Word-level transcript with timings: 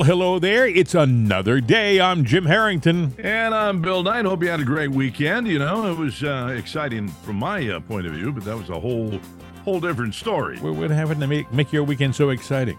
Well, 0.00 0.06
hello 0.06 0.38
there. 0.38 0.66
It's 0.66 0.94
another 0.94 1.60
day. 1.60 2.00
I'm 2.00 2.24
Jim 2.24 2.46
Harrington. 2.46 3.14
And 3.18 3.54
I'm 3.54 3.82
Bill 3.82 4.02
Knight. 4.02 4.24
Hope 4.24 4.42
you 4.42 4.48
had 4.48 4.58
a 4.58 4.64
great 4.64 4.90
weekend. 4.90 5.46
You 5.46 5.58
know, 5.58 5.92
it 5.92 5.98
was 5.98 6.24
uh, 6.24 6.54
exciting 6.56 7.08
from 7.08 7.36
my 7.36 7.68
uh, 7.68 7.80
point 7.80 8.06
of 8.06 8.14
view, 8.14 8.32
but 8.32 8.42
that 8.44 8.56
was 8.56 8.70
a 8.70 8.80
whole, 8.80 9.20
whole 9.62 9.78
different 9.78 10.14
story. 10.14 10.56
What 10.60 10.76
what 10.76 10.90
happened 10.90 11.20
to 11.20 11.26
make, 11.26 11.52
make 11.52 11.70
your 11.70 11.84
weekend 11.84 12.16
so 12.16 12.30
exciting? 12.30 12.78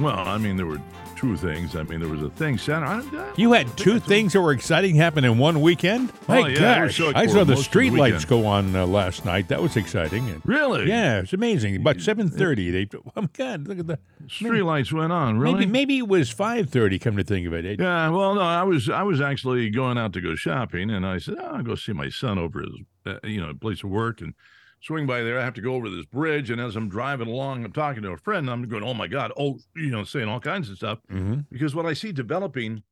Well, 0.00 0.16
I 0.16 0.38
mean, 0.38 0.56
there 0.56 0.64
were 0.64 0.80
two 1.16 1.36
things. 1.36 1.74
I 1.74 1.82
mean, 1.84 2.00
there 2.00 2.08
was 2.08 2.22
a 2.22 2.30
thing 2.30 2.58
center. 2.58 2.86
I, 2.86 2.98
I, 3.00 3.32
You 3.36 3.52
had 3.52 3.74
two 3.76 3.98
things 3.98 4.34
that 4.34 4.40
were 4.40 4.52
exciting 4.52 4.94
happen 4.96 5.24
in 5.24 5.38
one 5.38 5.60
weekend? 5.60 6.12
My 6.28 6.42
Oh, 6.42 6.46
yeah, 6.46 6.86
gosh. 6.86 7.00
I 7.00 7.26
saw 7.26 7.32
the 7.32 7.34
most 7.34 7.38
of 7.40 7.46
the 7.48 7.56
street 7.56 7.92
lights 7.92 8.24
go 8.24 8.46
on 8.46 8.76
uh, 8.76 8.86
last 8.86 9.24
night. 9.24 9.48
That 9.48 9.60
was 9.62 9.76
exciting. 9.76 10.28
And- 10.28 10.42
really? 10.44 10.86
yeah, 10.88 11.20
it's 11.20 11.32
amazing. 11.32 11.76
About 11.76 11.96
7.30. 11.96 12.72
They, 12.72 12.98
oh, 13.16 13.20
my 13.22 13.28
God, 13.32 13.66
look 13.66 13.78
at 13.78 13.86
the... 13.86 13.98
Street 14.28 14.62
lights 14.62 14.92
went 14.92 15.12
on. 15.12 15.38
Really? 15.38 15.60
Maybe, 15.60 15.70
maybe 15.70 15.98
it 15.98 16.08
was 16.08 16.32
5.30, 16.32 17.00
come 17.00 17.16
to 17.16 17.24
think 17.24 17.46
of 17.46 17.52
it. 17.54 17.64
It- 17.64 17.80
Yeah. 17.80 18.10
Well, 18.10 18.34
no, 18.34 18.40
I 18.42 18.62
was 18.62 18.88
I 18.90 19.02
was 19.02 19.20
actually 19.20 19.70
going 19.70 19.98
out 19.98 20.12
to 20.14 20.20
go 20.20 20.34
shopping, 20.34 20.90
and 20.90 21.06
I 21.06 21.18
said, 21.18 21.36
oh, 21.40 21.44
I'll 21.46 21.62
go 21.62 21.74
see 21.74 21.92
my 21.92 22.08
son 22.10 22.38
over 22.38 22.60
at 22.62 22.68
his 22.68 22.80
uh, 23.06 23.26
you 23.26 23.40
know 23.40 23.52
place 23.54 23.82
of 23.82 23.90
work 23.90 24.20
and. 24.20 24.34
Swing 24.80 25.06
by 25.06 25.22
there, 25.22 25.38
I 25.40 25.44
have 25.44 25.54
to 25.54 25.60
go 25.60 25.74
over 25.74 25.88
this 25.90 26.06
bridge, 26.06 26.50
and 26.50 26.60
as 26.60 26.76
I'm 26.76 26.88
driving 26.88 27.28
along, 27.28 27.64
I'm 27.64 27.72
talking 27.72 28.02
to 28.02 28.10
a 28.10 28.16
friend. 28.16 28.48
I'm 28.48 28.68
going, 28.68 28.84
"Oh 28.84 28.94
my 28.94 29.06
God!" 29.08 29.32
Oh, 29.36 29.58
you 29.74 29.90
know, 29.90 30.04
saying 30.04 30.28
all 30.28 30.38
kinds 30.40 30.70
of 30.70 30.76
stuff. 30.76 30.98
Mhm. 31.10 31.46
because 31.50 31.74
what 31.74 31.86
I 31.86 31.92
see 31.94 32.12
developing 32.12 32.82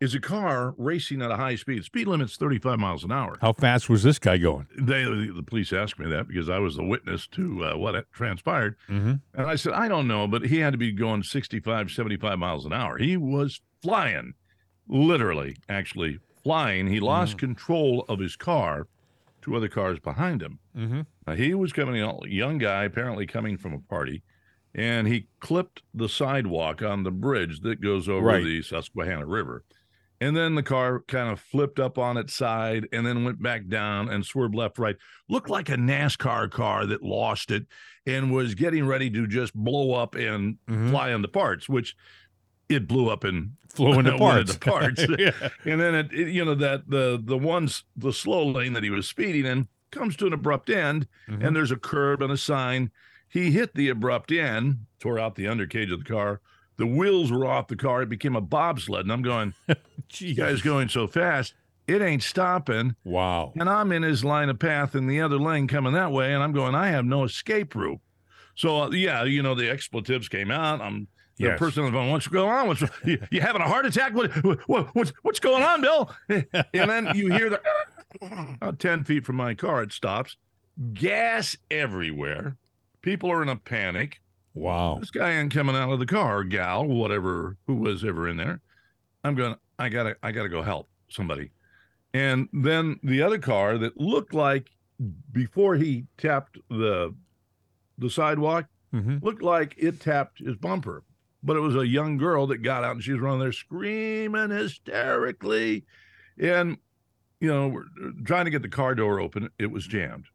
is 0.00 0.14
a 0.14 0.20
car 0.20 0.74
racing 0.78 1.20
at 1.20 1.30
a 1.30 1.36
high 1.36 1.56
speed. 1.56 1.84
Speed 1.84 2.06
limit's 2.06 2.36
35 2.36 2.78
miles 2.78 3.04
an 3.04 3.12
hour. 3.12 3.36
How 3.42 3.52
fast 3.52 3.90
was 3.90 4.02
this 4.02 4.18
guy 4.18 4.38
going? 4.38 4.66
They, 4.78 5.04
the 5.04 5.42
police 5.46 5.72
asked 5.74 5.98
me 5.98 6.08
that 6.08 6.26
because 6.26 6.48
I 6.48 6.58
was 6.58 6.76
the 6.76 6.84
witness 6.84 7.26
to 7.32 7.64
uh, 7.66 7.76
what 7.76 8.10
transpired. 8.12 8.76
Mm-hmm. 8.88 9.14
And 9.34 9.46
I 9.46 9.56
said, 9.56 9.74
I 9.74 9.88
don't 9.88 10.08
know, 10.08 10.26
but 10.26 10.46
he 10.46 10.58
had 10.60 10.72
to 10.72 10.78
be 10.78 10.90
going 10.92 11.22
65, 11.22 11.90
75 11.90 12.38
miles 12.38 12.64
an 12.64 12.72
hour. 12.72 12.96
He 12.96 13.18
was 13.18 13.60
flying, 13.82 14.32
literally, 14.88 15.56
actually 15.68 16.18
flying. 16.42 16.86
He 16.86 17.00
lost 17.00 17.36
control 17.36 18.04
of 18.08 18.20
his 18.20 18.36
car, 18.36 18.86
two 19.42 19.56
other 19.56 19.68
cars 19.68 19.98
behind 19.98 20.42
him. 20.42 20.58
Mm-hmm. 20.76 21.00
Now, 21.26 21.34
he 21.34 21.54
was 21.54 21.72
coming, 21.72 22.00
a 22.02 22.18
young 22.26 22.58
guy, 22.58 22.84
apparently 22.84 23.26
coming 23.26 23.56
from 23.56 23.72
a 23.72 23.78
party, 23.78 24.22
and 24.74 25.06
he 25.08 25.28
clipped 25.40 25.82
the 25.94 26.08
sidewalk 26.08 26.82
on 26.82 27.02
the 27.02 27.10
bridge 27.10 27.60
that 27.60 27.80
goes 27.80 28.08
over 28.08 28.26
Right. 28.26 28.44
the 28.44 28.62
Susquehanna 28.62 29.26
River. 29.26 29.64
And 30.22 30.36
then 30.36 30.54
the 30.54 30.62
car 30.62 31.00
kind 31.08 31.30
of 31.32 31.40
flipped 31.40 31.80
up 31.80 31.96
on 31.96 32.18
its 32.18 32.34
side 32.34 32.86
and 32.92 33.06
then 33.06 33.24
went 33.24 33.42
back 33.42 33.68
down 33.68 34.10
and 34.10 34.24
swerved 34.24 34.54
left, 34.54 34.78
right. 34.78 34.96
Looked 35.30 35.48
like 35.48 35.70
a 35.70 35.76
NASCAR 35.76 36.50
car 36.50 36.84
that 36.86 37.02
lost 37.02 37.50
it 37.50 37.64
and 38.06 38.30
was 38.30 38.54
getting 38.54 38.86
ready 38.86 39.08
to 39.10 39.26
just 39.26 39.54
blow 39.54 39.94
up 39.94 40.14
and 40.14 40.58
Mhm. 40.68 40.90
fly 40.90 41.10
into 41.12 41.28
parts, 41.28 41.70
which 41.70 41.96
it 42.70 42.86
blew 42.88 43.08
up 43.10 43.24
and 43.24 43.52
Flew 43.68 43.98
into 43.98 44.16
parts. 44.18 44.56
parts. 44.60 45.04
yeah. 45.18 45.30
and 45.64 45.80
then 45.80 45.94
it, 45.94 46.12
it- 46.12 46.28
you 46.32 46.44
know 46.44 46.54
that 46.56 46.88
the 46.88 47.20
the 47.22 47.38
ones 47.38 47.84
the 47.96 48.12
slow 48.12 48.44
lane 48.46 48.72
that 48.72 48.82
he 48.82 48.90
was 48.90 49.08
speeding 49.08 49.46
in 49.46 49.68
comes 49.92 50.16
to 50.16 50.26
an 50.26 50.32
abrupt 50.32 50.70
end 50.70 51.06
Mhm. 51.28 51.44
and 51.46 51.54
there's 51.56 51.70
a 51.72 51.76
curb 51.76 52.22
and 52.22 52.32
a 52.32 52.36
sign 52.36 52.90
he 53.28 53.50
hit 53.52 53.74
the 53.74 53.88
abrupt 53.88 54.32
end 54.32 54.86
tore 55.00 55.18
out 55.18 55.34
the 55.36 55.44
undercage 55.44 55.92
of 55.92 56.00
the 56.04 56.04
car 56.10 56.40
the 56.78 56.86
wheels 56.86 57.30
were 57.30 57.44
off 57.46 57.68
the 57.68 57.76
car 57.76 58.02
it 58.02 58.08
became 58.08 58.34
a 58.36 58.40
bobsled 58.40 59.02
and 59.02 59.12
i'm 59.12 59.22
going 59.22 59.54
you 60.18 60.34
guys 60.34 60.62
going 60.62 60.88
so 60.88 61.06
fast 61.06 61.54
it 61.86 62.02
ain't 62.02 62.22
stopping 62.22 62.94
Wow. 63.04 63.52
and 63.58 63.68
i'm 63.68 63.90
in 63.92 64.02
his 64.02 64.24
line 64.24 64.48
of 64.48 64.58
path 64.58 64.94
in 64.96 65.06
the 65.06 65.20
other 65.20 65.38
lane 65.38 65.66
coming 65.68 65.92
that 65.94 66.10
way 66.12 66.32
and 66.34 66.42
i'm 66.42 66.52
going 66.52 66.74
i 66.74 66.88
have 66.88 67.04
no 67.04 67.22
escape 67.24 67.74
route 67.74 68.00
so 68.54 68.82
uh, 68.82 68.90
yeah 68.90 69.22
you 69.24 69.42
know 69.42 69.54
the 69.54 69.70
expletives 69.70 70.28
came 70.28 70.50
out 70.50 70.80
i'm 70.80 71.06
the 71.40 71.46
Yes. 71.48 71.58
person 71.58 71.84
on 71.84 71.90
the 71.92 71.96
phone, 71.98 72.10
what's 72.10 72.28
going 72.28 72.50
on? 72.50 72.68
What's 72.68 72.82
you, 73.04 73.18
you 73.30 73.40
having 73.40 73.62
a 73.62 73.68
heart 73.68 73.86
attack? 73.86 74.14
What, 74.14 74.30
what 74.68 74.94
what's 74.94 75.12
what's 75.22 75.40
going 75.40 75.62
on, 75.62 75.80
Bill? 75.80 76.10
And 76.28 76.90
then 76.90 77.08
you 77.14 77.32
hear 77.32 77.50
the 77.50 77.60
about 78.22 78.78
10 78.78 79.04
feet 79.04 79.24
from 79.24 79.36
my 79.36 79.54
car, 79.54 79.82
it 79.82 79.92
stops. 79.92 80.36
Gas 80.92 81.56
everywhere. 81.70 82.56
People 83.02 83.30
are 83.32 83.42
in 83.42 83.48
a 83.48 83.56
panic. 83.56 84.20
Wow. 84.54 84.98
This 85.00 85.10
guy 85.10 85.30
ain't 85.30 85.52
coming 85.52 85.76
out 85.76 85.92
of 85.92 85.98
the 85.98 86.06
car, 86.06 86.42
gal, 86.44 86.84
whatever, 86.86 87.56
who 87.66 87.76
was 87.76 88.04
ever 88.04 88.28
in 88.28 88.36
there. 88.36 88.60
I'm 89.24 89.34
going, 89.34 89.54
I 89.78 89.88
gotta, 89.88 90.16
I 90.22 90.32
gotta 90.32 90.48
go 90.48 90.62
help 90.62 90.88
somebody. 91.08 91.50
And 92.12 92.48
then 92.52 92.98
the 93.04 93.22
other 93.22 93.38
car 93.38 93.78
that 93.78 93.98
looked 94.00 94.34
like 94.34 94.70
before 95.32 95.76
he 95.76 96.06
tapped 96.18 96.58
the 96.68 97.14
the 97.98 98.10
sidewalk, 98.10 98.66
Mm-hmm. 98.92 99.24
looked 99.24 99.40
like 99.42 99.76
it 99.78 100.00
tapped 100.00 100.40
his 100.40 100.56
bumper. 100.56 101.04
But 101.42 101.56
it 101.56 101.60
was 101.60 101.76
a 101.76 101.86
young 101.86 102.18
girl 102.18 102.46
that 102.48 102.58
got 102.58 102.84
out 102.84 102.92
and 102.92 103.02
she 103.02 103.12
was 103.12 103.20
running 103.20 103.40
there 103.40 103.52
screaming 103.52 104.50
hysterically. 104.50 105.86
And, 106.38 106.76
you 107.40 107.48
know, 107.48 107.68
we're 107.68 107.82
uh, 107.82 108.10
trying 108.24 108.44
to 108.44 108.50
get 108.50 108.62
the 108.62 108.68
car 108.68 108.94
door 108.94 109.20
open. 109.20 109.48
It 109.58 109.70
was 109.70 109.86
jammed. 109.86 110.26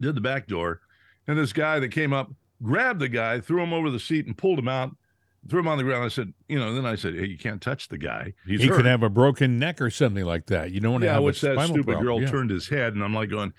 Did 0.00 0.14
the 0.14 0.20
back 0.20 0.46
door. 0.46 0.80
And 1.26 1.38
this 1.38 1.54
guy 1.54 1.78
that 1.78 1.88
came 1.88 2.12
up 2.12 2.30
grabbed 2.62 3.00
the 3.00 3.08
guy, 3.08 3.40
threw 3.40 3.62
him 3.62 3.72
over 3.72 3.90
the 3.90 3.98
seat, 3.98 4.26
and 4.26 4.36
pulled 4.36 4.58
him 4.58 4.68
out, 4.68 4.94
threw 5.48 5.60
him 5.60 5.68
on 5.68 5.78
the 5.78 5.84
ground. 5.84 6.04
I 6.04 6.08
said, 6.08 6.34
you 6.48 6.58
know, 6.58 6.74
then 6.74 6.84
I 6.84 6.96
said, 6.96 7.14
hey, 7.14 7.26
you 7.26 7.38
can't 7.38 7.62
touch 7.62 7.88
the 7.88 7.98
guy. 7.98 8.34
He's 8.46 8.60
he 8.60 8.66
hurt. 8.66 8.76
could 8.76 8.86
have 8.86 9.02
a 9.02 9.08
broken 9.10 9.58
neck 9.58 9.80
or 9.80 9.90
something 9.90 10.24
like 10.24 10.46
that. 10.46 10.70
You 10.72 10.80
don't 10.80 10.92
want 10.92 11.02
to 11.02 11.06
yeah, 11.06 11.14
have 11.14 11.22
which 11.22 11.42
a 11.42 11.54
that 11.54 11.64
stupid 11.64 11.84
problem. 11.84 12.04
girl 12.04 12.20
Yeah. 12.20 12.30
turned 12.30 12.50
his 12.50 12.68
head, 12.68 12.94
and 12.94 13.02
I'm 13.02 13.14
like 13.14 13.30
going, 13.30 13.54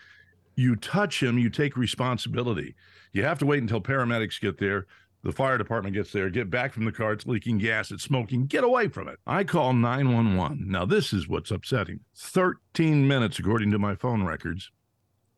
you 0.56 0.75
touch 0.75 1.22
him, 1.22 1.39
you 1.39 1.50
take 1.50 1.75
responsibility. 1.75 2.75
You 3.13 3.23
have 3.23 3.39
to 3.39 3.45
wait 3.45 3.62
until 3.62 3.81
paramedics 3.81 4.39
get 4.39 4.57
there, 4.59 4.88
the 5.25 5.31
fire 5.31 5.58
department 5.58 5.96
gets 5.96 6.12
there, 6.12 6.30
get 6.30 6.52
back 6.52 6.72
from 6.72 6.86
the 6.86 6.91
car, 6.91 7.12
it's 7.12 7.25
leaking 7.25 7.58
gas, 7.58 7.90
it's 7.90 8.03
smoking, 8.03 8.46
get 8.46 8.63
away 8.63 8.88
from 8.88 9.08
it. 9.08 9.18
I 9.25 9.44
call 9.44 9.74
911. 9.74 10.69
Now, 10.69 10.86
this 10.86 11.12
is 11.13 11.28
what's 11.28 11.50
upsetting. 11.50 12.02
13 12.16 13.08
minutes, 13.08 13.40
according 13.40 13.72
to 13.72 13.80
my 13.80 13.96
phone 13.96 14.22
records. 14.24 14.69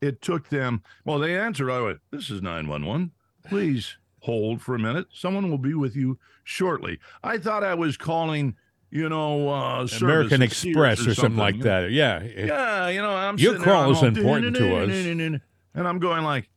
It 0.01 0.21
took 0.21 0.49
them, 0.49 0.83
well, 1.05 1.19
they 1.19 1.39
answered 1.39 1.67
right 1.67 1.77
away. 1.77 1.93
This 2.11 2.29
is 2.29 2.41
911. 2.41 3.11
Please 3.45 3.97
hold 4.19 4.61
for 4.61 4.75
a 4.75 4.79
minute. 4.79 5.07
Someone 5.13 5.49
will 5.49 5.57
be 5.57 5.73
with 5.73 5.95
you 5.95 6.19
shortly. 6.43 6.99
I 7.23 7.37
thought 7.37 7.63
I 7.63 7.73
was 7.73 7.95
calling, 7.95 8.57
you 8.91 9.07
know, 9.07 9.47
uh, 9.47 9.87
American 10.01 10.41
Express 10.41 11.07
or 11.07 11.15
something 11.15 11.37
like 11.37 11.61
that. 11.61 11.91
Yeah. 11.91 12.21
Yeah, 12.23 12.89
you 12.89 13.01
know, 13.01 13.15
I'm 13.15 13.37
Your 13.37 13.57
call 13.57 13.91
is 13.91 14.03
important 14.03 14.57
to 14.57 14.75
us. 14.83 14.89
and 14.91 15.41
I'm 15.75 15.99
going 15.99 16.25
like, 16.25 16.49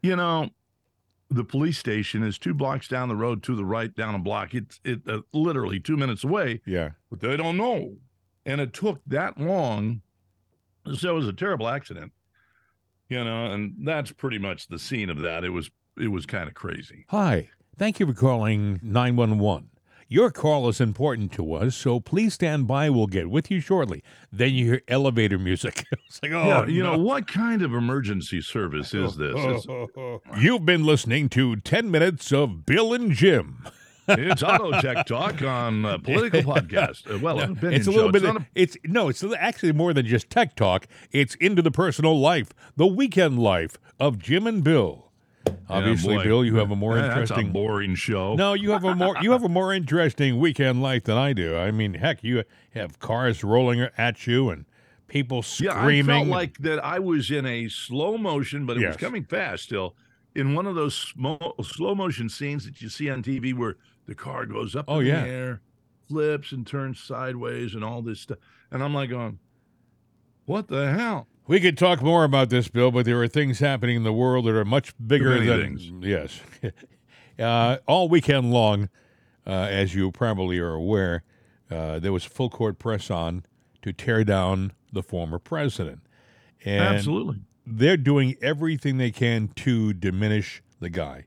you 0.00 0.14
know, 0.14 0.48
the 1.32 1.44
police 1.44 1.78
station 1.78 2.22
is 2.22 2.38
two 2.38 2.54
blocks 2.54 2.88
down 2.88 3.08
the 3.08 3.16
road 3.16 3.42
to 3.44 3.56
the 3.56 3.64
right, 3.64 3.94
down 3.94 4.14
a 4.14 4.18
block. 4.18 4.54
It's 4.54 4.80
it 4.84 5.00
uh, 5.08 5.20
literally 5.32 5.80
two 5.80 5.96
minutes 5.96 6.24
away, 6.24 6.60
Yeah. 6.66 6.90
but 7.10 7.20
they 7.20 7.36
don't 7.36 7.56
know, 7.56 7.96
and 8.46 8.60
it 8.60 8.72
took 8.72 9.00
that 9.06 9.38
long. 9.38 10.02
So 10.94 11.10
it 11.10 11.14
was 11.14 11.28
a 11.28 11.32
terrible 11.32 11.68
accident, 11.68 12.12
you 13.08 13.22
know, 13.22 13.46
and 13.52 13.74
that's 13.84 14.10
pretty 14.12 14.38
much 14.38 14.66
the 14.68 14.78
scene 14.78 15.10
of 15.10 15.18
that. 15.20 15.44
It 15.44 15.50
was 15.50 15.70
it 16.00 16.08
was 16.08 16.26
kind 16.26 16.48
of 16.48 16.54
crazy. 16.54 17.04
Hi. 17.08 17.50
Thank 17.78 17.98
you 18.00 18.06
for 18.06 18.12
calling 18.14 18.80
911. 18.82 19.68
Your 20.08 20.30
call 20.30 20.68
is 20.68 20.80
important 20.80 21.32
to 21.32 21.54
us, 21.54 21.74
so 21.76 22.00
please 22.00 22.34
stand 22.34 22.66
by. 22.66 22.90
We'll 22.90 23.06
get 23.06 23.30
with 23.30 23.50
you 23.50 23.60
shortly. 23.60 24.02
Then 24.30 24.52
you 24.52 24.64
hear 24.66 24.82
elevator 24.88 25.38
music. 25.38 25.84
it's 26.06 26.20
like, 26.22 26.32
oh, 26.32 26.44
yeah, 26.46 26.66
you 26.66 26.82
no. 26.82 26.92
know 26.96 27.02
what 27.02 27.26
kind 27.26 27.62
of 27.62 27.72
emergency 27.72 28.40
service 28.40 28.92
is 28.94 29.16
this? 29.16 29.34
It's, 29.36 29.66
You've 30.38 30.66
been 30.66 30.84
listening 30.84 31.28
to 31.30 31.56
10 31.56 31.90
minutes 31.90 32.32
of 32.32 32.66
Bill 32.66 32.92
and 32.92 33.12
Jim. 33.12 33.64
it's 34.08 34.42
Auto 34.42 34.72
Tech 34.80 35.06
Talk 35.06 35.40
on 35.42 35.84
uh, 35.84 35.96
political 35.98 36.42
podcast. 36.42 37.08
Uh, 37.12 37.18
well, 37.20 37.38
opinion 37.40 37.72
It's 37.72 37.86
a 37.86 37.90
little 37.92 38.08
show. 38.08 38.12
bit. 38.12 38.24
It's 38.24 38.30
Of, 38.36 38.36
a- 38.42 38.46
it's 38.54 38.76
no. 38.84 39.08
It's 39.08 39.24
actually 39.38 39.72
more 39.72 39.94
than 39.94 40.04
just 40.06 40.28
tech 40.28 40.56
talk. 40.56 40.88
It's 41.12 41.36
into 41.36 41.62
the 41.62 41.70
personal 41.70 42.18
life, 42.18 42.48
the 42.76 42.86
weekend 42.86 43.38
life 43.38 43.78
of 44.00 44.18
Jim 44.18 44.46
and 44.48 44.64
Bill. 44.64 45.11
Obviously, 45.68 46.16
boy. 46.16 46.24
Bill, 46.24 46.44
you 46.44 46.56
have 46.56 46.70
a 46.70 46.76
more 46.76 46.96
Yeah, 46.96 47.02
That's 47.08 47.16
a 47.16 47.20
interesting. 47.22 47.52
boring 47.52 47.94
show. 47.94 48.34
No, 48.34 48.52
you 48.54 48.70
have 48.72 48.84
a 48.84 48.94
more 48.94 49.16
you 49.22 49.32
have 49.32 49.42
a 49.44 49.48
more 49.48 49.72
interesting 49.72 50.38
weekend 50.38 50.82
life 50.82 51.04
than 51.04 51.16
I 51.16 51.32
do. 51.32 51.56
I 51.56 51.70
mean, 51.70 51.94
heck, 51.94 52.22
you 52.22 52.44
have 52.74 52.98
cars 52.98 53.42
rolling 53.42 53.80
at 53.96 54.26
you 54.26 54.50
and 54.50 54.66
people 55.08 55.42
screaming. 55.42 56.06
yeah. 56.08 56.14
I 56.16 56.18
felt 56.20 56.28
like 56.28 56.58
that 56.58 56.84
I 56.84 56.98
was 56.98 57.30
in 57.30 57.46
a 57.46 57.68
slow 57.68 58.18
motion, 58.18 58.66
but 58.66 58.76
it 58.76 58.80
Yes. 58.80 58.88
was 58.94 58.96
coming 58.98 59.24
fast 59.24 59.64
still. 59.64 59.94
In 60.34 60.54
one 60.54 60.66
of 60.66 60.74
those 60.74 61.12
smo- 61.14 61.64
slow 61.64 61.94
motion 61.94 62.28
scenes 62.28 62.64
that 62.64 62.80
you 62.80 62.88
see 62.88 63.10
on 63.10 63.22
TV 63.22 63.52
where 63.54 63.76
the 64.06 64.14
car 64.14 64.46
goes 64.46 64.74
up 64.76 64.86
Oh, 64.88 65.00
in 65.00 65.06
yeah. 65.06 65.22
the 65.24 65.28
air, 65.30 65.60
flips 66.08 66.52
and 66.52 66.66
turns 66.66 66.98
sideways 67.00 67.74
and 67.74 67.84
all 67.84 68.00
this 68.02 68.20
stuff. 68.20 68.38
And 68.70 68.82
I'm 68.82 68.94
like 68.94 69.10
going, 69.10 69.38
what 70.46 70.68
the 70.68 70.90
hell? 70.92 71.28
We 71.46 71.60
could 71.60 71.76
talk 71.76 72.02
more 72.02 72.24
about 72.24 72.50
this, 72.50 72.68
Bill, 72.68 72.90
but 72.90 73.04
there 73.04 73.20
are 73.22 73.28
things 73.28 73.58
happening 73.58 73.96
in 73.96 74.04
the 74.04 74.12
world 74.12 74.46
that 74.46 74.54
are 74.54 74.64
much 74.64 74.94
bigger 75.04 75.44
than 75.44 75.76
things. 75.76 75.90
yes. 76.00 76.40
uh, 77.38 77.78
all 77.86 78.08
weekend 78.08 78.52
long, 78.52 78.88
uh, 79.46 79.50
as 79.50 79.94
you 79.94 80.12
probably 80.12 80.58
are 80.58 80.72
aware, 80.74 81.24
uh, 81.70 81.98
there 81.98 82.12
was 82.12 82.24
full 82.24 82.48
court 82.48 82.78
press 82.78 83.10
on 83.10 83.44
to 83.82 83.92
tear 83.92 84.22
down 84.22 84.72
the 84.92 85.02
former 85.02 85.38
president, 85.38 86.00
and 86.64 86.82
Absolutely. 86.96 87.40
they're 87.66 87.96
doing 87.96 88.36
everything 88.40 88.98
they 88.98 89.10
can 89.10 89.48
to 89.48 89.92
diminish 89.92 90.62
the 90.78 90.90
guy. 90.90 91.24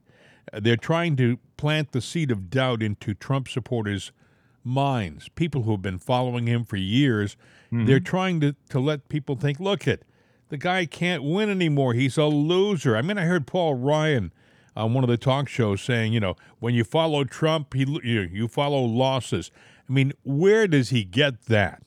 Uh, 0.54 0.60
They're 0.62 0.78
trying 0.78 1.16
to 1.18 1.40
plant 1.58 1.92
the 1.92 2.00
seed 2.02 2.32
of 2.32 2.50
doubt 2.50 2.82
into 2.82 3.14
Trump 3.14 3.50
supporters' 3.50 4.12
minds, 4.64 5.28
people 5.36 5.64
who 5.64 5.72
have 5.72 5.82
been 5.82 5.98
following 6.00 6.48
him 6.48 6.64
for 6.64 6.78
years, 6.78 7.36
they're 7.84 7.98
mm-hmm. 7.98 8.06
trying 8.06 8.40
to, 8.42 8.56
to 8.70 8.80
let 8.80 9.10
people 9.10 9.36
think, 9.36 9.60
look 9.60 9.88
it, 9.88 10.04
the 10.50 10.58
guy 10.58 10.86
can't 10.86 11.24
win 11.24 11.50
anymore. 11.50 11.94
He's 11.94 12.18
a 12.18 12.26
loser. 12.26 12.96
I 12.96 13.02
mean, 13.02 13.18
I 13.18 13.26
heard 13.26 13.48
Paul 13.48 13.76
Ryan 13.76 14.32
on 14.76 14.94
one 14.94 15.04
of 15.04 15.10
the 15.10 15.18
talk 15.18 15.48
shows 15.48 15.82
saying, 15.82 16.14
you 16.14 16.20
know, 16.20 16.36
when 16.60 16.74
you 16.74 16.84
follow 16.84 17.24
Trump, 17.24 17.74
he 17.74 17.86
you, 18.04 18.22
you 18.22 18.48
follow 18.48 18.84
losses. 18.84 19.52
I 19.90 19.94
mean, 19.94 20.14
where 20.24 20.68
does 20.68 20.90
he 20.90 21.04
get 21.04 21.46
that? 21.46 21.82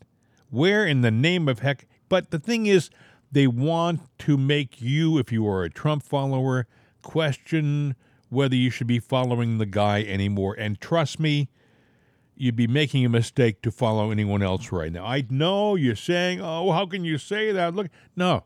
Where 0.50 0.87
in 0.87 1.02
the 1.02 1.11
name 1.11 1.49
of 1.49 1.61
heck? 1.61 1.87
But 2.08 2.31
the 2.31 2.38
thing 2.38 2.67
is, 2.67 2.90
they 3.31 3.46
want 3.46 4.00
to 4.20 4.38
make 4.38 4.81
you, 4.81 5.19
if 5.19 5.31
you 5.31 5.46
are 5.46 5.64
a 5.64 5.70
Trump 5.70 6.02
follower, 6.02 6.67
question 7.02 7.94
whether 8.31 8.56
you 8.56 8.70
should 8.70 8.87
be 8.87 8.99
following 8.99 9.58
the 9.58 9.67
guy 9.67 10.02
anymore. 10.02 10.55
And 10.58 10.81
trust 10.81 11.20
me, 11.20 11.49
you'd 12.38 12.56
be 12.56 12.67
making 12.67 13.05
a 13.05 13.08
mistake 13.08 13.62
to 13.62 13.70
follow 13.70 14.11
anyone 14.11 14.43
else 14.43 14.70
right 14.70 14.93
now. 14.93 15.05
I 15.05 15.25
know 15.29 15.75
you're 15.75 15.96
saying, 15.96 16.40
oh, 16.40 16.70
how 16.73 16.87
can 16.87 17.05
you 17.05 17.19
say 17.19 17.52
that? 17.52 17.75
Look, 17.75 17.88
no. 18.14 18.44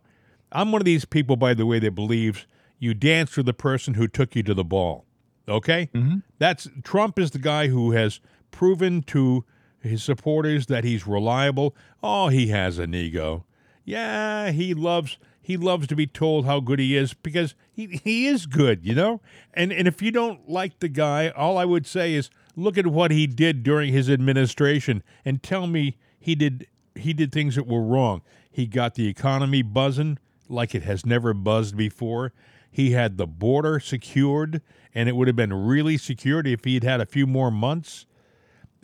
I'm 0.51 0.73
one 0.73 0.81
of 0.81 0.87
these 0.87 1.05
people, 1.05 1.37
by 1.37 1.55
the 1.55 1.67
way, 1.67 1.79
that 1.79 1.95
believes 1.95 2.47
you 2.79 2.95
dance 2.95 3.37
with 3.37 3.47
the 3.47 3.55
person 3.55 3.95
who 3.95 4.09
took 4.09 4.35
you 4.35 4.43
to 4.45 4.55
the 4.55 4.65
ball. 4.65 5.05
Okay? 5.49 5.91
Mm-hmm. 5.95 6.19
That's 6.39 6.69
Trump 6.83 7.19
is 7.19 7.33
the 7.33 7.39
guy 7.39 7.69
who 7.69 7.93
has 7.93 8.21
proven 8.51 9.03
to 9.05 9.45
his 9.81 10.03
supporters 10.03 10.67
that 10.67 10.85
he's 10.85 11.07
reliable. 11.07 11.77
Oh, 12.03 12.29
he 12.29 12.49
has 12.49 12.79
an 12.79 12.95
ego. 12.95 13.45
Yeah, 13.85 14.53
he 14.53 14.75
loves 14.75 15.19
he 15.41 15.57
loves 15.57 15.89
to 15.89 15.97
be 15.97 16.07
told 16.07 16.47
how 16.47 16.61
good 16.61 16.79
he 16.79 16.97
is 16.97 17.15
because 17.15 17.57
he, 17.73 18.01
he 18.05 18.27
is 18.27 18.47
good, 18.47 18.87
you 18.87 18.95
know? 18.95 19.21
And 19.53 19.73
and 19.73 19.89
if 19.89 20.01
you 20.01 20.13
don't 20.13 20.49
like 20.49 20.79
the 20.79 20.89
guy, 20.89 21.31
all 21.31 21.59
I 21.59 21.65
would 21.65 21.87
say 21.87 22.15
is 22.15 22.31
look 22.57 22.77
at 22.79 22.87
what 22.87 23.11
he 23.11 23.27
did 23.27 23.63
during 23.63 23.93
his 23.93 24.11
administration 24.11 25.03
and 25.25 25.43
tell 25.43 25.67
me 25.67 25.97
he 26.19 26.35
did 26.35 26.67
he 26.95 27.13
did 27.13 27.33
things 27.33 27.55
that 27.57 27.67
were 27.67 27.83
wrong. 27.83 28.23
He 28.51 28.67
got 28.67 28.95
the 28.95 29.09
economy 29.09 29.63
buzzing 29.63 30.19
like 30.49 30.75
it 30.75 30.83
has 30.83 31.07
never 31.07 31.33
buzzed 31.33 31.77
before. 31.77 32.33
He 32.71 32.93
had 32.93 33.17
the 33.17 33.27
border 33.27 33.81
secured, 33.81 34.63
and 34.95 35.09
it 35.09 35.17
would 35.17 35.29
have 35.29 35.37
been 35.37 35.53
really 35.53 35.97
secured 35.97 36.47
if 36.47 36.65
he 36.65 36.75
had 36.75 36.85
had 36.85 37.01
a 37.01 37.07
few 37.07 37.27
more 37.27 37.51
months. 37.51 38.07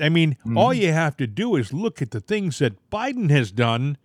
I 0.01 0.09
mean, 0.09 0.33
mm-hmm. 0.35 0.57
all 0.57 0.73
you 0.73 0.93
have 0.93 1.17
to 1.19 1.27
do 1.27 1.57
is 1.57 1.73
look 1.73 2.01
at 2.01 2.11
the 2.11 2.21
things 2.21 2.59
that 2.59 2.91
Biden 2.91 3.31
has 3.31 3.51
done, 3.51 3.99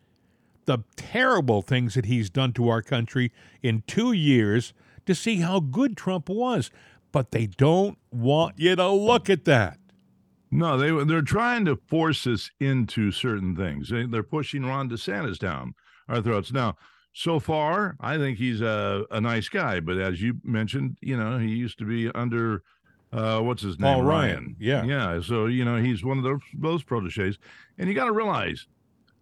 the 0.66 0.80
terrible 0.96 1.62
things 1.62 1.94
that 1.94 2.06
he's 2.06 2.30
done 2.30 2.54
to 2.54 2.70
our 2.70 2.82
country 2.82 3.32
in 3.62 3.84
two 3.88 4.12
years 4.12 4.74
to 5.06 5.14
see 5.14 5.38
how 5.38 5.60
good 5.60 5.98
Trump 5.98 6.30
was. 6.30 6.72
But 7.14 7.32
they 7.32 7.46
don't 7.46 7.98
want 8.12 8.60
you 8.60 8.76
to 8.76 8.90
look 8.90 9.30
at 9.30 9.46
that. 9.46 9.78
No, 10.52 10.78
they 10.78 11.06
they're 11.06 11.22
trying 11.22 11.64
to 11.66 11.78
force 11.88 12.28
us 12.28 12.52
into 12.60 13.12
certain 13.12 13.56
things. 13.56 13.90
They, 13.90 14.06
they're 14.06 14.22
pushing 14.22 14.66
Ron 14.66 14.90
DeSantis 14.90 15.40
down 15.40 15.76
our 16.10 16.22
throats. 16.22 16.52
Now, 16.52 16.76
so 17.14 17.40
far, 17.40 17.96
I 18.00 18.18
think 18.18 18.38
he's 18.38 18.62
a, 18.62 19.06
a 19.10 19.22
nice 19.22 19.48
guy, 19.48 19.80
but 19.80 19.98
as 19.98 20.22
you 20.22 20.40
mentioned, 20.44 20.98
you 21.02 21.16
know, 21.16 21.38
he 21.38 21.50
used 21.50 21.78
to 21.80 21.86
be 21.86 22.10
under 22.14 22.64
uh, 23.14 23.40
what's 23.40 23.62
his 23.62 23.80
name? 23.80 23.94
Paul 23.94 24.04
Ryan. 24.04 24.56
Yeah. 24.60 24.84
Yeah. 24.84 25.22
So, 25.22 25.46
you 25.46 25.64
know, 25.64 25.78
he's 25.78 26.04
one 26.04 26.18
of 26.18 26.24
those 26.24 26.42
those 26.56 26.84
proteges. 26.84 27.38
And 27.78 27.88
you 27.88 27.96
got 27.96 28.06
to 28.06 28.12
realize 28.12 28.68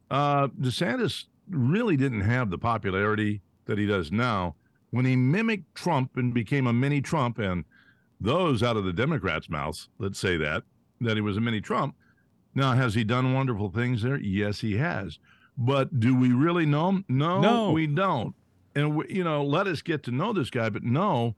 uh 0.09 0.47
DeSantis 0.47 1.25
really 1.49 1.97
didn't 1.97 2.21
have 2.21 2.49
the 2.49 2.57
popularity 2.57 3.41
that 3.65 3.77
he 3.77 3.85
does 3.85 4.11
now 4.11 4.55
when 4.91 5.05
he 5.05 5.15
mimicked 5.15 5.75
Trump 5.75 6.11
and 6.15 6.33
became 6.33 6.67
a 6.67 6.73
mini 6.73 7.01
Trump 7.01 7.38
and 7.38 7.65
those 8.21 8.62
out 8.63 8.77
of 8.77 8.85
the 8.85 8.94
Democrats' 8.94 9.50
mouths, 9.50 9.89
let's 9.97 10.19
say 10.19 10.38
that, 10.38 10.63
that 11.01 11.18
he 11.18 11.21
was 11.21 11.38
a 11.38 11.41
mini 11.41 11.59
Trump. 11.59 11.95
Now, 12.53 12.73
has 12.73 12.94
he 12.94 13.03
done 13.03 13.33
wonderful 13.33 13.69
things 13.71 14.03
there? 14.03 14.19
Yes, 14.19 14.59
he 14.62 14.77
has. 14.77 15.18
But 15.57 16.00
do 16.00 16.15
we 16.15 16.31
really 16.31 16.65
know 16.65 16.89
him? 16.89 17.06
No, 17.09 17.41
No. 17.41 17.71
we 17.71 17.88
don't. 17.88 18.35
And, 18.75 18.95
we, 18.95 19.06
you 19.09 19.23
know, 19.23 19.44
let 19.44 19.68
us 19.68 19.81
get 19.81 20.03
to 20.03 20.12
know 20.12 20.33
this 20.33 20.50
guy. 20.50 20.69
But 20.69 20.83
no, 20.83 21.35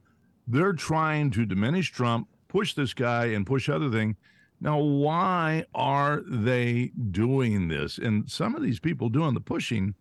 they're 0.48 0.74
trying 0.74 1.32
to 1.32 1.46
diminish 1.46 1.92
Trump, 1.92 2.28
push 2.48 2.74
this 2.74 2.94
guy, 2.94 3.26
and 3.28 3.46
push 3.46 3.70
other 3.70 3.90
things. 3.90 4.16
Now, 4.60 4.78
why 4.80 5.66
are 5.76 6.22
they 6.28 6.92
doing 7.12 7.68
this? 7.68 7.98
And 7.98 8.30
some 8.30 8.56
of 8.56 8.62
these 8.62 8.80
people 8.80 9.10
doing 9.10 9.34
the 9.34 9.42
pushing, 9.42 9.94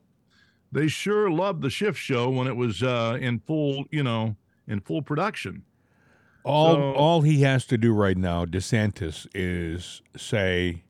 they 0.71 0.89
sure 0.89 1.31
loved 1.31 1.63
the 1.63 1.71
shift 1.71 1.99
show 1.99 2.29
when 2.31 2.47
it 2.47 2.57
was 2.57 2.83
uh, 2.83 3.19
in 3.21 3.41
full, 3.41 3.85
you 3.91 4.03
know, 4.03 4.37
in 4.69 4.81
full 4.81 5.03
production. 5.03 5.63
All 6.45 6.75
So- 6.75 6.93
all 6.95 7.21
he 7.23 7.43
has 7.43 7.65
to 7.67 7.79
do 7.79 7.93
right 7.93 8.17
now, 8.17 8.45
DeSantis, 8.45 9.27
is 9.35 10.03
say, 10.17 10.83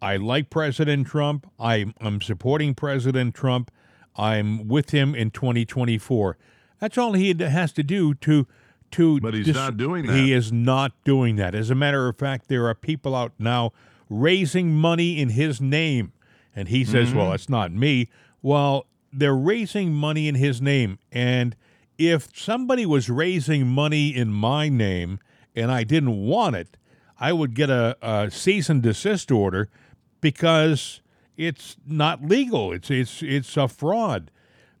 "I 0.00 0.16
like 0.16 0.48
President 0.50 1.06
Trump. 1.06 1.46
I'm 1.58 1.94
I'm 2.00 2.20
supporting 2.20 2.74
President 2.74 3.34
Trump. 3.34 3.70
I'm 4.16 4.66
with 4.68 4.90
him 4.90 5.14
in 5.14 5.30
2024." 5.30 6.36
That's 6.80 6.96
all 6.96 7.12
he 7.12 7.34
has 7.38 7.72
to 7.72 7.82
do 7.82 8.14
to 8.14 8.46
to. 8.92 9.20
But 9.20 9.34
he's 9.34 9.46
dis- 9.46 9.54
not 9.54 9.76
doing 9.76 10.06
that. 10.06 10.16
He 10.16 10.32
is 10.32 10.50
not 10.52 10.92
doing 11.04 11.36
that. 11.36 11.54
As 11.54 11.70
a 11.70 11.74
matter 11.74 12.08
of 12.08 12.16
fact, 12.16 12.48
there 12.48 12.66
are 12.66 12.74
people 12.74 13.14
out 13.14 13.32
now 13.38 13.72
raising 14.08 14.72
money 14.74 15.18
in 15.20 15.30
his 15.30 15.60
name, 15.60 16.12
and 16.56 16.68
he 16.68 16.84
says, 16.84 17.08
Mm-hmm. 17.10 17.18
"Well, 17.18 17.32
it's 17.34 17.48
not 17.50 17.72
me." 17.72 18.08
Well, 18.40 18.86
they're 19.12 19.36
raising 19.36 19.92
money 19.92 20.28
in 20.28 20.36
his 20.36 20.62
name, 20.62 20.98
and 21.12 21.54
if 21.98 22.28
somebody 22.34 22.86
was 22.86 23.10
raising 23.10 23.66
money 23.66 24.14
in 24.14 24.32
my 24.32 24.68
name 24.68 25.18
and 25.54 25.70
I 25.70 25.82
didn't 25.82 26.16
want 26.16 26.54
it, 26.54 26.76
I 27.18 27.32
would 27.32 27.54
get 27.54 27.68
a, 27.68 27.96
a 28.00 28.30
cease 28.30 28.70
and 28.70 28.80
desist 28.80 29.32
order 29.32 29.68
because 30.20 31.00
it's 31.36 31.76
not 31.84 32.24
legal. 32.24 32.72
It's 32.72 32.90
it's 32.90 33.22
it's 33.22 33.56
a 33.56 33.66
fraud. 33.66 34.30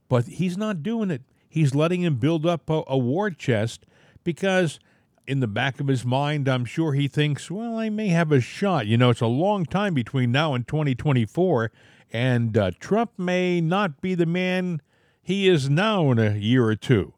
But 0.08 0.26
he's 0.26 0.56
not 0.56 0.82
doing 0.82 1.10
it. 1.10 1.22
He's 1.48 1.74
letting 1.74 2.02
him 2.02 2.16
build 2.16 2.46
up 2.46 2.70
a, 2.70 2.82
a 2.86 2.96
war 2.96 3.30
chest 3.30 3.84
because 4.22 4.78
in 5.26 5.40
the 5.40 5.46
back 5.46 5.80
of 5.80 5.88
his 5.88 6.06
mind, 6.06 6.48
I'm 6.48 6.64
sure 6.64 6.94
he 6.94 7.08
thinks, 7.08 7.50
well, 7.50 7.76
I 7.76 7.90
may 7.90 8.08
have 8.08 8.32
a 8.32 8.40
shot. 8.40 8.86
You 8.86 8.96
know, 8.96 9.10
it's 9.10 9.20
a 9.20 9.26
long 9.26 9.66
time 9.66 9.92
between 9.92 10.32
now 10.32 10.54
and 10.54 10.66
2024, 10.66 11.70
and 12.10 12.56
uh, 12.56 12.70
Trump 12.80 13.10
may 13.18 13.60
not 13.60 14.00
be 14.00 14.14
the 14.14 14.24
man 14.24 14.80
he 15.28 15.46
is 15.46 15.68
now 15.68 16.10
in 16.10 16.18
a 16.18 16.36
year 16.36 16.64
or 16.64 16.74
two. 16.74 17.12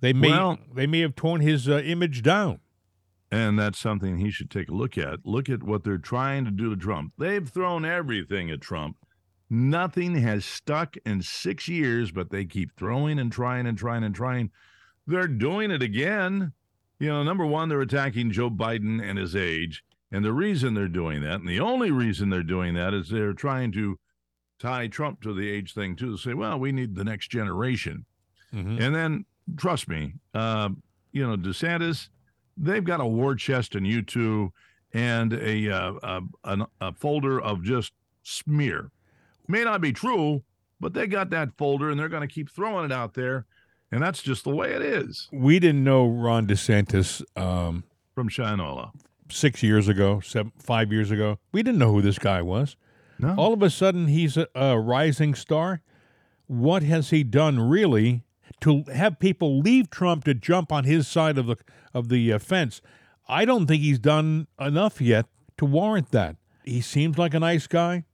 They 0.00 0.12
may 0.12 0.30
Well- 0.30 0.58
they 0.74 0.88
may 0.88 1.00
have 1.00 1.14
torn 1.14 1.40
his 1.40 1.68
uh, 1.68 1.80
image 1.84 2.20
down. 2.22 2.58
And 3.30 3.56
that's 3.56 3.78
something 3.78 4.18
he 4.18 4.30
should 4.30 4.50
take 4.50 4.68
a 4.68 4.74
look 4.74 4.98
at. 4.98 5.24
Look 5.24 5.48
at 5.48 5.62
what 5.62 5.84
they're 5.84 5.98
trying 5.98 6.44
to 6.46 6.50
do 6.50 6.70
to 6.70 6.76
Trump. 6.76 7.12
They've 7.16 7.48
thrown 7.48 7.84
everything 7.84 8.50
at 8.50 8.60
Trump. 8.60 8.96
Nothing 9.48 10.16
has 10.16 10.44
stuck 10.44 10.96
in 11.06 11.22
six 11.22 11.68
years, 11.68 12.10
but 12.10 12.30
they 12.30 12.44
keep 12.44 12.76
throwing 12.76 13.20
and 13.20 13.30
trying 13.30 13.66
and 13.66 13.78
trying 13.78 14.02
and 14.02 14.14
trying. 14.14 14.50
They're 15.06 15.28
doing 15.28 15.70
it 15.70 15.82
again. 15.82 16.52
You 16.98 17.08
know, 17.08 17.22
number 17.22 17.46
one, 17.46 17.68
they're 17.68 17.80
attacking 17.80 18.32
Joe 18.32 18.50
Biden 18.50 19.00
and 19.00 19.16
his 19.16 19.36
age. 19.36 19.84
And 20.10 20.24
the 20.24 20.32
reason 20.32 20.74
they're 20.74 20.88
doing 20.88 21.22
that, 21.22 21.40
and 21.40 21.48
the 21.48 21.60
only 21.60 21.92
reason 21.92 22.30
they're 22.30 22.42
doing 22.42 22.74
that, 22.74 22.94
is 22.94 23.10
they're 23.10 23.32
trying 23.32 23.70
to 23.72 23.98
tie 24.64 24.86
Trump 24.88 25.20
to 25.22 25.34
the 25.34 25.48
age 25.48 25.74
thing, 25.74 25.94
too. 25.94 26.16
Say, 26.16 26.32
well, 26.34 26.58
we 26.58 26.72
need 26.72 26.94
the 26.94 27.04
next 27.04 27.28
generation. 27.28 28.04
Mhm. 28.54 28.80
And 28.80 28.94
then, 28.94 29.24
trust 29.56 29.88
me, 29.88 30.14
uh, 30.32 30.70
you 31.12 31.26
know, 31.26 31.36
DeSantis, 31.36 32.08
they've 32.56 32.84
got 32.84 33.00
a 33.00 33.06
war 33.06 33.34
chest 33.34 33.74
in 33.74 33.84
you 33.84 34.00
two 34.02 34.52
and 34.92 35.32
a, 35.34 35.70
uh, 35.70 35.92
a, 36.02 36.20
an- 36.44 36.66
a 36.80 36.92
folder 36.94 37.40
of 37.40 37.62
just 37.62 37.92
smear. 38.22 38.90
May 39.48 39.64
not 39.64 39.80
be 39.80 39.92
true, 39.92 40.42
but 40.80 40.94
they 40.94 41.06
got 41.06 41.30
that 41.30 41.50
folder 41.58 41.90
and 41.90 41.98
they're 42.00 42.08
going 42.08 42.26
to 42.26 42.32
keep 42.32 42.48
throwing 42.50 42.84
it 42.86 42.92
out 42.92 43.14
there. 43.14 43.44
And 43.92 44.02
that's 44.02 44.22
just 44.22 44.44
the 44.44 44.50
way 44.54 44.72
it 44.72 44.82
is 44.82 45.28
We 45.32 45.58
didn't 45.60 45.84
know 45.84 46.06
Ron 46.08 46.46
DeSantis 46.46 47.22
um, 47.36 47.84
from 48.14 48.28
Shinola. 48.28 48.90
six 49.30 49.62
years 49.62 49.88
ago, 49.88 50.20
seven, 50.20 50.52
five 50.58 50.90
years 50.92 51.10
ago. 51.10 51.38
We 51.52 51.62
didn't 51.62 51.78
know 51.78 51.92
who 51.92 52.00
this 52.02 52.18
guy 52.18 52.40
was. 52.42 52.76
No. 53.18 53.34
All 53.36 53.52
of 53.52 53.62
a 53.62 53.70
sudden, 53.70 54.08
he's 54.08 54.36
a, 54.36 54.48
a 54.54 54.78
rising 54.78 55.34
star. 55.34 55.80
What 56.46 56.82
has 56.82 57.10
he 57.10 57.22
done 57.24 57.58
really 57.60 58.24
to 58.60 58.84
have 58.92 59.18
people 59.18 59.60
leave 59.60 59.88
Trump 59.90 60.24
to 60.24 60.34
jump 60.34 60.72
on 60.72 60.84
his 60.84 61.06
side 61.08 61.38
of 61.38 61.46
the 61.46 61.56
of 61.92 62.08
the 62.08 62.32
uh, 62.32 62.38
fence? 62.38 62.80
I 63.28 63.44
don't 63.44 63.66
think 63.66 63.82
he's 63.82 63.98
done 63.98 64.46
enough 64.60 65.00
yet 65.00 65.26
to 65.58 65.64
warrant 65.64 66.10
that. 66.10 66.36
He 66.64 66.80
seems 66.80 67.16
like 67.18 67.34
a 67.34 67.40
nice 67.40 67.66
guy, 67.66 68.04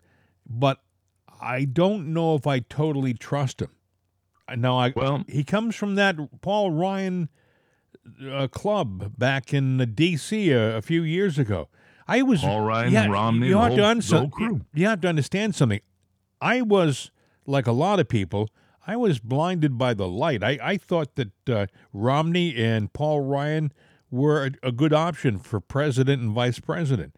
but 0.46 0.80
I 1.40 1.64
don't 1.64 2.12
know 2.12 2.34
if 2.34 2.46
I 2.46 2.60
totally 2.60 3.14
trust 3.14 3.60
him. 3.62 3.70
Now, 4.56 4.78
I 4.78 4.92
Well- 4.94 5.24
he 5.28 5.44
comes 5.44 5.74
from 5.76 5.94
that 5.94 6.16
Paul 6.42 6.72
Ryan 6.72 7.28
uh, 8.28 8.48
club 8.48 9.16
back 9.18 9.54
in 9.54 9.80
uh, 9.80 9.86
D.C. 9.92 10.50
A, 10.50 10.76
a 10.76 10.82
few 10.82 11.02
years 11.02 11.38
ago. 11.38 11.68
I 12.10 12.22
was 12.22 12.40
Paul 12.40 12.62
Ryan, 12.62 12.92
yeah, 12.92 13.06
Romney, 13.06 13.46
You 13.46 13.56
have 13.56 13.68
whole- 13.68 13.76
to 13.76 13.82
the 13.82 13.88
understand. 13.88 14.20
whole 14.20 14.30
crew. 14.30 14.60
You 14.74 14.86
have 14.86 15.00
to 15.02 15.08
understand 15.08 15.54
something. 15.54 15.80
I 16.40 16.60
was 16.60 17.12
like 17.46 17.68
a 17.68 17.72
lot 17.72 18.00
of 18.00 18.08
people. 18.08 18.48
I 18.84 18.96
was 18.96 19.20
blinded 19.20 19.78
by 19.78 19.94
the 19.94 20.08
light. 20.08 20.42
I, 20.42 20.58
I 20.60 20.76
thought 20.76 21.14
that 21.14 21.48
uh, 21.48 21.66
Romney 21.92 22.56
and 22.56 22.92
Paul 22.92 23.20
Ryan 23.20 23.72
were 24.10 24.46
a, 24.46 24.68
a 24.68 24.72
good 24.72 24.92
option 24.92 25.38
for 25.38 25.60
president 25.60 26.20
and 26.20 26.32
vice 26.32 26.58
president. 26.58 27.14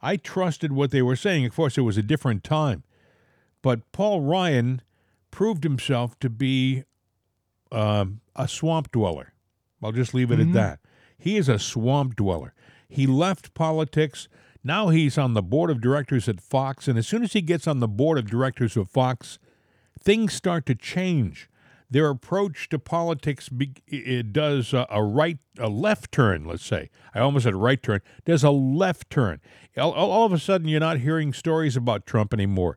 I 0.00 0.16
trusted 0.16 0.70
what 0.70 0.92
they 0.92 1.02
were 1.02 1.16
saying. 1.16 1.44
Of 1.44 1.56
course, 1.56 1.76
it 1.76 1.80
was 1.80 1.96
a 1.96 2.02
different 2.02 2.44
time. 2.44 2.84
But 3.62 3.90
Paul 3.90 4.20
Ryan 4.20 4.80
proved 5.32 5.64
himself 5.64 6.16
to 6.20 6.30
be 6.30 6.84
um, 7.72 8.20
a 8.36 8.46
swamp 8.46 8.92
dweller. 8.92 9.32
I'll 9.82 9.90
just 9.90 10.14
leave 10.14 10.30
it 10.30 10.38
mm-hmm. 10.38 10.50
at 10.50 10.54
that. 10.54 10.78
He 11.18 11.36
is 11.36 11.48
a 11.48 11.58
swamp 11.58 12.14
dweller. 12.14 12.54
He 12.88 13.06
left 13.06 13.54
politics. 13.54 14.28
Now 14.62 14.88
he's 14.88 15.18
on 15.18 15.34
the 15.34 15.42
board 15.42 15.70
of 15.70 15.80
directors 15.80 16.28
at 16.28 16.40
Fox. 16.40 16.88
And 16.88 16.98
as 16.98 17.06
soon 17.06 17.22
as 17.22 17.32
he 17.32 17.42
gets 17.42 17.66
on 17.66 17.80
the 17.80 17.88
board 17.88 18.18
of 18.18 18.28
directors 18.28 18.76
of 18.76 18.88
Fox, 18.88 19.38
things 20.00 20.32
start 20.32 20.66
to 20.66 20.74
change. 20.74 21.48
Their 21.88 22.08
approach 22.10 22.68
to 22.70 22.80
politics 22.80 23.48
it 23.86 24.32
does 24.32 24.72
a, 24.72 24.86
a 24.90 25.04
right, 25.04 25.38
a 25.56 25.68
left 25.68 26.10
turn. 26.10 26.44
Let's 26.44 26.64
say 26.64 26.90
I 27.14 27.20
almost 27.20 27.44
said 27.44 27.54
right 27.54 27.80
turn. 27.80 28.00
Does 28.24 28.42
a 28.42 28.50
left 28.50 29.08
turn. 29.08 29.40
All, 29.76 29.92
all 29.92 30.26
of 30.26 30.32
a 30.32 30.38
sudden, 30.38 30.66
you're 30.66 30.80
not 30.80 30.98
hearing 30.98 31.32
stories 31.32 31.76
about 31.76 32.04
Trump 32.04 32.34
anymore. 32.34 32.76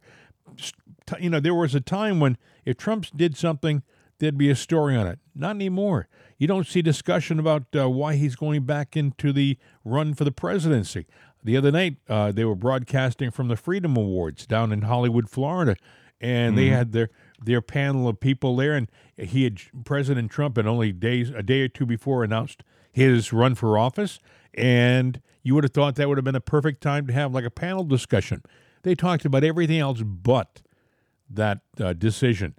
You 1.20 1.32
know, 1.32 1.40
there 1.40 1.56
was 1.56 1.74
a 1.74 1.82
time 1.82 2.20
when 2.20 2.38
if 2.66 2.78
Trump 2.78 3.08
did 3.16 3.36
something, 3.36 3.82
there'd 4.20 4.38
be 4.38 4.50
a 4.50 4.56
story 4.56 4.96
on 4.96 5.08
it. 5.08 5.20
Not 5.34 5.56
anymore. 5.56 6.08
You 6.38 6.48
don't 6.48 6.68
see 6.68 6.82
discussion 6.82 7.40
about 7.40 7.64
uh, 7.76 7.90
why 7.90 8.16
he's 8.16 8.36
going 8.36 8.64
back 8.64 8.96
into 8.96 9.34
the 9.34 9.58
run 9.84 10.14
for 10.14 10.24
the 10.24 10.32
presidency. 10.32 11.06
The 11.44 11.58
other 11.58 11.72
night, 11.72 11.98
uh, 12.08 12.32
they 12.32 12.46
were 12.46 12.56
broadcasting 12.56 13.32
from 13.32 13.48
the 13.48 13.56
Freedom 13.56 13.96
Awards 13.96 14.46
down 14.46 14.72
in 14.72 14.84
Hollywood, 14.84 15.30
Florida, 15.30 15.76
and 16.20 16.56
mm-hmm. 16.56 16.56
they 16.56 16.70
had 16.70 16.92
their 16.92 17.10
their 17.42 17.62
panel 17.62 18.10
of 18.10 18.20
people 18.20 18.58
there, 18.58 18.76
and 18.76 18.92
he 19.18 19.46
had 19.46 19.62
President 19.86 20.30
Trump, 20.30 20.58
and 20.58 20.68
only 20.68 20.92
days 20.92 21.30
a 21.30 21.42
day 21.42 21.62
or 21.62 21.70
two 21.70 21.86
before 21.86 22.24
announced 22.24 22.64
his 22.92 23.32
run 23.32 23.56
for 23.56 23.78
office, 23.78 24.20
and 24.54 25.22
you 25.42 25.56
would 25.56 25.64
have 25.64 25.72
thought 25.72 25.96
that 25.96 26.10
would 26.10 26.18
have 26.18 26.26
been 26.26 26.36
a 26.36 26.42
perfect 26.42 26.82
time 26.82 27.08
to 27.08 27.14
have 27.14 27.34
like 27.34 27.46
a 27.46 27.50
panel 27.50 27.86
discussion. 27.86 28.44
They 28.84 28.96
talked 28.96 29.24
about 29.24 29.46
everything 29.46 29.80
else 29.80 30.02
but 30.04 30.62
that 31.30 31.60
uh, 31.80 31.94
decision. 31.94 32.56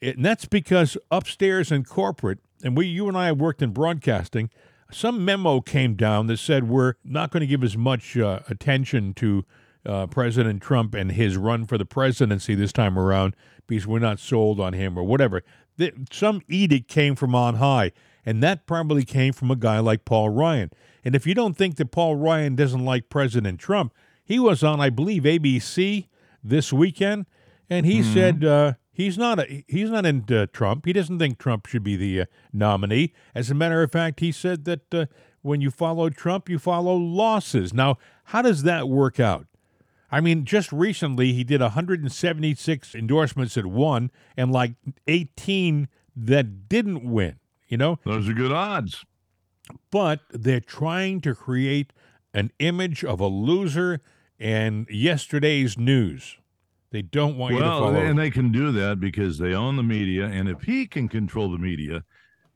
It, 0.00 0.16
and 0.16 0.24
that's 0.24 0.44
because 0.44 0.96
upstairs 1.10 1.72
in 1.72 1.84
corporate, 1.84 2.38
and 2.62 2.76
we, 2.76 2.86
you 2.86 3.08
and 3.08 3.16
I 3.16 3.26
have 3.26 3.40
worked 3.40 3.62
in 3.62 3.70
broadcasting, 3.70 4.50
some 4.90 5.24
memo 5.24 5.60
came 5.60 5.94
down 5.94 6.26
that 6.28 6.38
said 6.38 6.68
we're 6.68 6.94
not 7.04 7.30
going 7.30 7.40
to 7.40 7.46
give 7.46 7.64
as 7.64 7.76
much 7.76 8.16
uh, 8.16 8.40
attention 8.48 9.14
to 9.14 9.44
uh, 9.84 10.06
President 10.06 10.62
Trump 10.62 10.94
and 10.94 11.12
his 11.12 11.36
run 11.36 11.66
for 11.66 11.78
the 11.78 11.84
presidency 11.84 12.54
this 12.54 12.72
time 12.72 12.98
around 12.98 13.34
because 13.66 13.86
we're 13.86 13.98
not 13.98 14.18
sold 14.18 14.60
on 14.60 14.72
him 14.72 14.98
or 14.98 15.02
whatever. 15.02 15.42
The, 15.76 15.92
some 16.10 16.42
edict 16.48 16.88
came 16.88 17.14
from 17.14 17.34
on 17.34 17.56
high, 17.56 17.92
and 18.24 18.42
that 18.42 18.66
probably 18.66 19.04
came 19.04 19.32
from 19.32 19.50
a 19.50 19.56
guy 19.56 19.78
like 19.78 20.04
Paul 20.04 20.30
Ryan. 20.30 20.70
And 21.04 21.14
if 21.14 21.26
you 21.26 21.34
don't 21.34 21.56
think 21.56 21.76
that 21.76 21.90
Paul 21.92 22.16
Ryan 22.16 22.56
doesn't 22.56 22.84
like 22.84 23.08
President 23.08 23.60
Trump, 23.60 23.92
he 24.24 24.38
was 24.38 24.64
on, 24.64 24.80
I 24.80 24.90
believe, 24.90 25.22
ABC 25.22 26.08
this 26.42 26.72
weekend, 26.72 27.26
and 27.70 27.86
he 27.86 28.00
mm-hmm. 28.00 28.14
said 28.14 28.44
uh, 28.44 28.72
he's 28.96 29.18
not 29.18 29.38
a, 29.38 29.64
he's 29.68 29.90
not 29.90 30.06
into 30.06 30.46
Trump. 30.46 30.86
He 30.86 30.92
doesn't 30.94 31.18
think 31.18 31.38
Trump 31.38 31.66
should 31.66 31.84
be 31.84 31.96
the 31.96 32.22
uh, 32.22 32.24
nominee. 32.52 33.12
As 33.34 33.50
a 33.50 33.54
matter 33.54 33.82
of 33.82 33.92
fact, 33.92 34.20
he 34.20 34.32
said 34.32 34.64
that 34.64 34.94
uh, 34.94 35.06
when 35.42 35.60
you 35.60 35.70
follow 35.70 36.08
Trump, 36.08 36.48
you 36.48 36.58
follow 36.58 36.96
losses. 36.96 37.74
Now, 37.74 37.98
how 38.24 38.40
does 38.40 38.62
that 38.62 38.88
work 38.88 39.20
out? 39.20 39.46
I 40.10 40.20
mean, 40.20 40.44
just 40.46 40.72
recently 40.72 41.34
he 41.34 41.44
did 41.44 41.60
176 41.60 42.94
endorsements 42.94 43.54
that 43.54 43.66
won 43.66 44.10
and 44.36 44.50
like 44.50 44.72
18 45.06 45.88
that 46.16 46.68
didn't 46.68 47.04
win, 47.04 47.36
you 47.68 47.76
know? 47.76 47.98
Those 48.04 48.28
are 48.28 48.32
good 48.32 48.52
odds. 48.52 49.04
But 49.90 50.20
they're 50.30 50.60
trying 50.60 51.20
to 51.22 51.34
create 51.34 51.92
an 52.32 52.50
image 52.58 53.04
of 53.04 53.20
a 53.20 53.26
loser 53.26 54.00
and 54.38 54.86
yesterday's 54.88 55.76
news. 55.76 56.38
They 56.90 57.02
don't 57.02 57.36
want 57.36 57.54
well, 57.54 57.62
you 57.62 57.68
to 57.68 57.78
follow. 57.78 57.94
And 57.94 58.18
they 58.18 58.30
can 58.30 58.52
do 58.52 58.72
that 58.72 59.00
because 59.00 59.38
they 59.38 59.54
own 59.54 59.76
the 59.76 59.82
media. 59.82 60.26
And 60.26 60.48
if 60.48 60.62
he 60.62 60.86
can 60.86 61.08
control 61.08 61.50
the 61.50 61.58
media, 61.58 62.04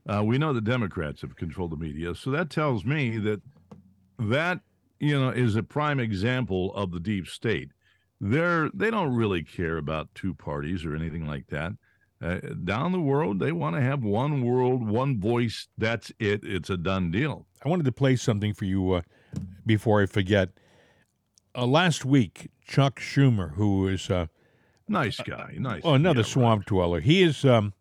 uh, 0.07 0.23
we 0.23 0.37
know 0.37 0.53
the 0.53 0.61
Democrats 0.61 1.21
have 1.21 1.35
controlled 1.35 1.71
the 1.71 1.77
media. 1.77 2.15
So 2.15 2.31
that 2.31 2.49
tells 2.49 2.85
me 2.85 3.17
that 3.19 3.41
that 4.19 4.61
you 5.01 5.19
know, 5.19 5.29
is 5.29 5.55
a 5.55 5.63
prime 5.63 5.99
example 5.99 6.73
of 6.75 6.91
the 6.91 6.99
deep 6.99 7.27
state. 7.27 7.71
They're 8.21 8.69
they 8.73 8.91
don't 8.91 9.15
really 9.15 9.43
care 9.43 9.77
about 9.77 10.13
two 10.13 10.35
parties 10.35 10.85
or 10.85 10.95
anything 10.95 11.25
like 11.25 11.47
that. 11.47 11.73
Uh, 12.21 12.37
down 12.63 12.91
the 12.91 12.99
world, 12.99 13.39
they 13.39 13.51
want 13.51 13.75
to 13.75 13.81
have 13.81 14.03
one 14.03 14.45
world, 14.45 14.87
one 14.87 15.19
voice. 15.19 15.67
That's 15.75 16.11
it. 16.19 16.41
It's 16.43 16.69
a 16.69 16.77
done 16.77 17.09
deal. 17.09 17.47
I 17.65 17.69
wanted 17.69 17.85
to 17.85 17.91
play 17.91 18.15
something 18.15 18.53
for 18.53 18.65
you 18.65 18.93
uh, 18.93 19.01
before 19.65 20.03
I 20.03 20.05
forget. 20.05 20.49
Uh, 21.55 21.65
last 21.65 22.05
week, 22.05 22.51
Chuck 22.71 22.99
Schumer, 22.99 23.55
who 23.55 23.87
is 23.87 24.09
a 24.09 24.15
uh, 24.15 24.25
nice 24.87 25.17
guy, 25.17 25.55
nice. 25.57 25.81
Oh, 25.83 25.93
another 25.93 26.21
yeah, 26.21 26.25
swamp 26.25 26.61
right. 26.61 26.67
dweller. 26.67 26.99
He 27.01 27.21
is. 27.21 27.43
Um, 27.43 27.73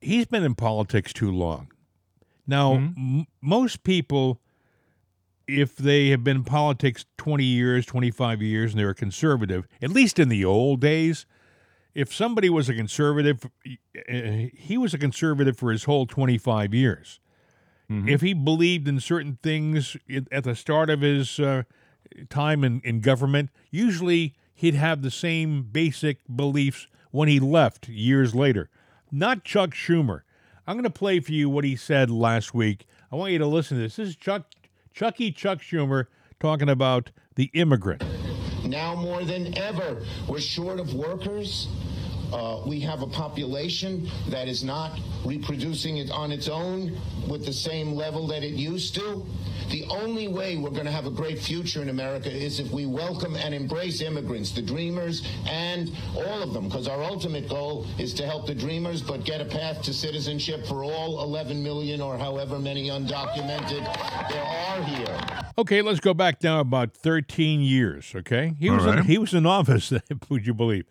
he's 0.00 0.26
been 0.26 0.44
in 0.44 0.54
politics 0.54 1.12
too 1.12 1.32
long. 1.32 1.72
Now, 2.46 2.74
mm-hmm. 2.74 3.20
m- 3.20 3.26
most 3.40 3.82
people 3.82 4.40
if 5.48 5.76
they 5.76 6.08
have 6.08 6.22
been 6.22 6.38
in 6.38 6.44
politics 6.44 7.04
20 7.18 7.44
years, 7.44 7.86
25 7.86 8.42
years, 8.42 8.72
and 8.72 8.80
they're 8.80 8.90
a 8.90 8.94
conservative, 8.94 9.66
at 9.80 9.90
least 9.90 10.18
in 10.18 10.28
the 10.28 10.44
old 10.44 10.80
days, 10.80 11.26
if 11.94 12.14
somebody 12.14 12.48
was 12.48 12.68
a 12.68 12.74
conservative, 12.74 13.50
eh, 14.08 14.48
he 14.54 14.78
was 14.78 14.94
a 14.94 14.98
conservative 14.98 15.58
for 15.58 15.70
his 15.70 15.84
whole 15.84 16.06
25 16.06 16.72
years. 16.72 17.20
Mm-hmm. 17.90 18.08
If 18.08 18.20
he 18.20 18.34
believed 18.34 18.88
in 18.88 19.00
certain 19.00 19.38
things 19.42 19.96
at 20.30 20.44
the 20.44 20.54
start 20.54 20.88
of 20.88 21.00
his 21.00 21.38
uh, 21.38 21.64
time 22.28 22.64
in, 22.64 22.80
in 22.84 23.00
government, 23.00 23.50
usually 23.70 24.34
he'd 24.54 24.74
have 24.74 25.02
the 25.02 25.10
same 25.10 25.62
basic 25.62 26.18
beliefs 26.34 26.86
when 27.10 27.28
he 27.28 27.40
left 27.40 27.88
years 27.88 28.34
later. 28.34 28.70
Not 29.10 29.44
Chuck 29.44 29.70
Schumer. 29.70 30.22
I'm 30.66 30.76
going 30.76 30.84
to 30.84 30.90
play 30.90 31.20
for 31.20 31.32
you 31.32 31.50
what 31.50 31.64
he 31.64 31.76
said 31.76 32.10
last 32.10 32.54
week. 32.54 32.86
I 33.10 33.16
want 33.16 33.32
you 33.32 33.38
to 33.38 33.46
listen 33.46 33.76
to 33.76 33.82
this. 33.82 33.96
This 33.96 34.10
is 34.10 34.16
Chuck 34.16 34.46
Chucky 34.94 35.32
Chuck 35.32 35.58
Schumer 35.58 36.06
talking 36.38 36.68
about 36.68 37.10
the 37.34 37.50
immigrant. 37.54 38.02
Now 38.64 38.94
more 38.94 39.24
than 39.24 39.56
ever, 39.58 40.02
we're 40.28 40.40
short 40.40 40.78
of 40.78 40.94
workers. 40.94 41.68
Uh, 42.32 42.62
we 42.66 42.80
have 42.80 43.02
a 43.02 43.06
population 43.06 44.08
that 44.28 44.48
is 44.48 44.64
not 44.64 44.98
reproducing 45.24 45.98
it 45.98 46.10
on 46.10 46.32
its 46.32 46.48
own 46.48 46.96
with 47.28 47.44
the 47.44 47.52
same 47.52 47.94
level 47.94 48.26
that 48.26 48.42
it 48.42 48.54
used 48.54 48.94
to. 48.94 49.24
The 49.70 49.84
only 49.88 50.28
way 50.28 50.56
we're 50.56 50.70
going 50.70 50.86
to 50.86 50.92
have 50.92 51.06
a 51.06 51.10
great 51.10 51.38
future 51.38 51.82
in 51.82 51.88
America 51.88 52.30
is 52.30 52.60
if 52.60 52.70
we 52.70 52.86
welcome 52.86 53.36
and 53.36 53.54
embrace 53.54 54.00
immigrants, 54.02 54.50
the 54.50 54.62
dreamers, 54.62 55.26
and 55.46 55.90
all 56.14 56.42
of 56.42 56.52
them, 56.52 56.68
because 56.68 56.88
our 56.88 57.02
ultimate 57.02 57.48
goal 57.48 57.86
is 57.98 58.12
to 58.14 58.26
help 58.26 58.46
the 58.46 58.54
dreamers, 58.54 59.02
but 59.02 59.24
get 59.24 59.40
a 59.40 59.44
path 59.44 59.82
to 59.82 59.94
citizenship 59.94 60.66
for 60.66 60.84
all 60.84 61.22
11 61.22 61.62
million 61.62 62.00
or 62.00 62.18
however 62.18 62.58
many 62.58 62.88
undocumented 62.88 63.82
there 64.30 64.44
are 64.44 64.82
here. 64.82 65.18
Okay, 65.58 65.82
let's 65.82 66.00
go 66.00 66.14
back 66.14 66.42
now 66.42 66.60
about 66.60 66.94
13 66.94 67.60
years. 67.60 68.12
Okay, 68.14 68.54
he 68.58 68.70
was 68.70 68.84
right. 68.84 68.98
in, 68.98 69.04
he 69.04 69.18
was 69.18 69.34
in 69.34 69.46
office. 69.46 69.92
Would 70.28 70.46
you 70.46 70.54
believe? 70.54 70.86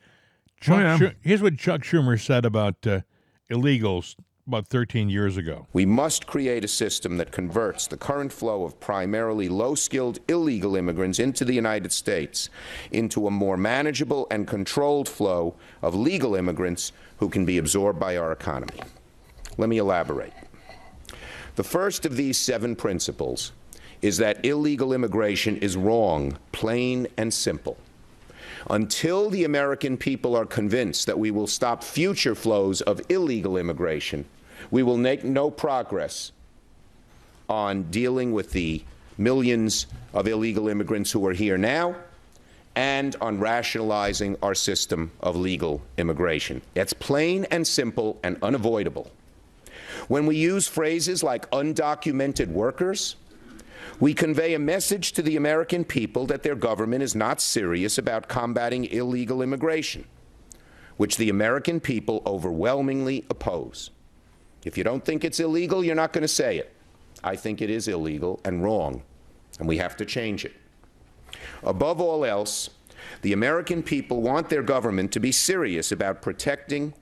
Chuck, 0.61 0.77
oh, 0.77 1.03
yeah. 1.03 1.11
here's 1.21 1.41
what 1.41 1.57
Chuck 1.57 1.81
Schumer 1.81 2.23
said 2.23 2.45
about 2.45 2.75
uh, 2.85 3.01
illegals 3.49 4.15
about 4.47 4.67
13 4.67 5.09
years 5.09 5.37
ago. 5.37 5.67
We 5.73 5.85
must 5.85 6.27
create 6.27 6.63
a 6.63 6.67
system 6.67 7.17
that 7.17 7.31
converts 7.31 7.87
the 7.87 7.97
current 7.97 8.31
flow 8.31 8.63
of 8.63 8.79
primarily 8.79 9.49
low 9.49 9.75
skilled 9.75 10.19
illegal 10.27 10.75
immigrants 10.75 11.19
into 11.19 11.45
the 11.45 11.53
United 11.53 11.91
States 11.91 12.49
into 12.91 13.27
a 13.27 13.31
more 13.31 13.57
manageable 13.57 14.27
and 14.29 14.47
controlled 14.47 15.09
flow 15.09 15.55
of 15.81 15.95
legal 15.95 16.35
immigrants 16.35 16.91
who 17.17 17.29
can 17.29 17.43
be 17.43 17.57
absorbed 17.57 17.99
by 17.99 18.17
our 18.17 18.31
economy. 18.31 18.81
Let 19.57 19.69
me 19.69 19.79
elaborate. 19.79 20.33
The 21.55 21.63
first 21.63 22.05
of 22.05 22.15
these 22.17 22.37
seven 22.37 22.75
principles 22.75 23.51
is 24.01 24.17
that 24.17 24.43
illegal 24.45 24.93
immigration 24.93 25.57
is 25.57 25.75
wrong, 25.75 26.37
plain 26.51 27.07
and 27.17 27.33
simple. 27.33 27.77
Until 28.69 29.29
the 29.29 29.43
American 29.43 29.97
people 29.97 30.35
are 30.35 30.45
convinced 30.45 31.07
that 31.07 31.19
we 31.19 31.31
will 31.31 31.47
stop 31.47 31.83
future 31.83 32.35
flows 32.35 32.81
of 32.81 33.01
illegal 33.09 33.57
immigration, 33.57 34.25
we 34.69 34.83
will 34.83 34.97
make 34.97 35.23
no 35.23 35.49
progress 35.49 36.31
on 37.49 37.83
dealing 37.83 38.31
with 38.31 38.51
the 38.51 38.83
millions 39.17 39.87
of 40.13 40.27
illegal 40.27 40.67
immigrants 40.67 41.11
who 41.11 41.25
are 41.27 41.33
here 41.33 41.57
now 41.57 41.95
and 42.75 43.15
on 43.19 43.39
rationalizing 43.39 44.37
our 44.41 44.55
system 44.55 45.11
of 45.19 45.35
legal 45.35 45.81
immigration. 45.97 46.61
It's 46.75 46.93
plain 46.93 47.45
and 47.51 47.67
simple 47.67 48.19
and 48.23 48.37
unavoidable. 48.41 49.11
When 50.07 50.25
we 50.25 50.37
use 50.37 50.67
phrases 50.67 51.21
like 51.21 51.49
undocumented 51.51 52.47
workers, 52.47 53.15
we 54.01 54.15
convey 54.15 54.55
a 54.55 54.59
message 54.59 55.11
to 55.11 55.21
the 55.21 55.35
American 55.37 55.85
people 55.85 56.25
that 56.25 56.41
their 56.41 56.55
government 56.55 57.03
is 57.03 57.13
not 57.15 57.39
serious 57.39 57.99
about 57.99 58.27
combating 58.27 58.85
illegal 58.85 59.43
immigration, 59.43 60.03
which 60.97 61.17
the 61.17 61.29
American 61.29 61.79
people 61.79 62.23
overwhelmingly 62.25 63.23
oppose. 63.29 63.91
If 64.65 64.75
you 64.75 64.83
don't 64.83 65.05
think 65.05 65.23
it's 65.23 65.39
illegal, 65.39 65.85
you're 65.85 65.93
not 65.93 66.13
going 66.13 66.23
to 66.23 66.27
say 66.27 66.57
it. 66.57 66.73
I 67.23 67.35
think 67.35 67.61
it 67.61 67.69
is 67.69 67.87
illegal 67.87 68.41
and 68.43 68.63
wrong, 68.63 69.03
and 69.59 69.67
we 69.67 69.77
have 69.77 69.95
to 69.97 70.05
change 70.05 70.45
it. 70.45 70.53
Above 71.61 72.01
all 72.01 72.25
else, 72.25 72.71
the 73.21 73.33
American 73.33 73.83
people 73.83 74.23
want 74.23 74.49
their 74.49 74.63
government 74.63 75.11
to 75.11 75.19
be 75.19 75.31
serious 75.31 75.91
about 75.91 76.23
protecting 76.23 76.95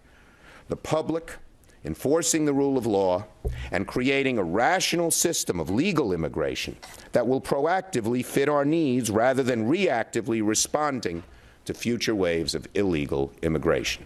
the 0.67 0.75
public, 0.75 1.37
enforcing 1.85 2.45
the 2.45 2.53
rule 2.53 2.77
of 2.77 2.85
law, 2.85 3.25
and 3.71 3.87
creating 3.87 4.37
a 4.37 4.43
rational 4.43 5.11
system 5.11 5.59
of 5.59 5.69
legal 5.69 6.11
immigration 6.13 6.75
that 7.11 7.27
will 7.27 7.41
proactively 7.41 8.23
fit 8.23 8.49
our 8.49 8.65
needs 8.65 9.09
rather 9.09 9.43
than 9.43 9.69
reactively 9.69 10.45
responding 10.45 11.23
to 11.65 11.73
future 11.73 12.15
waves 12.15 12.55
of 12.55 12.67
illegal 12.73 13.31
immigration. 13.41 14.05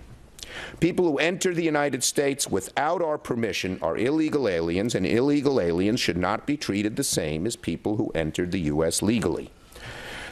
People 0.79 1.05
who 1.05 1.17
enter 1.17 1.53
the 1.53 1.63
United 1.63 2.03
States 2.03 2.49
without 2.49 3.01
our 3.01 3.17
permission 3.17 3.79
are 3.81 3.97
illegal 3.97 4.47
aliens, 4.47 4.93
and 4.95 5.05
illegal 5.05 5.59
aliens 5.59 5.99
should 5.99 6.17
not 6.17 6.45
be 6.45 6.57
treated 6.57 6.95
the 6.95 7.03
same 7.03 7.47
as 7.47 7.55
people 7.55 7.95
who 7.95 8.11
entered 8.13 8.51
the 8.51 8.59
U.S. 8.61 9.01
legally. 9.01 9.49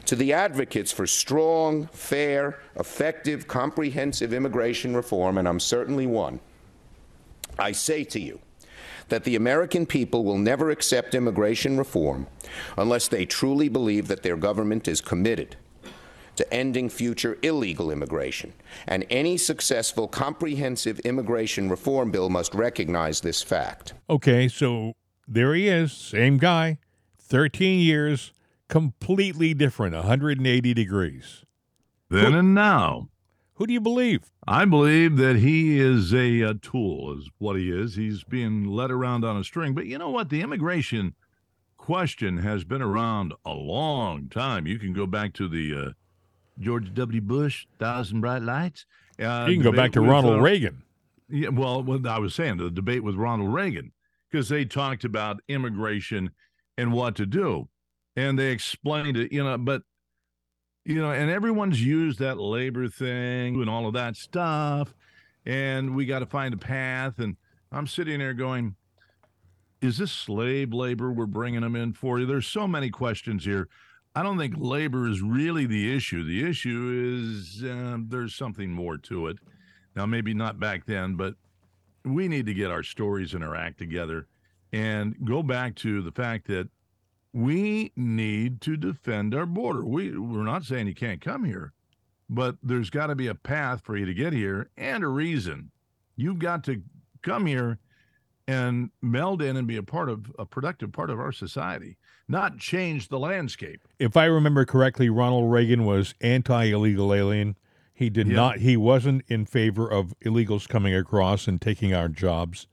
To 0.05 0.15
the 0.15 0.33
advocates 0.33 0.91
for 0.91 1.07
strong, 1.07 1.87
fair, 1.93 2.59
effective, 2.75 3.47
comprehensive 3.47 4.33
immigration 4.33 4.95
reform, 4.95 5.37
and 5.37 5.47
I'm 5.47 5.59
certainly 5.59 6.07
one, 6.07 6.39
I 7.59 7.71
say 7.71 8.03
to 8.05 8.19
you 8.19 8.39
that 9.09 9.23
the 9.23 9.35
American 9.35 9.85
people 9.85 10.23
will 10.23 10.37
never 10.37 10.69
accept 10.69 11.13
immigration 11.15 11.77
reform 11.77 12.27
unless 12.77 13.07
they 13.07 13.25
truly 13.25 13.69
believe 13.69 14.07
that 14.07 14.23
their 14.23 14.37
government 14.37 14.87
is 14.87 15.01
committed 15.01 15.57
to 16.37 16.53
ending 16.53 16.89
future 16.89 17.37
illegal 17.41 17.91
immigration. 17.91 18.53
And 18.87 19.05
any 19.09 19.37
successful 19.37 20.07
comprehensive 20.07 20.99
immigration 21.01 21.69
reform 21.69 22.09
bill 22.09 22.29
must 22.29 22.53
recognize 22.53 23.21
this 23.21 23.43
fact. 23.43 23.93
Okay, 24.09 24.47
so 24.47 24.93
there 25.27 25.53
he 25.53 25.67
is, 25.67 25.91
same 25.91 26.37
guy, 26.37 26.77
13 27.19 27.79
years, 27.79 28.31
completely 28.69 29.53
different, 29.53 29.93
180 29.93 30.73
degrees. 30.73 31.45
Then 32.09 32.33
and 32.33 32.55
now. 32.55 33.09
Who 33.61 33.67
do 33.67 33.73
you 33.73 33.79
believe? 33.79 34.31
I 34.47 34.65
believe 34.65 35.17
that 35.17 35.35
he 35.35 35.79
is 35.79 36.15
a, 36.15 36.41
a, 36.41 36.55
tool, 36.55 37.15
is 37.15 37.29
what 37.37 37.57
he 37.57 37.69
is. 37.69 37.95
He's 37.95 38.23
being 38.23 38.65
led 38.65 38.89
around 38.89 39.23
on 39.23 39.37
a 39.37 39.43
string. 39.43 39.75
But 39.75 39.85
you 39.85 39.99
know 39.99 40.09
what? 40.09 40.29
The 40.29 40.41
immigration 40.41 41.13
question 41.77 42.39
has 42.39 42.63
been 42.63 42.81
around 42.81 43.35
a 43.45 43.53
long 43.53 44.29
time. 44.29 44.65
You 44.65 44.79
can 44.79 44.93
go 44.93 45.05
back 45.05 45.33
to 45.33 45.47
the 45.47 45.75
uh, 45.75 45.89
George 46.57 46.91
W. 46.95 47.21
Bush, 47.21 47.67
Thousand 47.77 48.21
Bright 48.21 48.41
Lights. 48.41 48.87
Uh, 49.19 49.45
you 49.47 49.57
can 49.57 49.61
go 49.61 49.71
back 49.71 49.91
to 49.91 50.01
with, 50.01 50.09
Ronald 50.09 50.39
uh, 50.39 50.41
Reagan. 50.41 50.81
Yeah, 51.29 51.49
well, 51.49 51.83
what 51.83 52.07
I 52.07 52.17
was 52.17 52.33
saying, 52.33 52.57
the 52.57 52.71
debate 52.71 53.03
with 53.03 53.13
Ronald 53.13 53.53
Reagan, 53.53 53.91
because 54.31 54.49
they 54.49 54.65
talked 54.65 55.03
about 55.03 55.39
immigration 55.47 56.31
and 56.79 56.93
what 56.93 57.15
to 57.17 57.27
do. 57.27 57.69
And 58.15 58.39
they 58.39 58.49
explained 58.49 59.17
it, 59.17 59.31
you 59.31 59.43
know, 59.43 59.59
but, 59.59 59.83
you 60.85 60.95
know, 60.95 61.11
and 61.11 61.29
everyone's 61.29 61.83
used 61.83 62.19
that 62.19 62.39
labor 62.39 62.87
thing 62.87 63.61
and 63.61 63.69
all 63.69 63.87
of 63.87 63.93
that 63.93 64.15
stuff. 64.15 64.93
And 65.45 65.95
we 65.95 66.05
got 66.05 66.19
to 66.19 66.25
find 66.25 66.53
a 66.53 66.57
path. 66.57 67.19
And 67.19 67.37
I'm 67.71 67.87
sitting 67.87 68.19
there 68.19 68.33
going, 68.33 68.75
is 69.81 69.97
this 69.97 70.11
slave 70.11 70.73
labor 70.73 71.11
we're 71.11 71.25
bringing 71.25 71.61
them 71.61 71.75
in 71.75 71.93
for? 71.93 72.19
You? 72.19 72.25
There's 72.25 72.47
so 72.47 72.67
many 72.67 72.89
questions 72.89 73.45
here. 73.45 73.67
I 74.13 74.23
don't 74.23 74.37
think 74.37 74.55
labor 74.57 75.07
is 75.07 75.21
really 75.21 75.65
the 75.65 75.95
issue. 75.95 76.23
The 76.23 76.47
issue 76.47 77.19
is 77.19 77.63
uh, 77.63 77.97
there's 78.07 78.35
something 78.35 78.69
more 78.69 78.97
to 78.97 79.27
it. 79.27 79.37
Now, 79.95 80.05
maybe 80.05 80.33
not 80.33 80.59
back 80.59 80.85
then, 80.85 81.15
but 81.15 81.35
we 82.03 82.27
need 82.27 82.45
to 82.47 82.53
get 82.53 82.71
our 82.71 82.83
stories 82.83 83.33
and 83.33 83.43
our 83.43 83.55
act 83.55 83.77
together 83.77 84.27
and 84.73 85.15
go 85.25 85.43
back 85.43 85.75
to 85.75 86.01
the 86.01 86.11
fact 86.11 86.47
that 86.47 86.69
we 87.33 87.91
need 87.95 88.61
to 88.61 88.75
defend 88.75 89.33
our 89.33 89.45
border. 89.45 89.85
We, 89.85 90.17
we're 90.17 90.43
not 90.43 90.63
saying 90.63 90.87
you 90.87 90.95
can't 90.95 91.21
come 91.21 91.45
here, 91.45 91.73
but 92.29 92.57
there's 92.61 92.89
got 92.89 93.07
to 93.07 93.15
be 93.15 93.27
a 93.27 93.35
path 93.35 93.81
for 93.83 93.95
you 93.95 94.05
to 94.05 94.13
get 94.13 94.33
here 94.33 94.69
and 94.77 95.03
a 95.03 95.07
reason. 95.07 95.71
You've 96.15 96.39
got 96.39 96.63
to 96.65 96.81
come 97.21 97.45
here 97.45 97.79
and 98.47 98.89
meld 99.01 99.41
in 99.41 99.55
and 99.55 99.67
be 99.67 99.77
a 99.77 99.83
part 99.83 100.09
of 100.09 100.31
a 100.37 100.45
productive 100.45 100.91
part 100.91 101.09
of 101.09 101.19
our 101.19 101.31
society, 101.31 101.97
not 102.27 102.57
change 102.57 103.07
the 103.07 103.19
landscape. 103.19 103.81
If 103.97 104.17
I 104.17 104.25
remember 104.25 104.65
correctly, 104.65 105.09
Ronald 105.09 105.51
Reagan 105.51 105.85
was 105.85 106.15
anti-illegal 106.21 107.13
alien. 107.13 107.55
He 107.93 108.09
did 108.09 108.27
yeah. 108.27 108.35
not. 108.35 108.57
He 108.59 108.75
wasn't 108.75 109.23
in 109.27 109.45
favor 109.45 109.87
of 109.87 110.13
illegals 110.25 110.67
coming 110.67 110.93
across 110.93 111.47
and 111.47 111.61
taking 111.61 111.93
our 111.93 112.09
jobs. 112.09 112.67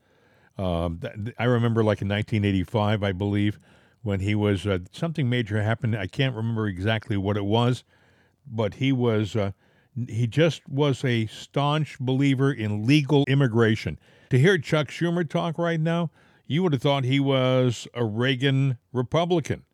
Um, 0.57 1.01
I 1.39 1.45
remember, 1.45 1.85
like 1.85 2.03
in 2.03 2.09
1985, 2.09 3.03
I 3.05 3.13
believe, 3.13 3.61
when 4.03 4.21
he 4.21 4.35
was 4.35 4.67
uh, 4.67 4.79
something 4.93 5.29
major 5.29 5.63
happened. 5.63 5.97
I 5.97 6.07
can't 6.07 6.35
remember 6.35 6.67
exactly 6.67 7.17
what 7.17 7.37
it 7.37 7.45
was, 7.45 7.85
but 8.47 8.75
he 8.75 8.93
was. 8.93 9.37
Uh, 9.37 9.53
he 10.09 10.27
just 10.27 10.69
was 10.69 11.05
a 11.05 11.27
staunch 11.27 11.99
believer 11.99 12.53
in 12.53 12.87
legal 12.87 13.25
immigration. 13.27 13.99
To 14.31 14.39
hear 14.39 14.57
Chuck 14.59 14.89
Schumer 14.89 15.29
talk 15.29 15.59
right 15.59 15.81
now, 15.81 16.11
you 16.47 16.63
would 16.63 16.73
have 16.73 16.83
thought 16.83 17.05
he 17.05 17.19
was 17.19 17.89
a 17.95 18.05
Reagan 18.05 18.79
Republican. 18.93 19.65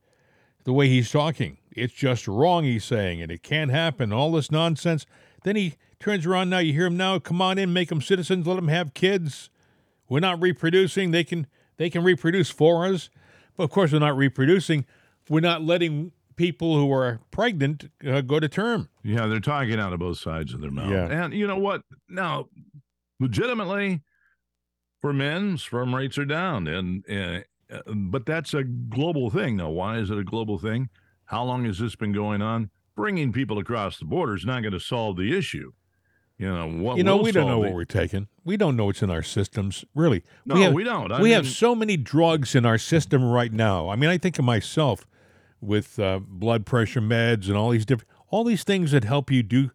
The 0.64 0.72
way 0.72 0.88
he's 0.88 1.10
talking, 1.10 1.58
it's 1.72 1.92
just 1.92 2.26
wrong, 2.26 2.64
he's 2.64 2.84
saying, 2.84 3.20
and 3.20 3.30
it 3.30 3.42
can't 3.42 3.70
happen, 3.70 4.12
all 4.14 4.32
this 4.32 4.50
nonsense. 4.50 5.04
Then 5.42 5.56
he 5.56 5.74
turns 6.00 6.24
around 6.24 6.48
now, 6.48 6.58
you 6.58 6.72
hear 6.72 6.86
him 6.86 6.96
now, 6.96 7.18
come 7.18 7.42
on 7.42 7.58
in, 7.58 7.74
make 7.74 7.90
them 7.90 8.00
citizens, 8.00 8.46
let 8.46 8.56
them 8.56 8.68
have 8.68 8.94
kids. 8.94 9.50
We're 10.08 10.20
not 10.20 10.40
reproducing, 10.40 11.10
they 11.10 11.24
can 11.24 11.46
they 11.76 11.90
can 11.90 12.02
reproduce 12.02 12.50
for 12.50 12.86
us. 12.86 13.10
But 13.56 13.64
of 13.64 13.70
course, 13.70 13.92
we're 13.92 13.98
not 14.00 14.16
reproducing. 14.16 14.84
We're 15.28 15.40
not 15.40 15.62
letting 15.62 16.12
people 16.36 16.76
who 16.76 16.92
are 16.92 17.20
pregnant 17.30 17.90
uh, 18.06 18.20
go 18.20 18.40
to 18.40 18.48
term. 18.48 18.88
Yeah, 19.02 19.26
they're 19.26 19.40
talking 19.40 19.78
out 19.78 19.92
of 19.92 20.00
both 20.00 20.18
sides 20.18 20.52
of 20.52 20.60
their 20.60 20.70
mouth. 20.70 20.90
Yeah. 20.90 21.24
And 21.24 21.32
you 21.32 21.46
know 21.46 21.58
what? 21.58 21.82
Now, 22.08 22.48
legitimately, 23.20 24.02
for 25.00 25.12
men, 25.12 25.58
sperm 25.58 25.94
rates 25.94 26.18
are 26.18 26.24
down, 26.24 26.66
and, 26.66 27.04
and 27.06 27.44
uh, 27.72 27.80
but 27.94 28.26
that's 28.26 28.54
a 28.54 28.64
global 28.64 29.30
thing. 29.30 29.56
Now, 29.56 29.70
why 29.70 29.98
is 29.98 30.10
it 30.10 30.18
a 30.18 30.24
global 30.24 30.58
thing? 30.58 30.88
How 31.26 31.44
long 31.44 31.64
has 31.64 31.78
this 31.78 31.96
been 31.96 32.12
going 32.12 32.42
on? 32.42 32.70
Bringing 32.96 33.32
people 33.32 33.58
across 33.58 33.98
the 33.98 34.04
border 34.04 34.34
is 34.34 34.44
not 34.44 34.62
going 34.62 34.72
to 34.72 34.80
solve 34.80 35.16
the 35.16 35.36
issue. 35.36 35.72
You 36.38 36.52
know 36.52 36.68
what? 36.68 36.96
You 36.96 37.04
know, 37.04 37.18
we 37.18 37.30
don't 37.30 37.46
know 37.46 37.62
the... 37.62 37.68
what 37.68 37.74
we're 37.74 37.84
taking. 37.84 38.28
We 38.44 38.56
don't 38.56 38.76
know 38.76 38.86
what's 38.86 39.02
in 39.02 39.10
our 39.10 39.22
systems. 39.22 39.84
Really, 39.94 40.24
no, 40.44 40.56
we, 40.56 40.62
have, 40.62 40.72
we 40.72 40.84
don't. 40.84 41.12
I 41.12 41.18
we 41.18 41.28
mean... 41.28 41.34
have 41.34 41.46
so 41.46 41.74
many 41.74 41.96
drugs 41.96 42.54
in 42.54 42.66
our 42.66 42.78
system 42.78 43.24
right 43.24 43.52
now. 43.52 43.88
I 43.88 43.96
mean, 43.96 44.10
I 44.10 44.18
think 44.18 44.38
of 44.38 44.44
myself 44.44 45.06
with 45.60 45.98
uh, 45.98 46.20
blood 46.26 46.66
pressure 46.66 47.00
meds 47.00 47.46
and 47.46 47.56
all 47.56 47.70
these 47.70 47.86
different, 47.86 48.10
all 48.30 48.42
these 48.42 48.64
things 48.64 48.90
that 48.90 49.04
help 49.04 49.30
you 49.30 49.44
do 49.44 49.70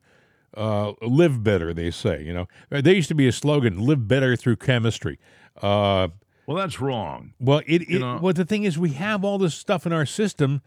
uh, 0.55 0.93
live 1.01 1.43
better, 1.43 1.73
they 1.73 1.91
say. 1.91 2.23
You 2.23 2.33
know, 2.33 2.47
there 2.69 2.93
used 2.93 3.07
to 3.09 3.15
be 3.15 3.27
a 3.27 3.31
slogan: 3.31 3.79
"Live 3.79 4.07
better 4.07 4.35
through 4.35 4.57
chemistry." 4.57 5.17
Uh, 5.61 6.09
well, 6.45 6.57
that's 6.57 6.81
wrong. 6.81 7.33
Well, 7.39 7.61
it, 7.67 7.83
it 7.89 8.01
well 8.01 8.33
the 8.33 8.45
thing 8.45 8.65
is, 8.65 8.77
we 8.77 8.91
have 8.91 9.23
all 9.23 9.37
this 9.37 9.55
stuff 9.55 9.85
in 9.85 9.93
our 9.93 10.05
system. 10.05 10.61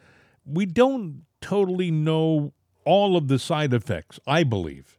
We 0.47 0.65
don't 0.65 1.25
totally 1.43 1.91
know 1.91 2.55
all 2.85 3.17
of 3.17 3.29
the 3.29 3.39
side 3.39 3.75
effects. 3.75 4.19
I 4.27 4.45
believe. 4.45 4.99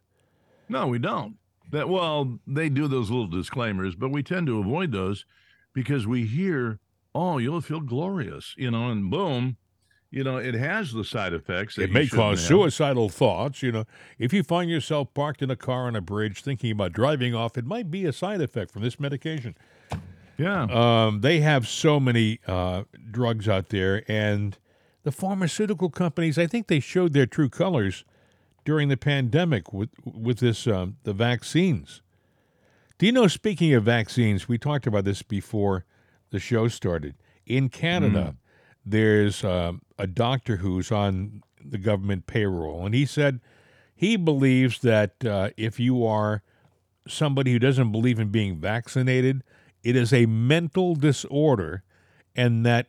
No, 0.68 0.86
we 0.86 0.98
don't. 0.98 1.36
That 1.70 1.88
well, 1.88 2.38
they 2.46 2.68
do 2.68 2.88
those 2.88 3.10
little 3.10 3.26
disclaimers, 3.26 3.94
but 3.94 4.10
we 4.10 4.22
tend 4.22 4.46
to 4.46 4.60
avoid 4.60 4.92
those 4.92 5.24
because 5.72 6.06
we 6.06 6.26
hear, 6.26 6.78
"Oh, 7.14 7.38
you'll 7.38 7.60
feel 7.60 7.80
glorious," 7.80 8.54
you 8.56 8.70
know, 8.70 8.90
and 8.90 9.10
boom, 9.10 9.56
you 10.14 10.22
know, 10.22 10.36
it 10.36 10.54
has 10.54 10.92
the 10.92 11.02
side 11.02 11.32
effects. 11.32 11.76
it 11.76 11.90
may 11.90 12.06
cause 12.06 12.38
have. 12.38 12.46
suicidal 12.46 13.08
thoughts. 13.08 13.64
You 13.64 13.72
know, 13.72 13.84
if 14.16 14.32
you 14.32 14.44
find 14.44 14.70
yourself 14.70 15.12
parked 15.12 15.42
in 15.42 15.50
a 15.50 15.56
car 15.56 15.88
on 15.88 15.96
a 15.96 16.00
bridge 16.00 16.42
thinking 16.42 16.70
about 16.70 16.92
driving 16.92 17.34
off, 17.34 17.58
it 17.58 17.64
might 17.64 17.90
be 17.90 18.04
a 18.04 18.12
side 18.12 18.40
effect 18.40 18.70
from 18.70 18.82
this 18.82 19.00
medication. 19.00 19.56
Yeah. 20.38 20.64
Um, 20.64 21.20
they 21.20 21.40
have 21.40 21.66
so 21.66 21.98
many 21.98 22.38
uh, 22.46 22.84
drugs 23.10 23.48
out 23.48 23.70
there, 23.70 24.04
and 24.06 24.56
the 25.02 25.10
pharmaceutical 25.10 25.90
companies, 25.90 26.38
I 26.38 26.46
think 26.46 26.68
they 26.68 26.80
showed 26.80 27.12
their 27.12 27.26
true 27.26 27.48
colors 27.48 28.04
during 28.64 28.88
the 28.88 28.96
pandemic 28.96 29.72
with 29.72 29.90
with 30.04 30.38
this 30.38 30.66
um, 30.66 30.96
the 31.04 31.12
vaccines. 31.12 32.02
Do 32.98 33.06
you 33.06 33.12
know? 33.12 33.26
Speaking 33.26 33.74
of 33.74 33.84
vaccines, 33.84 34.48
we 34.48 34.58
talked 34.58 34.86
about 34.86 35.04
this 35.04 35.22
before 35.22 35.84
the 36.30 36.38
show 36.38 36.68
started. 36.68 37.14
In 37.46 37.68
Canada, 37.68 38.34
mm. 38.34 38.36
there's 38.86 39.44
uh, 39.44 39.72
a 39.98 40.06
doctor 40.06 40.56
who's 40.56 40.90
on 40.90 41.42
the 41.62 41.78
government 41.78 42.26
payroll, 42.26 42.86
and 42.86 42.94
he 42.94 43.04
said 43.04 43.40
he 43.94 44.16
believes 44.16 44.80
that 44.80 45.24
uh, 45.24 45.50
if 45.56 45.78
you 45.78 46.06
are 46.06 46.42
somebody 47.06 47.52
who 47.52 47.58
doesn't 47.58 47.92
believe 47.92 48.18
in 48.18 48.28
being 48.28 48.56
vaccinated, 48.56 49.42
it 49.82 49.96
is 49.96 50.12
a 50.12 50.26
mental 50.26 50.94
disorder, 50.94 51.82
and 52.34 52.64
that 52.64 52.86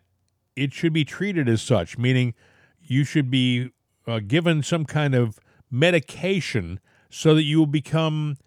it 0.56 0.74
should 0.74 0.94
be 0.94 1.04
treated 1.04 1.50
as 1.50 1.62
such, 1.62 1.98
meaning 1.98 2.34
you 2.82 3.04
should 3.04 3.30
be 3.30 3.72
uh, 4.08 4.20
given 4.20 4.64
some 4.64 4.86
kind 4.86 5.14
of 5.14 5.40
medication 5.80 6.80
so 7.10 7.36
that 7.36 7.44
you 7.44 7.60
will 7.60 7.66
become 7.68 8.38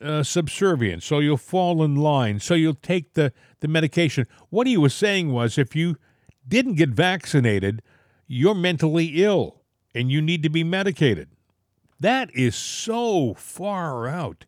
uh, 0.00 0.22
subservient, 0.22 1.02
so 1.02 1.18
you'll 1.18 1.36
fall 1.36 1.82
in 1.82 1.96
line, 1.96 2.38
so 2.40 2.54
you'll 2.54 2.74
take 2.74 3.14
the, 3.14 3.32
the 3.60 3.68
medication. 3.68 4.26
What 4.50 4.66
he 4.66 4.76
was 4.76 4.94
saying 4.94 5.32
was 5.32 5.58
if 5.58 5.74
you 5.74 5.96
didn't 6.46 6.74
get 6.74 6.90
vaccinated, 6.90 7.82
you're 8.26 8.54
mentally 8.54 9.22
ill. 9.24 9.56
and 9.94 10.10
you 10.12 10.20
need 10.22 10.42
to 10.42 10.50
be 10.50 10.62
medicated. 10.62 11.28
That 11.98 12.30
is 12.34 12.54
so 12.54 13.34
far 13.34 14.06
out. 14.06 14.44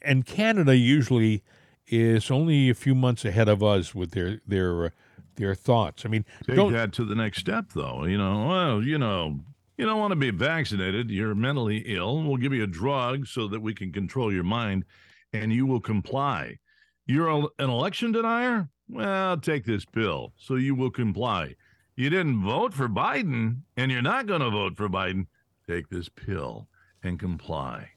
And 0.00 0.24
Canada 0.24 0.74
usually 0.76 1.42
is 1.86 2.30
only 2.30 2.70
a 2.70 2.74
few 2.74 2.94
months 2.94 3.24
ahead 3.24 3.48
of 3.48 3.62
us 3.62 3.94
with 3.94 4.12
their 4.12 4.40
their 4.46 4.86
uh, 4.86 4.90
their 5.34 5.54
thoughts. 5.54 6.06
I 6.06 6.08
mean, 6.08 6.24
Take 6.46 6.56
that 6.72 6.92
to 6.94 7.04
the 7.04 7.14
next 7.14 7.38
step, 7.40 7.72
though. 7.74 8.04
You 8.04 8.16
know, 8.16 8.46
well, 8.48 8.82
you 8.82 8.96
know, 8.98 9.40
you 9.76 9.84
don't 9.84 9.98
want 9.98 10.12
to 10.12 10.16
be 10.16 10.30
vaccinated. 10.30 11.10
You're 11.10 11.34
mentally 11.34 11.82
ill. 11.86 12.22
We'll 12.22 12.36
give 12.36 12.52
you 12.52 12.64
a 12.64 12.68
drug 12.68 13.26
so 13.26 13.48
that 13.48 13.60
we 13.60 13.74
can 13.74 13.92
control 13.92 14.32
your 14.32 14.44
mind, 14.44 14.84
and 15.32 15.52
you 15.52 15.66
will 15.66 15.80
comply. 15.80 16.58
You're 17.06 17.28
an 17.28 17.70
election 17.70 18.12
denier. 18.12 18.68
Well, 18.88 19.36
take 19.38 19.64
this 19.64 19.84
pill 19.84 20.32
so 20.36 20.54
you 20.54 20.74
will 20.74 20.90
comply. 20.90 21.56
You 21.96 22.10
didn't 22.10 22.42
vote 22.42 22.74
for 22.74 22.88
Biden, 22.88 23.62
and 23.76 23.90
you're 23.90 24.02
not 24.02 24.26
going 24.26 24.42
to 24.42 24.50
vote 24.50 24.76
for 24.76 24.88
Biden. 24.88 25.26
Take 25.68 25.88
this 25.88 26.08
pill 26.08 26.68
and 27.02 27.18
comply. 27.18 27.90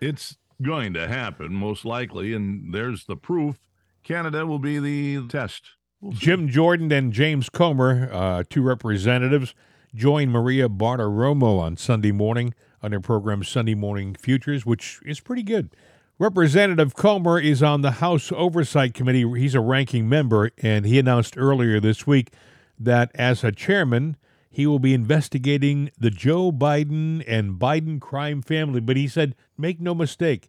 It's 0.00 0.36
going 0.60 0.94
to 0.94 1.08
happen, 1.08 1.54
most 1.54 1.84
likely, 1.84 2.34
and 2.34 2.74
there's 2.74 3.04
the 3.06 3.16
proof. 3.16 3.58
Canada 4.02 4.46
will 4.46 4.58
be 4.58 4.78
the 4.78 5.26
test. 5.28 5.62
We'll. 6.00 6.12
Jim 6.12 6.48
Jordan 6.48 6.90
and 6.92 7.12
James 7.12 7.48
Comer, 7.48 8.10
uh, 8.12 8.44
two 8.48 8.62
representatives, 8.62 9.54
joined 9.94 10.30
Maria 10.30 10.68
Bartiromo 10.68 11.58
on 11.58 11.76
Sunday 11.76 12.12
morning 12.12 12.54
on 12.82 12.92
her 12.92 13.00
program 13.00 13.42
Sunday 13.42 13.74
Morning 13.74 14.14
Futures, 14.14 14.64
which 14.64 15.00
is 15.04 15.20
pretty 15.20 15.42
good. 15.42 15.70
Representative 16.18 16.94
Comer 16.94 17.38
is 17.38 17.62
on 17.62 17.82
the 17.82 17.92
House 17.92 18.32
Oversight 18.32 18.92
Committee. 18.92 19.24
He's 19.38 19.54
a 19.54 19.60
ranking 19.60 20.08
member, 20.08 20.50
and 20.58 20.84
he 20.84 20.98
announced 20.98 21.38
earlier 21.38 21.78
this 21.78 22.06
week 22.06 22.32
that 22.78 23.10
as 23.14 23.44
a 23.44 23.52
chairman, 23.52 24.16
he 24.50 24.66
will 24.66 24.78
be 24.78 24.94
investigating 24.94 25.90
the 25.98 26.10
Joe 26.10 26.50
Biden 26.50 27.22
and 27.26 27.58
Biden 27.58 28.00
crime 28.00 28.42
family. 28.42 28.80
But 28.80 28.96
he 28.96 29.06
said, 29.06 29.36
make 29.56 29.80
no 29.80 29.94
mistake, 29.94 30.48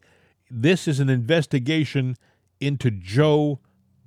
this 0.50 0.88
is 0.88 1.00
an 1.00 1.10
investigation 1.10 2.16
into 2.60 2.90
Joe 2.90 3.60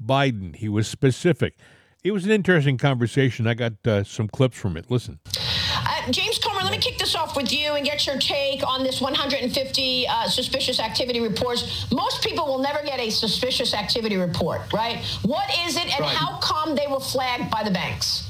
Biden. 0.04 0.56
He 0.56 0.68
was 0.68 0.88
specific. 0.88 1.56
It 2.04 2.10
was 2.10 2.24
an 2.24 2.32
interesting 2.32 2.78
conversation. 2.78 3.46
I 3.46 3.54
got 3.54 3.74
uh, 3.86 4.02
some 4.02 4.26
clips 4.28 4.58
from 4.58 4.76
it. 4.76 4.90
Listen. 4.90 5.20
Uh, 5.26 6.10
James 6.10 6.38
Comer, 6.38 6.62
let 6.62 6.72
me 6.72 6.78
kick 6.78 6.98
this 6.98 7.14
off 7.14 7.36
with 7.36 7.52
you 7.52 7.74
and 7.74 7.84
get 7.86 8.04
your 8.06 8.18
take 8.18 8.66
on 8.66 8.82
this 8.82 9.00
150 9.00 10.06
uh, 10.08 10.26
suspicious 10.28 10.80
activity 10.80 11.20
reports. 11.20 11.86
Most 11.92 12.24
people 12.24 12.44
will 12.46 12.58
never 12.58 12.82
get 12.82 12.98
a 12.98 13.08
suspicious 13.10 13.72
activity 13.72 14.16
report, 14.16 14.72
right? 14.72 14.98
What 15.22 15.48
is 15.66 15.76
it, 15.76 15.84
and 15.94 16.00
Right. 16.00 16.16
how 16.16 16.38
come 16.38 16.74
they 16.74 16.86
were 16.88 16.98
flagged 17.00 17.50
by 17.52 17.62
the 17.62 17.70
banks? 17.70 18.24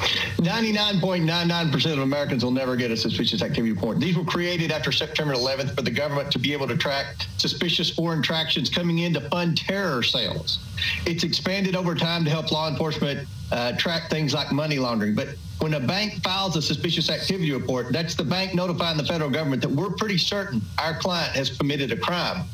99.99% 0.00 1.92
of 1.92 1.98
Americans 1.98 2.42
will 2.42 2.50
never 2.50 2.74
get 2.74 2.90
a 2.90 2.96
suspicious 2.96 3.42
activity 3.42 3.72
report. 3.72 4.00
These 4.00 4.16
were 4.16 4.24
created 4.24 4.72
after 4.72 4.90
September 4.92 5.34
11th 5.34 5.76
for 5.76 5.82
the 5.82 5.90
government 5.90 6.32
to 6.32 6.38
be 6.38 6.52
able 6.52 6.66
to 6.68 6.76
track 6.76 7.16
suspicious 7.36 7.90
foreign 7.90 8.22
tractions 8.22 8.70
coming 8.70 9.00
in 9.00 9.12
to 9.14 9.20
fund 9.28 9.58
terror 9.58 10.02
sales. 10.02 10.58
It's 11.04 11.24
expanded 11.24 11.76
over 11.76 11.94
time 11.94 12.24
to 12.24 12.30
help 12.30 12.50
law 12.50 12.68
enforcement 12.68 13.28
uh, 13.52 13.72
track 13.76 14.08
things 14.08 14.32
like 14.32 14.50
money 14.52 14.78
laundering. 14.78 15.14
But 15.14 15.28
when 15.60 15.74
a 15.74 15.80
bank 15.80 16.22
files 16.22 16.56
a 16.56 16.62
suspicious 16.62 17.10
activity 17.10 17.52
report, 17.52 17.92
that's 17.92 18.14
the 18.14 18.24
bank 18.24 18.54
notifying 18.54 18.96
the 18.96 19.04
federal 19.04 19.28
government 19.28 19.60
that 19.62 19.70
we're 19.70 19.90
pretty 19.90 20.16
certain 20.16 20.62
our 20.78 20.98
client 20.98 21.36
has 21.36 21.50
committed 21.50 21.92
a 21.92 21.96
crime. 21.96 22.46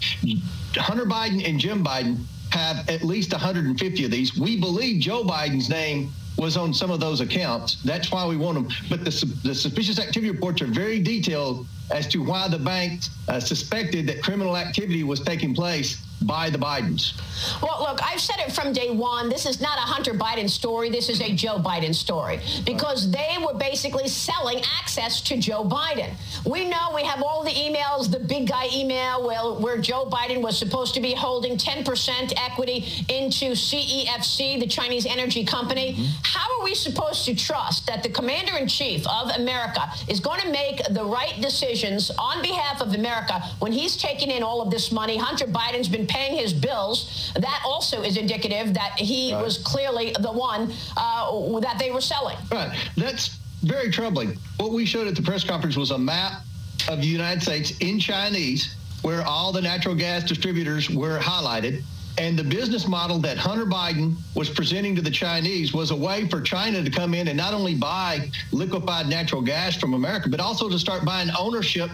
Hunter 0.75 1.07
Biden 1.07 1.49
and 1.49 1.61
Jim 1.61 1.85
Biden 1.85 2.25
have 2.51 2.89
at 2.89 3.05
least 3.05 3.33
150 3.33 4.05
of 4.05 4.11
these. 4.11 4.37
We 4.37 4.59
believe 4.59 5.01
Joe 5.01 5.23
Biden's 5.23 5.69
name 5.69 6.13
was 6.38 6.57
on 6.57 6.75
some 6.75 6.90
of 6.90 7.01
those 7.01 7.20
accounts. 7.20 7.83
That's 7.83 8.11
why 8.11 8.27
we 8.27 8.37
want 8.37 8.55
them. 8.55 8.68
But 8.88 9.05
the, 9.05 9.35
the 9.42 9.55
suspicious 9.55 9.99
activity 9.99 10.31
reports 10.31 10.61
are 10.62 10.66
very 10.66 11.01
detailed 11.01 11.66
as 11.90 12.07
to 12.09 12.22
why 12.22 12.49
the 12.49 12.59
bank 12.59 13.03
uh, 13.29 13.40
suspected 13.40 14.07
that 14.09 14.22
criminal 14.22 14.57
activity 14.57 15.03
was 15.03 15.20
taking 15.20 15.55
place 15.55 16.06
by 16.22 16.50
the 16.50 16.59
Bidens. 16.59 17.14
Well, 17.62 17.81
look, 17.81 18.00
I've 18.02 18.20
said 18.20 18.37
it 18.40 18.52
from 18.52 18.72
day 18.72 18.90
one. 18.90 19.29
This 19.29 19.46
is 19.46 19.61
not 19.61 19.79
a 19.79 19.83
Hunter 19.83 20.12
Biden 20.12 20.48
story. 20.48 20.90
This 20.90 21.09
is 21.09 21.20
a 21.20 21.33
Joe 21.33 21.59
Biden 21.59 21.94
story 21.94 22.40
because 22.64 23.11
they 23.11 23.37
were 23.44 23.55
basically 23.55 24.09
selling 24.09 24.62
access 24.81 25.20
to 25.22 25.37
Joe 25.37 25.64
Biden. 25.64 26.14
We 26.44 26.68
know 26.68 26.92
we 26.94 27.02
have 27.02 27.22
all 27.22 27.44
the 27.44 27.50
emails, 27.50 28.11
the 28.11 28.18
big 28.18 28.48
guy 28.48 28.68
email 28.72 29.26
where, 29.26 29.61
where 29.61 29.79
Joe 29.79 30.07
Biden 30.07 30.42
was 30.42 30.59
supposed 30.59 30.94
to 30.94 31.00
be 31.00 31.14
holding 31.14 31.57
10% 31.57 32.33
equity 32.37 33.05
into 33.09 33.52
CEFC, 33.52 34.59
the 34.59 34.66
Chinese 34.66 35.07
energy 35.07 35.44
company. 35.44 35.92
Mm-hmm. 35.92 36.05
How 36.22 36.59
are 36.59 36.64
we 36.64 36.74
supposed 36.74 37.24
to 37.26 37.35
trust 37.35 37.87
that 37.87 38.02
the 38.02 38.09
commander 38.09 38.57
in 38.57 38.66
chief 38.66 39.07
of 39.07 39.31
America 39.37 39.83
is 40.09 40.20
going 40.20 40.40
to 40.40 40.50
make 40.50 40.83
the 40.90 41.05
right 41.05 41.40
decisions 41.40 42.11
on 42.18 42.42
behalf 42.42 42.81
of 42.81 42.94
America 42.94 43.42
when 43.59 43.72
he's 43.72 43.96
taking 43.96 44.31
in 44.31 44.42
all 44.42 44.62
of 44.62 44.70
this 44.70 44.90
money? 44.90 45.16
Hunter 45.16 45.46
Biden's 45.46 45.88
been 45.88 46.06
paying 46.07 46.37
his 46.37 46.53
bills. 46.53 47.33
That 47.35 47.62
also 47.64 48.03
is 48.03 48.16
indicative 48.16 48.75
that 48.75 48.99
he 48.99 49.33
was 49.35 49.59
clearly 49.59 50.14
the 50.21 50.33
one 50.33 50.73
uh, 50.97 51.61
that 51.61 51.79
they 51.79 51.90
were 51.90 52.01
selling. 52.01 52.37
Right. 52.51 52.77
That's 52.97 53.38
very 53.62 53.90
troubling. 53.90 54.38
What 54.59 54.73
we 54.73 54.87
showed 54.87 55.09
at 55.09 55.16
the 55.16 55.23
press 55.23 55.45
conference 55.45 55.77
was 55.77 55.90
a 55.90 55.99
map 55.99 56.42
of 56.88 57.01
the 57.01 57.07
United 57.07 57.42
States 57.42 57.73
in 57.81 57.99
Chinese 57.99 58.77
where 59.03 59.23
all 59.23 59.53
the 59.53 59.62
natural 59.62 59.95
gas 59.95 60.25
distributors 60.25 60.90
were 60.90 61.19
highlighted. 61.19 61.83
And 62.19 62.38
the 62.38 62.45
business 62.45 62.88
model 62.88 63.19
that 63.21 63.37
Hunter 63.37 63.66
Biden 63.66 64.16
was 64.35 64.49
presenting 64.49 64.97
to 64.97 65.03
the 65.03 65.11
Chinese 65.11 65.75
was 65.75 65.90
a 65.90 65.97
way 65.97 66.27
for 66.29 66.40
China 66.40 66.83
to 66.83 66.90
come 66.90 67.12
in 67.12 67.29
and 67.29 67.37
not 67.37 67.53
only 67.53 67.75
buy 67.75 68.31
liquefied 68.53 69.09
natural 69.09 69.42
gas 69.42 69.77
from 69.77 69.92
America, 69.92 70.31
but 70.31 70.40
also 70.40 70.69
to 70.69 70.79
start 70.79 71.05
buying 71.05 71.29
ownership 71.38 71.90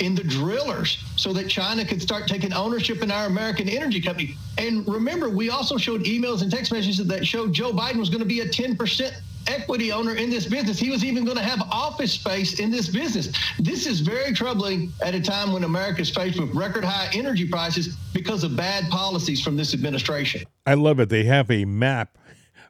in 0.00 0.14
the 0.14 0.24
drillers 0.24 1.02
so 1.16 1.32
that 1.32 1.48
China 1.48 1.84
could 1.84 2.02
start 2.02 2.26
taking 2.26 2.52
ownership 2.52 3.02
in 3.02 3.10
our 3.10 3.26
American 3.26 3.68
energy 3.68 4.00
company. 4.00 4.36
And 4.58 4.86
remember, 4.88 5.28
we 5.28 5.50
also 5.50 5.76
showed 5.76 6.02
emails 6.04 6.42
and 6.42 6.50
text 6.50 6.72
messages 6.72 6.98
that 7.06 7.26
showed 7.26 7.52
Joe 7.52 7.72
Biden 7.72 7.98
was 7.98 8.08
going 8.08 8.20
to 8.20 8.26
be 8.26 8.40
a 8.40 8.48
10% 8.48 9.12
equity 9.46 9.92
owner 9.92 10.14
in 10.14 10.30
this 10.30 10.46
business. 10.46 10.78
He 10.78 10.90
was 10.90 11.04
even 11.04 11.24
going 11.24 11.36
to 11.36 11.42
have 11.42 11.60
office 11.70 12.12
space 12.12 12.60
in 12.60 12.70
this 12.70 12.88
business. 12.88 13.30
This 13.58 13.86
is 13.86 14.00
very 14.00 14.32
troubling 14.32 14.92
at 15.02 15.14
a 15.14 15.20
time 15.20 15.52
when 15.52 15.64
America 15.64 16.00
is 16.00 16.10
faced 16.10 16.38
with 16.38 16.54
record 16.54 16.84
high 16.84 17.08
energy 17.12 17.48
prices 17.48 17.96
because 18.12 18.44
of 18.44 18.56
bad 18.56 18.88
policies 18.90 19.42
from 19.42 19.56
this 19.56 19.74
administration. 19.74 20.44
I 20.66 20.74
love 20.74 21.00
it. 21.00 21.08
They 21.08 21.24
have 21.24 21.50
a 21.50 21.64
map, 21.64 22.18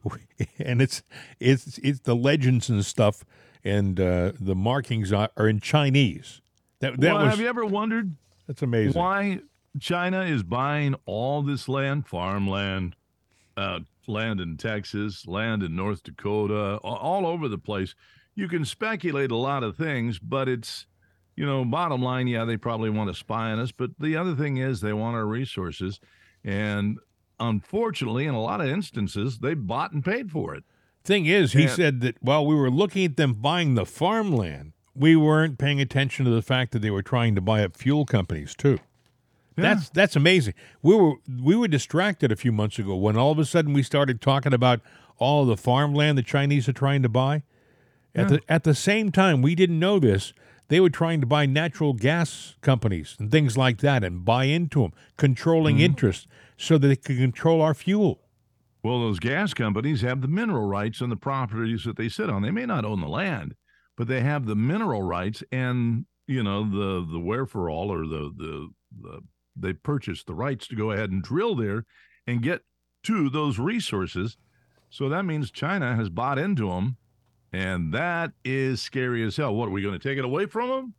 and 0.59 0.83
it's 0.83 1.03
it's 1.41 1.79
it's 1.79 2.01
the 2.01 2.17
legends 2.17 2.69
and 2.69 2.85
stuff, 2.85 3.25
and 3.65 3.99
uh, 4.01 4.33
the 4.41 4.55
markings 4.55 5.13
are, 5.13 5.31
are 5.37 5.49
in 5.49 5.61
Chinese. 5.61 6.42
That 6.83 7.01
that 7.01 7.15
well, 7.15 7.23
was 7.25 7.31
have 7.31 7.41
you 7.41 7.47
ever 7.49 7.65
wondered 7.65 8.15
that's 8.47 8.61
amazing. 8.63 9.01
why 9.01 9.41
China 9.81 10.23
is 10.23 10.43
buying 10.43 10.95
all 11.07 11.43
this 11.43 11.69
land, 11.69 12.07
farmland, 12.07 12.97
uh, 13.57 13.81
land 14.07 14.41
in 14.41 14.57
Texas, 14.57 15.27
land 15.27 15.63
in 15.63 15.75
North 15.77 16.03
Dakota, 16.03 16.77
all 16.83 17.27
over 17.27 17.49
the 17.49 17.57
place. 17.57 17.95
You 18.35 18.49
can 18.49 18.65
speculate 18.65 19.31
a 19.31 19.37
lot 19.37 19.63
of 19.63 19.77
things, 19.77 20.19
but 20.19 20.49
it's, 20.49 20.87
you 21.37 21.47
know, 21.47 21.65
bottom 21.65 22.03
line, 22.03 22.27
yeah, 22.27 22.45
they 22.45 22.57
probably 22.57 22.91
want 22.91 23.09
to 23.11 23.15
spy 23.15 23.53
on 23.53 23.61
us. 23.61 23.71
But 23.73 23.91
the 23.99 24.17
other 24.17 24.35
thing 24.35 24.57
is 24.57 24.81
they 24.81 24.93
want 24.93 25.17
our 25.17 25.27
resources. 25.27 26.01
And 26.45 26.99
unfortunately, 27.39 28.27
in 28.27 28.35
a 28.35 28.43
lot 28.43 28.61
of 28.61 28.67
instances, 28.69 29.39
they 29.39 29.55
bought 29.55 29.93
and 29.93 30.05
paid 30.05 30.31
for 30.31 30.55
it. 30.55 30.65
Thing 31.05 31.27
is, 31.27 31.53
he 31.53 31.63
Yeah. 31.63 31.69
said 31.75 32.01
that 32.01 32.17
while 32.23 32.45
we 32.47 32.55
were 32.55 32.71
looking 32.71 33.05
at 33.05 33.17
them 33.17 33.35
buying 33.35 33.75
the 33.75 33.87
farmland, 33.87 34.72
we 34.95 35.17
weren't 35.17 35.59
paying 35.59 35.81
attention 35.81 36.25
to 36.25 36.31
the 36.31 36.43
fact 36.43 36.73
that 36.73 36.81
they 36.81 36.91
were 36.91 37.03
trying 37.03 37.35
to 37.35 37.41
buy 37.41 37.63
up 37.65 37.77
fuel 37.77 38.05
companies 38.05 38.55
too. 38.55 38.79
That's 39.57 39.91
that's 39.91 40.17
amazing. 40.17 40.55
We 40.83 40.97
were 40.97 41.15
we 41.43 41.57
were 41.57 41.69
distracted 41.69 42.33
a 42.33 42.37
few 42.37 42.53
months 42.53 42.79
ago 42.79 42.97
when 42.97 43.17
all 43.17 43.33
of 43.33 43.39
a 43.39 43.45
sudden 43.45 43.73
we 43.73 43.83
started 43.83 44.21
talking 44.21 44.55
about 44.55 44.81
all 45.19 45.45
the 45.45 45.57
farmland 45.57 46.17
the 46.17 46.23
Chinese 46.23 46.69
are 46.69 46.73
trying 46.73 47.03
to 47.03 47.09
buy. 47.09 47.43
At 48.15 48.29
the 48.29 48.41
at 48.49 48.65
the 48.65 48.75
same 48.75 49.11
time, 49.11 49.43
we 49.43 49.55
didn't 49.55 49.79
know 49.79 49.99
this. 49.99 50.33
They 50.69 50.81
were 50.81 50.91
trying 50.91 51.21
to 51.21 51.27
buy 51.27 51.45
natural 51.47 51.93
gas 51.93 52.57
companies 52.63 53.17
and 53.19 53.31
things 53.31 53.59
like 53.59 53.79
that 53.79 54.03
and 54.03 54.25
buy 54.25 54.45
into 54.45 54.83
them, 54.83 54.93
controlling 55.17 55.77
mm-hmm. 55.77 55.85
interest 55.85 56.27
so 56.57 56.79
that 56.79 56.89
they 56.89 56.97
could 56.97 57.19
control 57.19 57.61
our 57.61 57.75
fuel. 57.75 58.21
Well, 58.83 59.01
those 59.01 59.19
gas 59.19 59.55
companies 59.55 60.01
have 60.01 60.23
the 60.23 60.29
mineral 60.29 60.67
rights 60.67 61.03
on 61.03 61.11
the 61.11 61.17
properties 61.17 61.85
that 61.85 61.97
they 61.97 62.09
sit 62.09 62.31
on. 62.31 62.43
They 62.43 62.51
may 62.51 62.67
not 62.67 62.85
own 62.85 63.01
the 63.01 63.09
land, 63.09 63.55
but 63.97 64.09
they 64.09 64.21
have 64.21 64.47
the 64.47 64.57
mineral 64.57 65.03
rights 65.03 65.43
and 65.53 66.07
you 66.27 66.43
know 66.43 66.63
the 66.69 67.07
the 67.11 67.19
where 67.19 67.47
for 67.47 67.69
all 67.69 67.93
or 67.93 68.07
the 68.07 68.33
the 68.37 68.69
the 69.01 69.21
they 69.57 69.73
purchase 69.73 70.23
the 70.25 70.35
rights 70.35 70.67
to 70.69 70.75
go 70.77 70.91
ahead 70.93 71.11
and 71.11 71.23
drill 71.23 71.55
there 71.55 71.85
and 72.27 72.43
get 72.43 72.63
to 73.03 73.29
those 73.29 73.59
resources. 73.59 74.37
So 74.89 75.09
that 75.09 75.25
means 75.25 75.51
China 75.51 75.95
has 75.97 76.09
bought 76.09 76.39
into 76.39 76.69
them, 76.69 76.97
and 77.53 77.93
that 77.93 78.33
is 78.45 78.81
scary 78.81 79.23
as 79.25 79.37
hell. 79.37 79.55
What 79.55 79.67
are 79.69 79.73
we 79.73 79.83
going 79.83 79.99
to 79.99 80.09
take 80.09 80.19
it 80.19 80.25
away 80.25 80.47
from 80.47 80.69
them? 80.71 80.95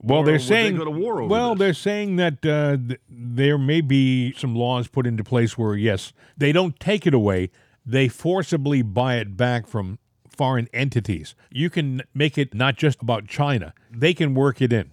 Well, 0.00 0.20
Or 0.20 0.24
they're 0.24 0.38
they 0.38 0.44
saying 0.44 0.76
go 0.76 0.84
to 0.84 0.90
war 0.90 1.20
over 1.20 1.28
Well, 1.30 1.54
this? 1.54 1.58
they're 1.58 1.74
saying 1.74 2.16
that 2.16 2.44
uh, 2.46 2.76
th- 2.76 3.00
there 3.08 3.58
may 3.58 3.80
be 3.80 4.32
some 4.36 4.54
laws 4.54 4.86
put 4.88 5.06
into 5.06 5.24
place 5.24 5.58
where 5.58 5.74
yes, 5.74 6.12
they 6.36 6.52
don't 6.52 6.78
take 6.80 7.06
it 7.06 7.14
away; 7.14 7.50
they 7.84 8.08
forcibly 8.08 8.82
buy 8.82 9.16
it 9.16 9.36
back 9.36 9.66
from 9.66 9.98
foreign 10.38 10.68
entities. 10.72 11.34
You 11.50 11.68
can 11.68 12.02
make 12.14 12.38
it 12.38 12.54
not 12.54 12.76
just 12.76 13.02
about 13.02 13.26
China. 13.26 13.74
They 13.90 14.14
can 14.14 14.34
work 14.34 14.62
it 14.62 14.72
in. 14.72 14.92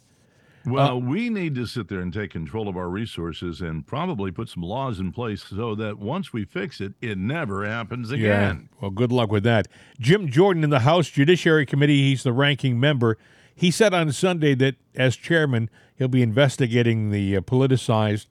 Well, 0.65 0.87
uh, 0.87 0.95
we 0.95 1.29
need 1.29 1.53
to 1.55 1.67
sit 1.67 1.89
there 1.89 1.99
and 1.99 2.11
take 2.11 2.31
control 2.31 2.67
of 2.67 2.75
our 2.75 2.89
resources 2.89 3.61
and 3.61 3.85
probably 3.85 4.31
put 4.31 4.49
some 4.49 4.63
laws 4.63 4.99
in 4.99 5.11
place 5.11 5.43
so 5.43 5.75
that 5.75 5.99
once 5.99 6.33
we 6.33 6.43
fix 6.43 6.81
it, 6.81 6.93
it 7.01 7.19
never 7.19 7.65
happens 7.65 8.11
again. 8.11 8.69
Yeah. 8.71 8.77
Well, 8.81 8.89
good 8.91 9.11
luck 9.11 9.31
with 9.31 9.43
that. 9.43 9.67
Jim 9.99 10.29
Jordan 10.29 10.63
in 10.63 10.71
the 10.71 10.79
House 10.79 11.09
Judiciary 11.09 11.67
Committee, 11.67 12.01
he's 12.01 12.23
the 12.23 12.33
ranking 12.33 12.79
member. 12.79 13.17
He 13.53 13.69
said 13.69 13.93
on 13.93 14.11
Sunday 14.11 14.55
that 14.55 14.75
as 14.95 15.15
chairman, 15.15 15.69
he'll 15.95 16.07
be 16.07 16.23
investigating 16.23 17.11
the 17.11 17.37
uh, 17.37 17.41
politicized 17.41 18.25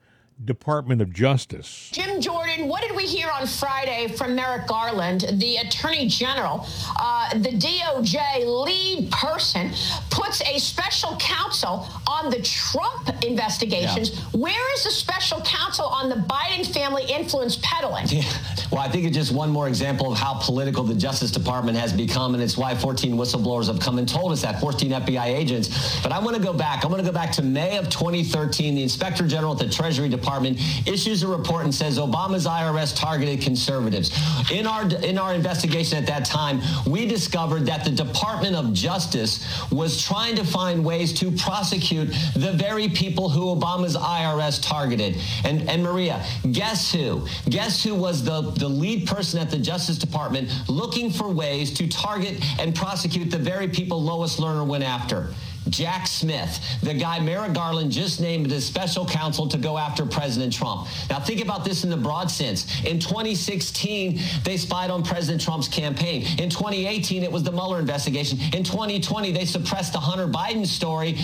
Department 0.45 1.01
of 1.01 1.13
Justice. 1.13 1.91
Jim 1.93 2.21
Jordan, 2.21 2.67
what 2.67 2.83
did 2.83 2.95
we 2.97 3.07
hear 3.07 3.29
on 3.31 3.47
Friday 3.47 4.09
from 4.17 4.35
Merrick 4.35 4.67
Garland, 4.67 5.25
the 5.35 5.57
Attorney 5.59 6.09
General? 6.09 6.67
Uh, 6.99 7.39
the 7.39 7.51
DOJ 7.51 8.45
lead 8.45 9.13
person 9.13 9.71
puts 10.11 10.43
a 10.43 10.59
special 10.59 11.17
counsel 11.19 11.87
on 12.09 12.31
the 12.31 12.43
Trump 12.43 13.25
investigations. 13.25 14.11
Yeah. 14.11 14.41
Where 14.41 14.75
is 14.75 14.85
the 14.85 14.91
special 14.91 15.41
counsel 15.43 15.87
on 15.87 16.09
the 16.09 16.17
Biden 16.17 16.67
family 16.67 17.05
influence 17.09 17.57
peddling? 17.63 18.07
Yeah. 18.09 18.25
Well, 18.73 18.81
I 18.81 18.89
think 18.89 19.07
it's 19.07 19.17
just 19.17 19.33
one 19.33 19.51
more 19.51 19.69
example 19.69 20.13
of 20.13 20.19
how 20.19 20.41
political 20.43 20.83
the 20.83 20.97
Justice 20.97 21.31
Department 21.31 21.79
has 21.79 21.93
become, 21.93 22.35
and 22.35 22.43
it's 22.43 22.57
why 22.57 22.75
14 22.75 23.15
whistleblowers 23.15 23.69
have 23.69 23.79
come 23.79 23.99
and 23.99 24.09
told 24.09 24.33
us 24.33 24.43
that, 24.43 24.61
14 24.61 24.91
FBI 24.91 25.27
agents. 25.27 26.01
But 26.03 26.11
I 26.11 26.19
want 26.19 26.37
to 26.37 26.43
go 26.43 26.53
back. 26.53 26.85
I 26.85 26.89
want 26.89 26.99
to 27.01 27.07
go 27.07 27.13
back 27.15 27.31
to 27.33 27.43
May 27.43 27.79
of 27.79 27.89
2013. 27.89 28.75
The 28.75 28.83
Inspector 28.83 29.25
General 29.29 29.53
at 29.53 29.59
the 29.59 29.69
Treasury 29.69 30.09
Department 30.09 30.24
Department 30.25 30.59
issues 30.87 31.23
a 31.23 31.29
report 31.29 31.65
and 31.65 31.75
says 31.75 31.99
Obama's 31.99 32.47
IRS 32.47 32.97
targeted 32.97 33.43
conservatives. 33.43 34.11
In 34.51 34.67
our 34.67 34.85
in 35.03 35.19
our 35.19 35.35
investigation 35.35 35.99
at 35.99 36.07
that 36.07 36.25
time, 36.25 36.61
we 36.87 37.07
discovered 37.07 37.67
that 37.67 37.85
the 37.85 37.91
Department 37.91 38.57
of 38.57 38.73
Justice 38.73 39.45
was 39.71 40.03
trying 40.03 40.35
to 40.37 40.45
find 40.45 40.85
ways 40.85 41.13
to 41.15 41.31
prosecute 41.33 42.09
the 42.35 42.53
very 42.53 42.89
people 42.89 43.29
who 43.29 43.55
Obama's 43.55 43.97
IRS 43.97 44.63
targeted. 44.63 45.17
And 45.45 45.69
and 45.69 45.83
Maria, 45.83 46.25
guess 46.53 46.91
who? 46.91 47.27
Guess 47.49 47.83
who 47.83 47.95
was 47.95 48.25
the, 48.25 48.41
the 48.53 48.69
lead 48.69 49.07
person 49.07 49.41
at 49.41 49.51
the 49.51 49.59
Justice 49.59 49.99
Department 49.99 50.51
looking 50.69 51.11
for 51.11 51.29
ways 51.29 51.73
to 51.75 51.87
target 51.89 52.43
and 52.59 52.75
prosecute 52.75 53.31
the 53.31 53.39
very 53.39 53.69
people 53.69 54.03
Lois 54.03 54.41
Lerner 54.41 54.67
went 54.67 54.85
after? 54.85 55.35
Jack 55.69 56.07
Smith, 56.07 56.61
the 56.83 56.95
guy 56.95 57.21
Merrick 57.21 57.53
Garland 57.53 57.91
just 57.91 58.21
named 58.21 58.53
as 58.53 58.65
special 58.65 59.07
counsel 59.07 59.49
to 59.49 59.59
go 59.59 59.79
after 59.79 60.05
President 60.05 60.53
Trump. 60.53 60.89
Now, 61.11 61.21
think 61.21 61.41
about 61.41 61.65
this 61.65 61.85
in 61.85 61.91
the 61.91 61.97
broad 61.97 62.31
sense. 62.31 62.67
In 62.85 62.99
2016, 62.99 64.21
they 64.45 64.57
spied 64.57 64.91
on 64.91 65.03
President 65.03 65.43
Trump's 65.43 65.69
campaign. 65.69 66.23
In 66.39 66.51
2018, 66.51 67.23
it 67.23 67.33
was 67.33 67.43
the 67.43 67.53
Mueller 67.53 67.79
investigation. 67.79 68.39
In 68.53 68.63
2020, 68.63 69.33
they 69.33 69.45
suppressed 69.45 69.93
the 69.93 70.01
Hunter 70.01 70.27
Biden 70.27 70.67
story 70.67 71.17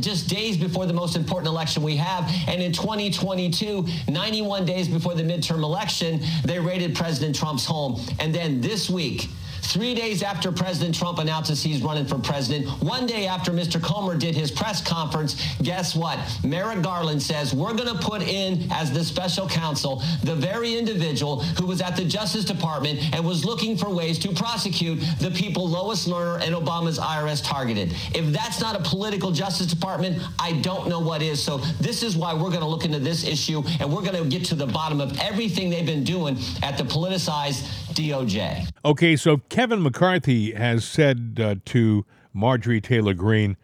just 0.00 0.28
days 0.28 0.56
before 0.56 0.86
the 0.86 0.92
most 0.92 1.16
important 1.16 1.48
election 1.48 1.82
we 1.82 1.96
have. 1.96 2.30
And 2.46 2.62
in 2.62 2.72
2022, 2.72 3.86
91 4.08 4.64
days 4.64 4.88
before 4.88 5.14
the 5.14 5.22
midterm 5.22 5.62
election, 5.62 6.20
they 6.44 6.58
raided 6.58 6.94
President 6.94 7.34
Trump's 7.34 7.64
home. 7.64 8.00
And 8.18 8.34
then 8.34 8.60
this 8.60 8.90
week, 8.90 9.28
Three 9.66 9.94
days 9.94 10.22
after 10.22 10.52
President 10.52 10.94
Trump 10.94 11.18
announces 11.18 11.60
he's 11.60 11.82
running 11.82 12.06
for 12.06 12.18
president, 12.18 12.68
one 12.82 13.04
day 13.04 13.26
after 13.26 13.50
Mr. 13.50 13.82
Comer 13.82 14.16
did 14.16 14.34
his 14.36 14.50
press 14.50 14.80
conference, 14.80 15.42
guess 15.60 15.96
what? 15.96 16.18
Merrick 16.44 16.82
Garland 16.82 17.20
says 17.20 17.52
we're 17.52 17.74
going 17.74 17.88
to 17.88 18.00
put 18.00 18.22
in 18.22 18.70
as 18.70 18.92
the 18.92 19.02
special 19.02 19.48
counsel 19.48 20.02
the 20.22 20.34
very 20.34 20.76
individual 20.76 21.40
who 21.40 21.66
was 21.66 21.80
at 21.82 21.96
the 21.96 22.04
Justice 22.04 22.44
Department 22.44 23.00
and 23.12 23.26
was 23.26 23.44
looking 23.44 23.76
for 23.76 23.90
ways 23.90 24.20
to 24.20 24.32
prosecute 24.32 25.00
the 25.18 25.32
people 25.32 25.68
Lois 25.68 26.06
Lerner 26.06 26.40
and 26.40 26.54
Obama's 26.54 26.98
IRS 26.98 27.44
targeted. 27.44 27.92
If 28.14 28.32
that's 28.32 28.60
not 28.60 28.76
a 28.76 28.82
political 28.88 29.32
Justice 29.32 29.66
Department, 29.66 30.22
I 30.38 30.52
don't 30.60 30.88
know 30.88 31.00
what 31.00 31.22
is. 31.22 31.42
So 31.42 31.58
this 31.80 32.04
is 32.04 32.16
why 32.16 32.34
we're 32.34 32.50
going 32.50 32.60
to 32.60 32.66
look 32.66 32.84
into 32.84 33.00
this 33.00 33.24
issue 33.26 33.64
and 33.80 33.92
we're 33.92 34.02
going 34.02 34.22
to 34.22 34.24
get 34.28 34.44
to 34.46 34.54
the 34.54 34.66
bottom 34.66 35.00
of 35.00 35.18
everything 35.18 35.70
they've 35.70 35.84
been 35.84 36.04
doing 36.04 36.38
at 36.62 36.78
the 36.78 36.84
politicized 36.84 37.68
DOJ. 37.96 38.70
Okay, 38.84 39.16
so 39.16 39.38
Kevin 39.48 39.82
McCarthy 39.82 40.52
has 40.52 40.84
said 40.84 41.38
uh, 41.42 41.54
to 41.64 42.04
Marjorie 42.34 42.80
Taylor 42.80 43.14
Greene 43.14 43.56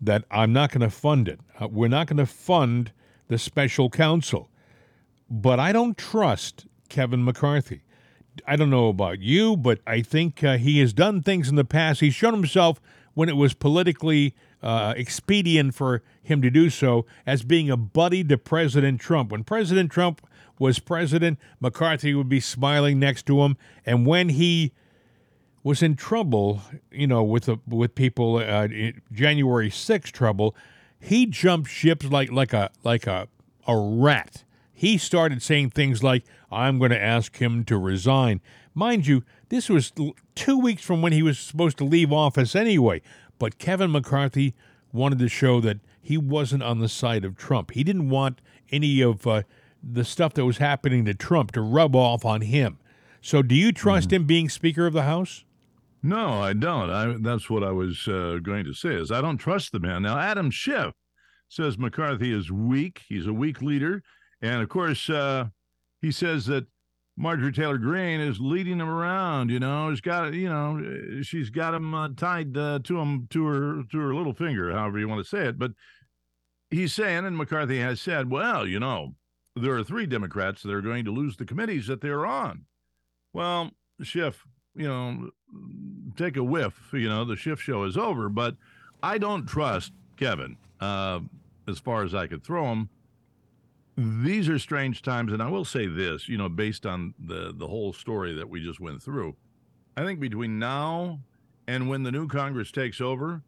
that 0.00 0.24
I'm 0.30 0.52
not 0.52 0.70
going 0.70 0.80
to 0.80 0.90
fund 0.90 1.28
it. 1.28 1.38
Uh, 1.60 1.68
we're 1.68 1.88
not 1.88 2.06
going 2.06 2.16
to 2.16 2.26
fund 2.26 2.92
the 3.28 3.38
special 3.38 3.90
counsel. 3.90 4.48
But 5.30 5.60
I 5.60 5.72
don't 5.72 5.96
trust 5.98 6.66
Kevin 6.88 7.24
McCarthy. 7.24 7.82
I 8.46 8.56
don't 8.56 8.70
know 8.70 8.88
about 8.88 9.20
you, 9.20 9.56
but 9.56 9.80
I 9.86 10.00
think 10.00 10.42
uh, 10.42 10.56
he 10.56 10.80
has 10.80 10.92
done 10.92 11.22
things 11.22 11.48
in 11.48 11.56
the 11.56 11.64
past. 11.64 12.00
He's 12.00 12.14
shown 12.14 12.32
himself 12.32 12.80
when 13.14 13.28
it 13.28 13.36
was 13.36 13.54
politically 13.54 14.34
uh, 14.62 14.94
expedient 14.96 15.74
for 15.74 16.02
him 16.22 16.42
to 16.42 16.50
do 16.50 16.70
so 16.70 17.06
as 17.26 17.42
being 17.42 17.70
a 17.70 17.76
buddy 17.76 18.24
to 18.24 18.38
President 18.38 19.00
Trump. 19.00 19.30
When 19.30 19.44
President 19.44 19.90
Trump 19.90 20.26
was 20.58 20.78
president, 20.78 21.38
McCarthy 21.60 22.14
would 22.14 22.28
be 22.28 22.40
smiling 22.40 22.98
next 22.98 23.26
to 23.26 23.42
him. 23.42 23.56
And 23.84 24.06
when 24.06 24.30
he 24.30 24.72
was 25.62 25.82
in 25.82 25.96
trouble, 25.96 26.60
you 26.90 27.06
know, 27.06 27.22
with 27.22 27.44
the, 27.44 27.58
with 27.66 27.94
people, 27.94 28.36
uh, 28.36 28.68
January 29.12 29.70
6 29.70 30.10
trouble, 30.10 30.54
he 31.00 31.26
jumped 31.26 31.70
ships 31.70 32.06
like 32.06 32.32
like 32.32 32.52
a 32.52 32.70
like 32.82 33.06
a 33.06 33.28
a 33.66 33.76
rat. 33.76 34.44
He 34.72 34.98
started 34.98 35.42
saying 35.42 35.70
things 35.70 36.02
like, 36.02 36.24
"I'm 36.50 36.78
going 36.78 36.90
to 36.90 37.00
ask 37.00 37.36
him 37.36 37.64
to 37.64 37.76
resign." 37.76 38.40
Mind 38.74 39.06
you, 39.06 39.22
this 39.50 39.68
was 39.68 39.92
two 40.34 40.58
weeks 40.58 40.82
from 40.82 41.02
when 41.02 41.12
he 41.12 41.22
was 41.22 41.38
supposed 41.38 41.78
to 41.78 41.84
leave 41.84 42.12
office 42.12 42.56
anyway. 42.56 43.02
But 43.38 43.58
Kevin 43.58 43.92
McCarthy 43.92 44.54
wanted 44.92 45.18
to 45.18 45.28
show 45.28 45.60
that 45.60 45.80
he 46.00 46.16
wasn't 46.16 46.62
on 46.62 46.78
the 46.78 46.88
side 46.88 47.24
of 47.24 47.36
Trump. 47.36 47.72
He 47.72 47.84
didn't 47.84 48.10
want 48.10 48.40
any 48.70 49.00
of 49.00 49.26
uh, 49.26 49.42
the 49.92 50.04
stuff 50.04 50.34
that 50.34 50.44
was 50.44 50.58
happening 50.58 51.04
to 51.04 51.14
Trump 51.14 51.52
to 51.52 51.60
rub 51.60 51.94
off 51.94 52.24
on 52.24 52.40
him. 52.40 52.78
So, 53.20 53.42
do 53.42 53.54
you 53.54 53.72
trust 53.72 54.08
mm-hmm. 54.08 54.16
him 54.16 54.26
being 54.26 54.48
Speaker 54.48 54.86
of 54.86 54.92
the 54.92 55.02
House? 55.02 55.44
No, 56.02 56.42
I 56.42 56.52
don't. 56.52 56.90
I, 56.90 57.16
that's 57.18 57.48
what 57.48 57.64
I 57.64 57.70
was 57.70 58.06
uh, 58.06 58.38
going 58.42 58.64
to 58.64 58.74
say. 58.74 58.94
Is 58.94 59.10
I 59.10 59.22
don't 59.22 59.38
trust 59.38 59.72
the 59.72 59.80
man. 59.80 60.02
Now, 60.02 60.18
Adam 60.18 60.50
Schiff 60.50 60.92
says 61.48 61.78
McCarthy 61.78 62.32
is 62.32 62.52
weak. 62.52 63.02
He's 63.08 63.26
a 63.26 63.32
weak 63.32 63.62
leader, 63.62 64.02
and 64.42 64.62
of 64.62 64.68
course, 64.68 65.08
uh, 65.08 65.46
he 66.02 66.12
says 66.12 66.44
that 66.46 66.66
Marjorie 67.16 67.52
Taylor 67.52 67.78
Greene 67.78 68.20
is 68.20 68.40
leading 68.40 68.80
him 68.80 68.88
around. 68.88 69.50
You 69.50 69.60
know, 69.60 69.88
has 69.88 70.02
got 70.02 70.34
you 70.34 70.48
know 70.48 71.22
she's 71.22 71.48
got 71.48 71.72
him 71.72 71.94
uh, 71.94 72.08
tied 72.14 72.56
uh, 72.56 72.80
to 72.84 72.98
him 72.98 73.26
to 73.30 73.46
her 73.46 73.82
to 73.90 73.98
her 73.98 74.14
little 74.14 74.34
finger, 74.34 74.72
however 74.72 74.98
you 74.98 75.08
want 75.08 75.24
to 75.24 75.28
say 75.28 75.46
it. 75.46 75.58
But 75.58 75.72
he's 76.70 76.92
saying, 76.92 77.24
and 77.24 77.36
McCarthy 77.36 77.80
has 77.80 78.00
said, 78.00 78.30
well, 78.30 78.66
you 78.66 78.78
know, 78.78 79.14
there 79.56 79.74
are 79.74 79.84
three 79.84 80.06
Democrats 80.06 80.62
that 80.62 80.72
are 80.72 80.80
going 80.80 81.04
to 81.04 81.12
lose 81.12 81.36
the 81.36 81.44
committees 81.44 81.86
that 81.86 82.00
they're 82.00 82.26
on. 82.26 82.64
Well, 83.32 83.70
Schiff, 84.02 84.44
you 84.74 84.88
know, 84.88 85.30
take 86.16 86.36
a 86.36 86.42
whiff. 86.42 86.74
You 86.92 87.08
know, 87.08 87.24
the 87.24 87.36
Schiff 87.36 87.60
show 87.60 87.84
is 87.84 87.96
over, 87.96 88.28
but 88.28 88.56
I 89.02 89.18
don't 89.18 89.46
trust 89.46 89.92
Kevin 90.16 90.56
uh, 90.80 91.20
as 91.68 91.78
far 91.78 92.02
as 92.02 92.14
I 92.14 92.26
could 92.26 92.42
throw 92.42 92.66
him. 92.66 92.88
These 93.96 94.48
are 94.48 94.58
strange 94.58 95.02
times, 95.02 95.32
and 95.32 95.40
I 95.40 95.48
will 95.48 95.64
say 95.64 95.86
this, 95.86 96.28
you 96.28 96.36
know, 96.36 96.48
based 96.48 96.84
on 96.84 97.14
the 97.16 97.54
the 97.56 97.68
whole 97.68 97.92
story 97.92 98.34
that 98.34 98.48
we 98.48 98.60
just 98.60 98.80
went 98.80 99.00
through, 99.00 99.36
I 99.96 100.04
think 100.04 100.18
between 100.18 100.58
now 100.58 101.20
and 101.68 101.88
when 101.88 102.02
the 102.02 102.10
new 102.10 102.26
Congress 102.26 102.72
takes 102.72 103.00
over, 103.00 103.42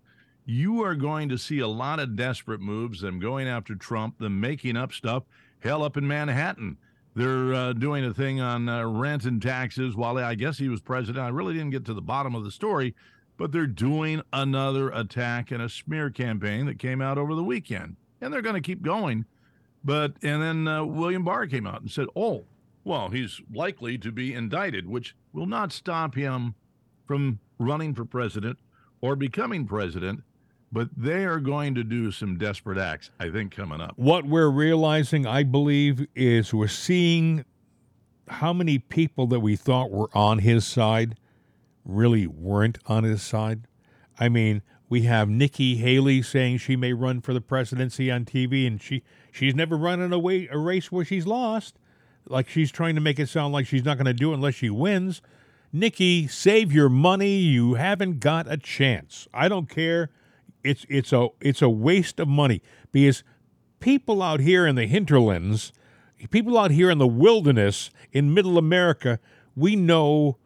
you 0.45 0.85
are 0.85 0.95
going 0.95 1.29
to 1.31 1.37
see 1.37 1.59
a 1.59 1.67
lot 1.67 1.99
of 1.99 2.15
desperate 2.15 2.61
moves, 2.61 3.01
them 3.01 3.19
going 3.19 3.49
after 3.49 3.75
Trump, 3.75 4.19
them 4.19 4.41
making 4.41 4.77
up 4.77 4.93
stuff 4.93 5.25
hell 5.61 5.83
up 5.83 5.97
in 5.97 6.07
Manhattan. 6.07 6.77
They're 7.15 7.55
uh, 7.55 7.73
doing 7.73 8.05
a 8.05 8.13
thing 8.13 8.41
on 8.41 8.69
uh, 8.69 8.85
rent 8.85 9.25
and 9.25 9.41
taxes 9.41 9.97
while 9.97 10.19
I 10.19 10.35
guess 10.35 10.59
he 10.59 10.69
was 10.69 10.83
president. 10.83 11.25
I 11.25 11.31
really 11.31 11.55
didn't 11.55 11.71
get 11.71 11.87
to 11.87 11.95
the 11.95 12.03
bottom 12.03 12.35
of 12.35 12.45
the 12.45 12.51
story, 12.51 12.95
but 13.39 13.53
they're 13.53 13.67
doing 13.67 14.21
another 14.33 14.91
attack 14.91 15.51
and 15.51 15.63
a 15.63 15.69
smear 15.69 16.11
campaign 16.11 16.67
that 16.67 16.79
came 16.79 17.01
out 17.01 17.17
over 17.17 17.35
the 17.35 17.43
weekend. 17.43 17.97
And 18.21 18.33
they're 18.33 18.43
going 18.43 18.55
to 18.55 18.61
keep 18.61 18.83
going. 18.83 19.25
But, 19.83 20.15
and 20.23 20.43
then 20.43 20.69
uh, 20.69 20.85
William 20.85 21.25
Barr 21.25 21.47
came 21.47 21.67
out 21.67 21.81
and 21.81 21.91
said, 21.91 22.09
oh, 22.15 22.45
well, 22.85 23.09
he's 23.09 23.41
likely 23.53 23.99
to 23.99 24.13
be 24.13 24.35
indicted, 24.35 24.87
which 24.87 25.17
will 25.33 25.47
not 25.47 25.73
stop 25.73 26.15
him 26.15 26.55
from 27.07 27.39
running 27.59 27.95
for 27.95 28.05
president 28.05 28.59
or 29.01 29.17
becoming 29.17 29.67
president 29.67 30.23
but 30.77 30.91
they 30.95 31.25
are 31.25 31.41
going 31.41 31.75
to 31.75 31.83
do 31.83 32.13
some 32.13 32.37
desperate 32.37 32.77
acts, 32.77 33.11
I 33.19 33.31
think, 33.31 33.51
coming 33.51 33.81
up. 33.81 33.95
What 33.97 34.27
we're 34.27 34.51
realizing, 34.51 35.27
I 35.27 35.43
believe, 35.43 36.07
is 36.15 36.53
we're 36.53 36.69
seeing 36.69 37.47
how 38.29 38.53
many 38.53 38.79
people 38.79 39.27
that 39.29 39.41
we 39.41 39.57
thought 39.57 39.91
were 39.91 40.11
on 40.13 40.41
his 40.41 40.67
side 40.67 41.17
really 41.83 42.27
weren't 42.27 42.77
on 42.85 43.05
his 43.05 43.23
side. 43.23 43.69
I 44.21 44.29
mean, 44.29 44.61
we 44.91 45.05
have 45.05 45.31
Nikki 45.31 45.77
Haley 45.77 46.21
saying 46.21 46.59
she 46.59 46.77
may 46.77 46.93
run 46.93 47.23
for 47.23 47.33
the 47.33 47.41
presidency 47.41 48.11
on 48.11 48.27
TV, 48.27 48.67
and 48.67 48.79
she 48.79 49.03
she's 49.33 49.55
never 49.55 49.79
run 49.79 50.03
in 50.03 50.13
a, 50.13 50.19
way, 50.19 50.47
a 50.51 50.59
race 50.59 50.93
where 50.93 51.07
she's 51.07 51.27
lost. 51.27 51.79
Like 52.29 52.51
she's 52.51 52.71
trying 52.71 52.97
to 52.97 53.01
make 53.01 53.19
it 53.19 53.31
sound 53.31 53.55
like 53.55 53.67
she's 53.67 53.87
not 53.87 53.97
going 53.97 54.05
to 54.05 54.13
do 54.13 54.33
it 54.33 54.35
unless 54.35 54.57
she 54.57 54.69
wins. 54.69 55.23
Nikki, 55.73 56.29
save 56.29 56.71
your 56.71 56.91
money. 56.91 57.39
You 57.39 57.75
haven't 57.77 58.21
got 58.21 58.47
a 58.47 58.59
chance. 58.59 59.27
I 59.33 59.49
don't 59.49 59.71
care. 59.71 60.11
It's 60.67 60.85
it's 60.89 61.13
a 61.13 61.29
it's 61.41 61.63
a 61.63 61.69
waste 61.69 62.19
of 62.21 62.29
money 62.29 62.61
because 62.93 63.23
people 63.81 64.23
out 64.23 64.41
here 64.41 64.67
in 64.67 64.75
the 64.75 64.87
hinterlands, 64.87 65.73
people 66.31 66.59
out 66.59 66.71
here 66.71 66.91
in 66.91 66.99
the 66.99 67.07
wilderness 67.07 67.91
in 68.13 68.35
middle 68.35 68.59
America, 68.59 69.21
we 69.55 69.77
know 69.77 70.39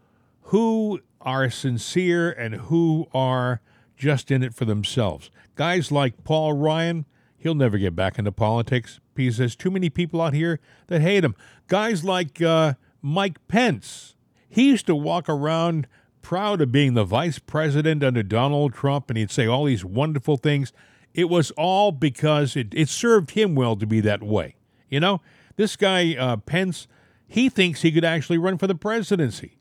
who 0.42 1.00
are 1.20 1.50
sincere 1.50 2.30
and 2.30 2.54
who 2.56 3.06
are 3.12 3.61
just 3.96 4.30
in 4.30 4.42
it 4.42 4.54
for 4.54 4.64
themselves. 4.64 5.30
Guys 5.54 5.92
like 5.92 6.24
Paul 6.24 6.54
Ryan, 6.54 7.04
he'll 7.37 7.54
never 7.54 7.78
get 7.78 7.94
back 7.94 8.18
into 8.18 8.33
politics 8.33 9.00
because 9.14 9.37
there's 9.37 9.56
too 9.56 9.70
many 9.70 9.90
people 9.90 10.20
out 10.20 10.35
here 10.35 10.61
that 10.87 11.02
hate 11.02 11.24
him. 11.24 11.35
Guys 11.68 12.04
like 12.04 12.40
uh, 12.40 12.74
Mike 13.02 13.46
Pence, 13.48 14.14
he 14.48 14.68
used 14.68 14.87
to 14.87 14.94
walk 14.94 15.28
around 15.28 15.87
proud 16.22 16.61
of 16.61 16.72
being 16.72 16.94
the 16.94 17.04
vice 17.04 17.38
president 17.38 18.02
under 18.02 18.22
Donald 18.22 18.74
Trump, 18.74 19.11
and 19.11 19.18
he'd 19.18 19.30
say 19.30 19.46
all 19.46 19.64
these 19.64 19.85
wonderful 19.85 20.37
things. 20.37 20.72
It 21.14 21.28
was 21.28 21.50
all 21.52 21.92
because 21.92 22.56
it, 22.56 22.68
it 22.72 22.88
served 22.88 23.33
him 23.33 23.54
well 23.54 23.76
to 23.76 23.87
be 23.87 24.00
that 24.00 24.22
way. 24.22 24.56
You 24.88 25.00
know, 25.00 25.20
this 25.56 25.76
guy, 25.76 26.14
uh, 26.16 26.37
Pence, 26.37 26.87
he 27.26 27.48
thinks 27.48 27.83
he 27.83 27.92
could 27.92 28.04
actually 28.04 28.38
run 28.38 28.59
for 28.59 28.66
the 28.66 28.74
presidency. 28.74 29.59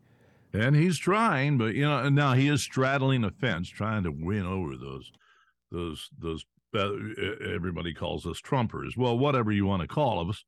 And 0.51 0.75
he's 0.75 0.97
trying, 0.97 1.57
but 1.57 1.75
you 1.75 1.83
know, 1.83 2.09
now 2.09 2.33
he 2.33 2.47
is 2.47 2.63
straddling 2.63 3.23
a 3.23 3.29
fence, 3.29 3.69
trying 3.69 4.03
to 4.03 4.11
win 4.11 4.45
over 4.45 4.75
those, 4.75 5.11
those, 5.71 6.09
those. 6.17 6.45
Uh, 6.75 6.93
everybody 7.51 7.93
calls 7.93 8.25
us 8.27 8.41
Trumpers. 8.41 8.95
Well, 8.97 9.17
whatever 9.17 9.51
you 9.51 9.65
want 9.65 9.81
to 9.81 9.87
call 9.87 10.27
us, 10.29 10.43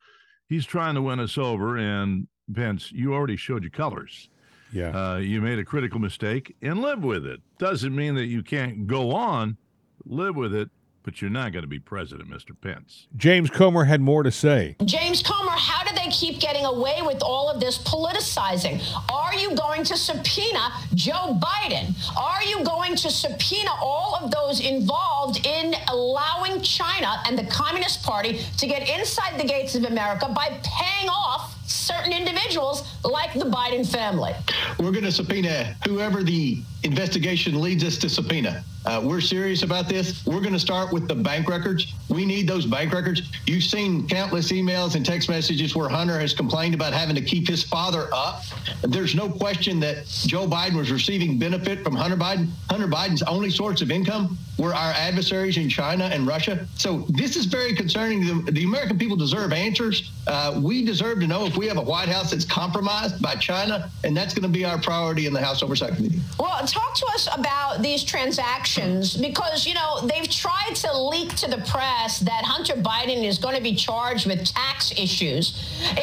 he's 0.48 0.66
trying 0.66 0.96
to 0.96 1.02
win 1.02 1.20
us 1.20 1.38
over. 1.38 1.78
And 1.78 2.28
Pence, 2.54 2.92
you 2.92 3.14
already 3.14 3.38
showed 3.38 3.64
your 3.64 3.72
colors. 3.72 4.30
Yeah. 4.72 5.14
Uh, 5.14 5.18
you 5.18 5.42
made 5.42 5.60
a 5.60 5.66
critical 5.66 6.00
mistake 6.00 6.56
and 6.62 6.82
live 6.82 7.04
with 7.04 7.26
it. 7.26 7.42
Doesn't 7.58 7.96
mean 7.96 8.16
that 8.16 8.26
you 8.26 8.44
can't 8.44 8.88
go 8.88 9.12
on, 9.12 9.58
live 10.06 10.36
with 10.36 10.54
it, 10.54 10.70
but 11.04 11.22
you're 11.22 11.32
not 11.32 11.52
going 11.52 11.64
to 11.64 11.68
be 11.68 11.80
president, 11.80 12.30
Mr. 12.30 12.52
Pence. 12.60 13.08
James 13.16 13.50
Comer 13.50 13.86
had 13.86 14.02
more 14.02 14.24
to 14.24 14.32
say. 14.32 14.76
James 14.86 15.24
Comer, 15.24 15.52
how 15.52 15.84
do 15.84 15.96
they 15.96 16.10
keep 16.12 16.40
getting 16.40 16.66
away 16.66 17.02
with 17.02 17.22
all 17.24 17.50
of 17.50 17.60
this 17.60 17.80
politicizing? 17.80 18.82
Are 19.12 19.34
you 19.34 19.56
going 19.56 19.84
to 19.86 19.98
subpoena 19.98 20.72
Joe 20.94 21.40
Biden? 21.42 21.96
Are 22.18 22.44
you 22.44 22.64
going 22.64 22.96
to 22.98 23.10
subpoena 23.10 23.72
all 23.82 24.16
of 24.22 24.32
those 24.32 24.60
involved 24.60 25.46
in 25.46 25.74
allowing 25.88 26.62
China 26.62 27.22
and 27.26 27.38
the 27.38 27.46
Communist 27.46 28.04
Party 28.04 28.40
to 28.58 28.68
get 28.68 28.88
inside 28.88 29.40
the 29.40 29.48
gates 29.48 29.76
of 29.76 29.86
America 29.86 30.32
by 30.36 30.60
paying 30.64 31.10
off 31.10 31.58
certain 31.82 32.14
individuals 32.14 32.84
like 33.04 33.34
the 33.34 33.46
Biden 33.46 33.90
family? 33.90 34.34
We're 34.80 34.92
going 34.92 35.04
to 35.04 35.12
subpoena 35.12 35.76
whoever 35.88 36.24
the 36.24 36.62
investigation 36.84 37.60
leads 37.60 37.84
us 37.84 37.98
to 38.00 38.10
subpoena. 38.10 38.64
Uh, 38.86 39.00
we're 39.04 39.22
serious 39.22 39.62
about 39.62 39.88
this. 39.88 40.26
We're 40.26 40.42
going 40.42 40.54
to 40.54 40.60
start 40.60 40.92
with 40.92 41.08
the 41.08 41.14
bank 41.14 41.48
records. 41.48 41.94
We 42.10 42.26
need 42.26 42.48
those 42.48 42.66
bank 42.66 42.94
records. 42.94 43.22
You've 43.46 43.64
seen 43.64 44.08
countless 44.08 44.52
emails 44.52 44.96
and 44.96 45.06
text 45.06 45.30
messages 45.30 45.76
where 45.76 45.88
Hunter 45.88 46.20
has 46.20 46.34
complained 46.34 46.74
about 46.74 46.94
having 46.94 47.16
to 47.16 47.22
keep 47.22 47.48
his 47.48 47.64
father 47.64 48.10
up. 48.12 48.44
There's 48.82 49.14
no 49.14 49.30
question 49.30 49.80
that 49.82 50.08
Joe 50.08 50.48
Biden 50.48 50.76
was 50.76 50.92
receiving 50.92 51.38
benefit 51.38 51.84
from 51.84 51.96
Hunter 51.96 52.18
Biden. 52.18 52.50
Hunter 52.72 52.88
Biden's 52.88 53.22
only 53.24 53.52
source 53.52 53.82
of 53.82 53.92
income 53.92 54.38
were 54.62 54.76
our 54.76 54.92
adversaries 54.92 55.58
in 55.58 55.68
China 55.68 56.06
and 56.06 56.28
Russia. 56.28 56.68
So 56.76 57.06
this 57.10 57.36
is 57.36 57.46
very 57.46 57.74
concerning. 57.74 58.26
The, 58.26 58.52
the 58.52 58.64
American 58.64 58.98
people 58.98 59.18
deserve 59.18 59.52
answers. 59.54 60.12
Uh, 60.28 60.60
we 60.64 60.86
deserve 60.86 61.20
to 61.20 61.28
know 61.28 61.46
if 61.46 61.58
we 61.58 61.68
have 61.68 61.78
a 61.78 61.82
White 61.82 62.10
House 62.10 62.32
that's 62.32 62.46
compromised 62.46 63.22
by 63.22 63.36
China, 63.36 63.90
and 64.04 64.16
that's 64.16 64.34
going 64.34 64.44
to 64.44 64.50
be 64.60 64.64
our 64.64 64.80
priority 64.80 65.26
in 65.26 65.34
the 65.34 65.42
House 65.42 65.64
Oversight 65.64 65.96
Committee. 65.96 66.20
Well, 66.40 66.60
talk 66.68 66.96
to 66.96 67.06
us 67.08 67.28
about 67.36 67.82
these 67.82 68.04
transactions 68.04 69.18
because, 69.18 69.66
you 69.66 69.74
know, 69.74 70.02
they've 70.02 70.30
tried 70.30 70.76
to 70.76 70.96
leak 70.96 71.36
to 71.38 71.50
the 71.50 71.58
press 71.68 72.20
that 72.20 72.44
Hunter 72.46 72.76
Biden 72.76 73.24
is 73.26 73.40
going 73.40 73.56
to 73.56 73.64
be 73.64 73.76
charged 73.76 74.28
with 74.28 74.46
tax 74.46 74.92
issues. 74.92 75.54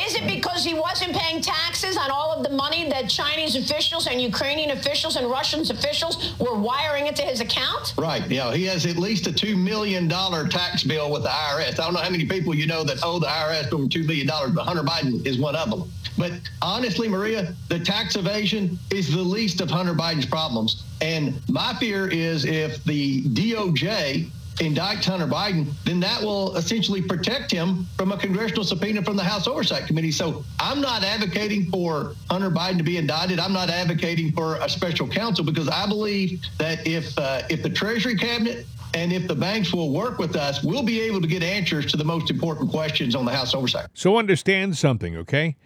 Is 0.06 0.14
it 0.16 0.26
because 0.26 0.64
he 0.64 0.74
wasn't 0.74 1.14
paying 1.14 1.40
taxes 1.40 1.96
on 1.96 2.10
all 2.10 2.32
of 2.32 2.42
the 2.42 2.50
money 2.50 2.88
that 2.88 3.08
Chinese 3.08 3.54
officials 3.54 4.08
and 4.08 4.20
Ukrainian 4.20 4.72
officials 4.72 5.16
and 5.16 5.30
Russian 5.30 5.60
officials 5.60 6.34
were 6.38 6.54
wiring 6.54 7.06
into 7.06 7.22
his 7.22 7.40
account? 7.40 7.94
Right. 7.96 8.28
Yeah. 8.28 8.47
He 8.50 8.64
has 8.64 8.86
at 8.86 8.96
least 8.96 9.26
a 9.26 9.30
$2 9.30 9.56
million 9.56 10.08
tax 10.08 10.84
bill 10.84 11.10
with 11.10 11.22
the 11.22 11.28
IRS. 11.28 11.80
I 11.80 11.84
don't 11.84 11.94
know 11.94 12.00
how 12.00 12.10
many 12.10 12.26
people 12.26 12.54
you 12.54 12.66
know 12.66 12.84
that 12.84 12.98
owe 13.02 13.18
the 13.18 13.26
IRS 13.26 13.72
over 13.72 13.84
$2 13.84 14.06
million, 14.06 14.26
but 14.54 14.64
Hunter 14.64 14.82
Biden 14.82 15.24
is 15.26 15.38
one 15.38 15.56
of 15.56 15.70
them. 15.70 15.90
But 16.16 16.32
honestly, 16.60 17.08
Maria, 17.08 17.54
the 17.68 17.78
tax 17.78 18.16
evasion 18.16 18.78
is 18.90 19.12
the 19.12 19.22
least 19.22 19.60
of 19.60 19.70
Hunter 19.70 19.94
Biden's 19.94 20.26
problems. 20.26 20.84
And 21.00 21.40
my 21.48 21.74
fear 21.74 22.08
is 22.08 22.44
if 22.44 22.82
the 22.84 23.22
DOJ 23.24 24.30
indicts 24.60 25.04
Hunter 25.04 25.26
Biden, 25.26 25.72
then 25.84 26.00
that 26.00 26.22
will 26.22 26.56
essentially 26.56 27.02
protect 27.02 27.50
him 27.50 27.86
from 27.96 28.12
a 28.12 28.16
congressional 28.16 28.64
subpoena 28.64 29.02
from 29.02 29.16
the 29.16 29.24
House 29.24 29.46
Oversight 29.46 29.86
Committee. 29.86 30.12
So 30.12 30.44
I'm 30.58 30.80
not 30.80 31.04
advocating 31.04 31.66
for 31.66 32.14
Hunter 32.30 32.50
Biden 32.50 32.78
to 32.78 32.84
be 32.84 32.96
indicted. 32.96 33.38
I'm 33.38 33.52
not 33.52 33.70
advocating 33.70 34.32
for 34.32 34.56
a 34.56 34.68
special 34.68 35.08
counsel 35.08 35.44
because 35.44 35.68
I 35.68 35.86
believe 35.86 36.40
that 36.58 36.86
if 36.86 37.16
uh, 37.18 37.42
if 37.48 37.62
the 37.62 37.70
Treasury 37.70 38.16
Cabinet 38.16 38.66
and 38.94 39.12
if 39.12 39.28
the 39.28 39.34
banks 39.34 39.72
will 39.72 39.92
work 39.92 40.18
with 40.18 40.36
us, 40.36 40.62
we'll 40.64 40.82
be 40.82 41.00
able 41.00 41.20
to 41.20 41.26
get 41.26 41.42
answers 41.42 41.86
to 41.86 41.96
the 41.96 42.04
most 42.04 42.30
important 42.30 42.70
questions 42.70 43.14
on 43.14 43.24
the 43.24 43.32
House 43.32 43.54
Oversight. 43.54 43.86
So 43.94 44.16
understand 44.16 44.76
something, 44.76 45.16
okay? 45.16 45.56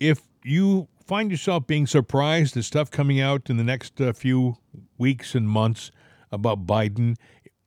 If 0.00 0.20
you 0.42 0.88
find 1.06 1.30
yourself 1.30 1.66
being 1.66 1.86
surprised 1.86 2.56
at 2.56 2.64
stuff 2.64 2.90
coming 2.90 3.20
out 3.20 3.50
in 3.50 3.56
the 3.56 3.64
next 3.64 4.00
uh, 4.00 4.12
few 4.12 4.56
weeks 4.98 5.34
and 5.34 5.48
months 5.48 5.90
about 6.32 6.66
Biden, 6.66 7.16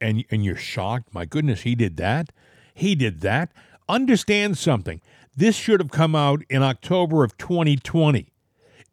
and 0.05 0.23
and 0.29 0.45
you're 0.45 0.55
shocked, 0.55 1.13
my 1.13 1.25
goodness, 1.25 1.61
he 1.61 1.75
did 1.75 1.97
that, 1.97 2.29
he 2.73 2.95
did 2.95 3.21
that. 3.21 3.51
Understand 3.87 4.57
something. 4.57 5.01
This 5.35 5.55
should 5.55 5.79
have 5.79 5.91
come 5.91 6.15
out 6.15 6.43
in 6.49 6.63
October 6.63 7.23
of 7.23 7.37
2020. 7.37 8.31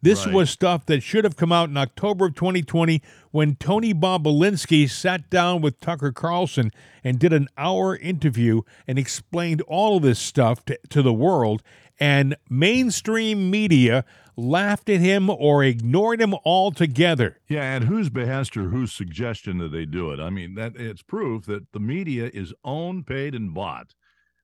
This 0.02 0.26
Right. 0.26 0.34
was 0.34 0.50
stuff 0.50 0.84
that 0.86 1.02
should 1.02 1.22
have 1.22 1.36
come 1.36 1.52
out 1.52 1.68
in 1.68 1.76
October 1.76 2.26
of 2.26 2.34
2020 2.34 3.00
when 3.30 3.54
Tony 3.54 3.94
Bobulinski 3.94 4.90
sat 4.90 5.30
down 5.30 5.62
with 5.62 5.78
Tucker 5.78 6.10
Carlson 6.10 6.72
and 7.04 7.20
did 7.20 7.32
an 7.32 7.48
hour 7.56 7.96
interview 7.96 8.62
and 8.88 8.98
explained 8.98 9.60
all 9.62 9.98
of 9.98 10.02
this 10.02 10.18
stuff 10.18 10.64
to, 10.64 10.78
to 10.90 11.02
the 11.02 11.12
world. 11.12 11.62
And 12.00 12.36
mainstream 12.50 13.48
media 13.48 14.04
laughed 14.36 14.88
at 14.88 14.98
him 14.98 15.30
or 15.30 15.62
ignored 15.62 16.20
him 16.20 16.34
altogether. 16.44 17.38
Yeah, 17.48 17.62
at 17.62 17.82
whose 17.84 18.10
behest 18.10 18.56
or 18.56 18.70
whose 18.70 18.92
suggestion 18.92 19.58
did 19.58 19.70
they 19.70 19.84
do 19.84 20.10
it? 20.10 20.18
I 20.18 20.30
mean, 20.30 20.54
that 20.56 20.74
it's 20.74 21.02
proof 21.02 21.44
that 21.46 21.70
the 21.72 21.78
media 21.78 22.28
is 22.34 22.52
owned, 22.64 23.06
paid, 23.06 23.36
and 23.36 23.54
bought, 23.54 23.94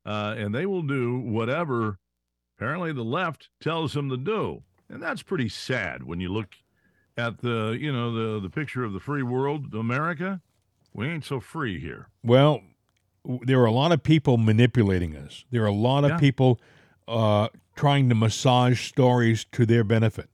uh, 0.06 0.36
and 0.38 0.54
they 0.54 0.66
will 0.66 0.82
do 0.82 1.18
whatever 1.18 1.98
apparently 2.56 2.92
the 2.92 3.04
left 3.04 3.48
tells 3.60 3.92
them 3.94 4.10
to 4.10 4.16
do, 4.16 4.62
and 4.90 5.02
that's 5.02 5.22
pretty 5.22 5.48
sad 5.48 6.02
when 6.04 6.20
you 6.20 6.28
look 6.32 6.54
at 7.16 7.38
the 7.38 7.76
you 7.80 7.92
know 7.92 8.12
the 8.12 8.40
the 8.40 8.50
picture 8.50 8.84
of 8.84 8.92
the 8.92 9.00
free 9.00 9.22
world, 9.22 9.74
America. 9.74 10.40
We 10.94 11.06
ain't 11.08 11.24
so 11.24 11.38
free 11.40 11.78
here. 11.78 12.08
Well, 12.24 12.62
there 13.42 13.60
are 13.60 13.66
a 13.66 13.72
lot 13.72 13.92
of 13.92 14.02
people 14.02 14.36
manipulating 14.38 15.14
us. 15.16 15.44
There 15.50 15.62
are 15.62 15.66
a 15.66 15.72
lot 15.72 16.04
of 16.04 16.10
Yeah. 16.12 16.18
people 16.18 16.60
uh, 17.06 17.48
trying 17.76 18.08
to 18.08 18.14
massage 18.14 18.80
stories 18.88 19.44
to 19.52 19.64
their 19.66 19.84
benefit. 19.84 20.28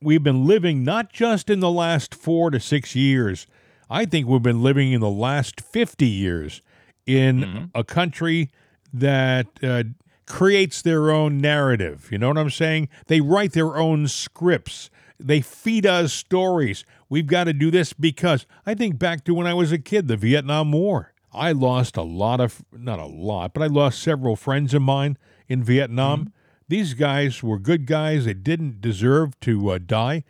We've 0.00 0.22
been 0.22 0.46
living 0.46 0.84
not 0.84 1.12
just 1.12 1.50
in 1.50 1.60
the 1.60 1.70
last 1.70 2.14
four 2.14 2.50
to 2.50 2.60
six 2.60 2.94
years, 2.94 3.46
I 3.90 4.04
think 4.06 4.26
we've 4.26 4.42
been 4.42 4.62
living 4.62 4.92
in 4.92 5.00
the 5.00 5.10
last 5.10 5.60
50 5.60 6.06
years 6.06 6.62
in 7.06 7.70
a 7.74 7.82
country 7.84 8.50
that 8.92 9.46
uh, 9.62 9.84
creates 10.26 10.82
their 10.82 11.10
own 11.10 11.38
narrative. 11.38 12.08
You 12.10 12.18
know 12.18 12.28
what 12.28 12.38
I'm 12.38 12.50
saying? 12.50 12.88
They 13.06 13.20
write 13.20 13.52
their 13.52 13.76
own 13.76 14.08
scripts. 14.08 14.90
They 15.18 15.40
feed 15.40 15.86
us 15.86 16.12
stories. 16.12 16.84
We've 17.08 17.26
got 17.26 17.44
to 17.44 17.52
do 17.52 17.70
this 17.70 17.92
because 17.92 18.46
I 18.66 18.74
think 18.74 18.98
back 18.98 19.24
to 19.24 19.34
when 19.34 19.46
I 19.46 19.54
was 19.54 19.72
a 19.72 19.78
kid, 19.78 20.08
the 20.08 20.16
Vietnam 20.16 20.72
War. 20.72 21.12
I 21.32 21.52
lost 21.52 21.96
a 21.96 22.02
lot 22.02 22.40
of, 22.40 22.64
not 22.72 22.98
a 22.98 23.06
lot, 23.06 23.54
but 23.54 23.62
I 23.62 23.66
lost 23.66 24.02
several 24.02 24.36
friends 24.36 24.74
of 24.74 24.82
mine 24.82 25.16
in 25.48 25.62
Vietnam. 25.62 26.32
These 26.68 26.94
guys 26.94 27.42
were 27.42 27.58
good 27.58 27.86
guys. 27.86 28.24
They 28.24 28.34
didn't 28.34 28.80
deserve 28.80 29.38
to 29.40 29.70
uh, 29.70 29.78
die. 29.78 30.24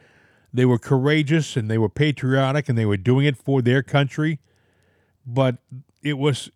They 0.52 0.64
were 0.64 0.78
courageous 0.78 1.56
and 1.56 1.70
they 1.70 1.78
were 1.78 1.88
patriotic 1.88 2.68
and 2.68 2.76
they 2.76 2.86
were 2.86 2.96
doing 2.96 3.26
it 3.26 3.36
for 3.36 3.62
their 3.62 3.82
country. 3.82 4.40
But 5.24 5.56
it 6.02 6.18
was 6.18 6.50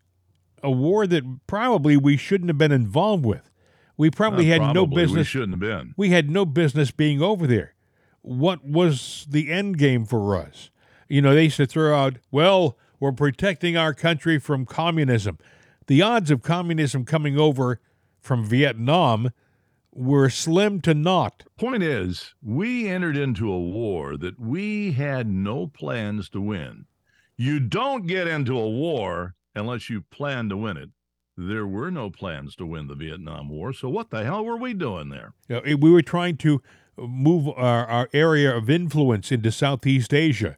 a 0.63 0.71
war 0.71 1.07
that 1.07 1.23
probably 1.47 1.97
we 1.97 2.17
shouldn't 2.17 2.49
have 2.49 2.57
been 2.57 2.71
involved 2.71 3.25
with. 3.25 3.49
We 3.97 4.09
probably 4.09 4.51
Uh, 4.51 4.59
had 4.59 4.73
no 4.73 4.85
probably 4.85 4.95
We 4.95 5.01
business 5.03 5.27
shouldn't 5.27 5.51
have 5.51 5.59
been. 5.59 5.93
we 5.97 6.09
had 6.09 6.29
no 6.29 6.45
business 6.45 6.91
being 6.91 7.21
over 7.21 7.45
there. 7.47 7.75
What 8.21 8.63
was 8.65 9.25
the 9.29 9.51
end 9.51 9.77
game 9.77 10.05
for 10.05 10.35
us? 10.35 10.69
You 11.09 11.21
know, 11.21 11.33
they 11.35 11.45
used 11.45 11.57
to 11.57 11.65
throw 11.65 11.95
out, 11.95 12.17
well, 12.31 12.77
we're 12.99 13.11
protecting 13.11 13.75
our 13.75 13.93
country 13.93 14.39
from 14.39 14.65
communism. 14.65 15.37
The 15.87 16.01
odds 16.01 16.31
of 16.31 16.41
communism 16.41 17.03
coming 17.05 17.37
over 17.37 17.79
from 18.19 18.45
Vietnam 18.45 19.31
were 19.93 20.29
slim 20.29 20.79
to 20.81 20.93
naught. 20.93 21.43
Point 21.57 21.83
is, 21.83 22.33
we 22.41 22.87
entered 22.87 23.17
into 23.17 23.51
a 23.51 23.59
war 23.59 24.15
that 24.17 24.39
we 24.39 24.93
had 24.93 25.27
no 25.27 25.67
plans 25.67 26.29
to 26.29 26.39
win. 26.39 26.85
You 27.35 27.59
don't 27.59 28.07
get 28.07 28.27
into 28.27 28.57
a 28.57 28.69
war 28.69 29.35
unless 29.55 29.89
you 29.89 30.01
plan 30.01 30.49
to 30.49 30.57
win 30.57 30.77
it. 30.77 30.89
There 31.37 31.65
were 31.65 31.89
no 31.91 32.09
plans 32.09 32.55
to 32.57 32.65
win 32.65 32.87
the 32.87 32.95
Vietnam 32.95 33.49
War, 33.49 33.73
so 33.73 33.89
what 33.89 34.09
the 34.09 34.23
hell 34.23 34.43
were 34.43 34.57
we 34.57 34.73
doing 34.73 35.09
there? 35.09 35.33
You 35.47 35.61
know, 35.61 35.75
we 35.77 35.89
were 35.91 36.01
trying 36.01 36.37
to 36.37 36.61
move 36.97 37.47
our, 37.47 37.85
our 37.87 38.09
area 38.13 38.55
of 38.55 38.69
influence 38.69 39.31
into 39.31 39.51
Southeast 39.51 40.13
Asia, 40.13 40.57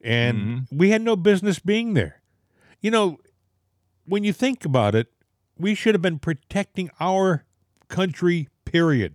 and 0.00 0.38
Mm-hmm. 0.38 0.78
we 0.78 0.90
had 0.90 1.02
no 1.02 1.16
business 1.16 1.58
being 1.58 1.94
there. 1.94 2.22
You 2.80 2.90
know, 2.90 3.18
when 4.06 4.24
you 4.24 4.32
think 4.32 4.64
about 4.64 4.94
it, 4.94 5.08
we 5.58 5.74
should 5.74 5.94
have 5.94 6.02
been 6.02 6.18
protecting 6.18 6.90
our 6.98 7.44
country, 7.88 8.48
period. 8.64 9.14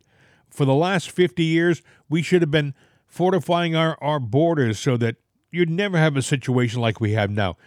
For 0.50 0.66
the 0.66 0.74
last 0.76 1.10
50 1.10 1.44
years, 1.44 1.82
we 2.10 2.22
should 2.22 2.42
have 2.42 2.52
been 2.52 2.74
fortifying 3.08 3.76
our, 3.76 3.98
our 4.02 4.20
borders 4.20 4.80
so 4.80 4.98
that 4.98 5.16
you'd 5.52 5.70
never 5.70 5.98
have 5.98 6.16
a 6.16 6.22
situation 6.22 6.80
like 6.80 7.00
we 7.02 7.12
have 7.14 7.30
now. 7.32 7.58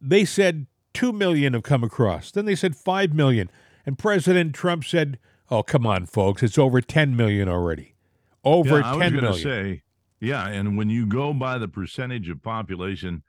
They 0.00 0.24
said 0.24 0.66
2 0.94 1.12
million 1.12 1.52
have 1.52 1.62
come 1.62 1.84
across. 1.84 2.30
Then 2.30 2.46
they 2.46 2.54
said 2.54 2.76
5 2.76 3.12
million. 3.12 3.50
And 3.84 3.98
President 3.98 4.54
Trump 4.54 4.84
said, 4.84 5.18
oh, 5.50 5.62
come 5.62 5.86
on, 5.86 6.06
folks, 6.06 6.42
it's 6.42 6.58
over 6.58 6.80
10 6.80 7.16
million 7.16 7.48
already. 7.48 7.94
Over 8.42 8.80
yeah, 8.80 8.92
I 8.92 8.96
was 8.96 9.10
going 9.10 9.24
to 9.24 9.34
say, 9.34 9.82
yeah, 10.20 10.48
and 10.48 10.76
when 10.76 10.90
you 10.90 11.06
go 11.06 11.32
by 11.32 11.58
the 11.58 11.68
percentage 11.68 12.28
of 12.28 12.42
population, 12.42 13.22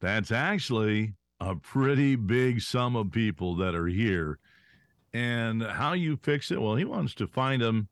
that's 0.00 0.30
actually 0.30 1.14
a 1.40 1.56
pretty 1.56 2.16
big 2.16 2.60
sum 2.60 2.96
of 2.96 3.10
people 3.10 3.56
that 3.56 3.74
are 3.74 3.86
here. 3.86 4.38
And 5.12 5.62
how 5.62 5.92
you 5.94 6.16
fix 6.22 6.50
it? 6.50 6.60
Well, 6.60 6.76
he 6.76 6.84
wants 6.84 7.14
to 7.14 7.26
find 7.26 7.62
them 7.62 7.88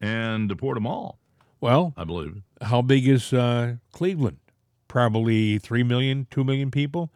and 0.00 0.48
deport 0.48 0.76
them 0.76 0.86
all. 0.86 1.18
well, 1.60 1.92
I 1.96 2.04
believe. 2.04 2.42
how 2.60 2.82
big 2.82 3.06
is 3.06 3.32
uh, 3.32 3.76
Cleveland? 3.92 4.38
Probably 4.88 5.58
3 5.58 5.82
million, 5.84 6.26
2 6.30 6.44
million 6.44 6.70
people. 6.70 7.12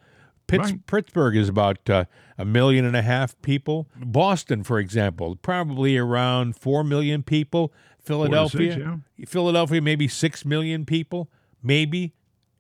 Pitts, 0.47 0.71
Right. 0.71 0.87
Pittsburgh 0.87 1.37
is 1.37 1.49
about 1.49 1.89
uh, 1.91 2.05
a 2.39 2.45
million 2.45 2.85
and 2.85 2.95
a 2.97 3.03
half 3.03 3.41
people. 3.43 3.89
Boston, 3.97 4.63
for 4.63 4.79
example, 4.79 5.37
probably 5.37 5.97
around 5.97 6.57
4 6.57 6.85
million 6.85 7.23
people. 7.23 7.73
Philadelphia, 8.01 9.01
six, 9.19 9.31
Philadelphia, 9.31 9.83
maybe 9.83 10.07
6 10.07 10.45
million 10.45 10.87
people. 10.87 11.29
Maybe 11.63 12.15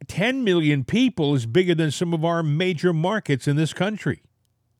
10 0.09 0.43
million 0.43 0.83
people 0.85 1.35
is 1.37 1.47
bigger 1.47 1.75
than 1.75 1.93
some 1.93 2.13
of 2.13 2.25
our 2.25 2.43
major 2.43 2.93
markets 2.93 3.47
in 3.47 3.55
this 3.55 3.73
country. 3.73 4.23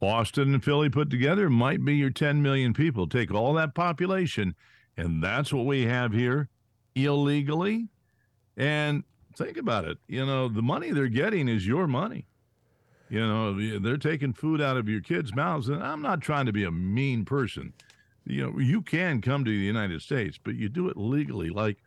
Boston 0.01 0.53
and 0.55 0.65
Philly 0.65 0.91
put 0.91 1.09
together 1.09 1.49
might 1.49 1.85
be 1.85 1.95
your 1.95 2.11
10 2.11 2.43
million 2.43 2.75
people. 2.75 3.07
Take 3.07 3.33
all 3.33 3.55
that 3.55 3.75
population, 3.75 4.55
and 4.97 5.23
that's 5.23 5.53
what 5.53 5.65
we 5.65 5.87
have 5.87 6.13
here 6.13 6.49
illegally. 6.95 7.89
And 8.57 9.05
think 9.37 9.57
about 9.57 9.85
it. 9.85 9.99
You 10.09 10.27
know, 10.27 10.49
the 10.49 10.63
money 10.63 10.91
they're 10.91 11.09
getting 11.09 11.49
is 11.49 11.67
your 11.67 11.87
money. 11.87 12.27
You 13.09 13.21
know, 13.21 13.79
they're 13.79 13.97
taking 13.97 14.33
food 14.33 14.61
out 14.61 14.77
of 14.77 14.89
your 14.89 15.01
kids' 15.01 15.35
mouths. 15.35 15.69
And 15.69 15.83
I'm 15.83 16.03
not 16.03 16.21
trying 16.21 16.47
to 16.47 16.53
be 16.53 16.65
a 16.65 16.71
mean 16.73 17.25
person. 17.25 17.73
You 18.25 18.51
know, 18.51 18.59
you 18.59 18.83
can 18.83 19.21
come 19.23 19.45
to 19.45 19.51
the 19.51 19.57
United 19.57 20.03
States, 20.03 20.39
but 20.43 20.57
you 20.57 20.69
do 20.69 20.89
it 20.89 20.97
legally, 20.97 21.49
like 21.49 21.79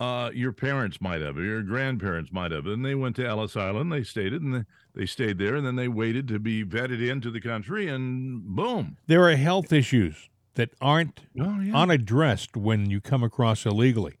uh, 0.00 0.30
your 0.34 0.52
parents 0.52 1.00
might 1.00 1.20
have, 1.20 1.36
or 1.36 1.42
your 1.42 1.62
grandparents 1.62 2.32
might 2.32 2.50
have. 2.50 2.66
And 2.66 2.84
they 2.84 2.94
went 2.94 3.16
to 3.16 3.26
Ellis 3.26 3.56
Island, 3.56 3.92
they 3.92 4.02
stayed 4.02 4.32
it, 4.32 4.40
and 4.40 4.54
they, 4.54 4.64
they 4.94 5.06
stayed 5.06 5.38
there, 5.38 5.54
and 5.54 5.66
then 5.66 5.76
they 5.76 5.88
waited 5.88 6.26
to 6.28 6.38
be 6.38 6.64
vetted 6.64 7.06
into 7.06 7.30
the 7.30 7.40
country, 7.40 7.88
and 7.88 8.42
boom. 8.42 8.96
There 9.06 9.28
are 9.28 9.36
health 9.36 9.72
issues 9.72 10.30
that 10.54 10.70
aren't 10.80 11.20
Oh, 11.38 11.60
yeah. 11.60 11.76
unaddressed 11.76 12.56
when 12.56 12.88
you 12.88 13.00
come 13.00 13.22
across 13.22 13.66
illegally. 13.66 14.18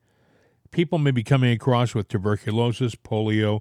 People 0.70 0.98
may 0.98 1.10
be 1.12 1.22
coming 1.22 1.52
across 1.52 1.94
with 1.94 2.08
tuberculosis, 2.08 2.94
polio, 2.96 3.60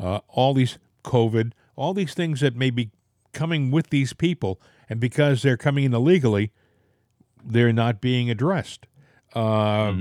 uh, 0.00 0.20
all 0.28 0.54
these 0.54 0.78
COVID, 1.04 1.52
all 1.76 1.94
these 1.94 2.14
things 2.14 2.40
that 2.40 2.54
may 2.56 2.70
be 2.70 2.90
coming 3.32 3.70
with 3.70 3.90
these 3.90 4.12
people, 4.12 4.60
and 4.88 5.00
because 5.00 5.42
they're 5.42 5.56
coming 5.56 5.84
in 5.84 5.94
illegally, 5.94 6.52
they're 7.44 7.72
not 7.72 8.00
being 8.00 8.30
addressed. 8.30 8.86
Uh, 9.34 9.94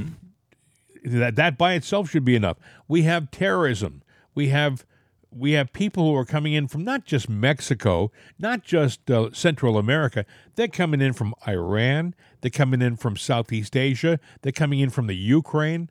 That 1.03 1.35
that 1.35 1.57
by 1.57 1.73
itself 1.73 2.11
should 2.11 2.25
be 2.25 2.35
enough. 2.35 2.57
We 2.87 3.01
have 3.03 3.31
terrorism. 3.31 4.03
We 4.35 4.49
have 4.49 4.85
we 5.31 5.53
have 5.53 5.73
people 5.73 6.03
who 6.05 6.15
are 6.15 6.25
coming 6.25 6.53
in 6.53 6.67
from 6.67 6.83
not 6.83 7.05
just 7.05 7.27
Mexico, 7.29 8.11
not 8.37 8.63
just 8.63 9.09
uh, 9.09 9.31
Central 9.31 9.77
America. 9.77 10.25
They're 10.55 10.67
coming 10.67 11.01
in 11.01 11.13
from 11.13 11.33
Iran. 11.47 12.13
They're 12.41 12.51
coming 12.51 12.81
in 12.81 12.97
from 12.97 13.15
Southeast 13.17 13.75
Asia. 13.75 14.19
They're 14.41 14.51
coming 14.51 14.79
in 14.79 14.89
from 14.91 15.07
the 15.07 15.15
Ukraine. 15.15 15.89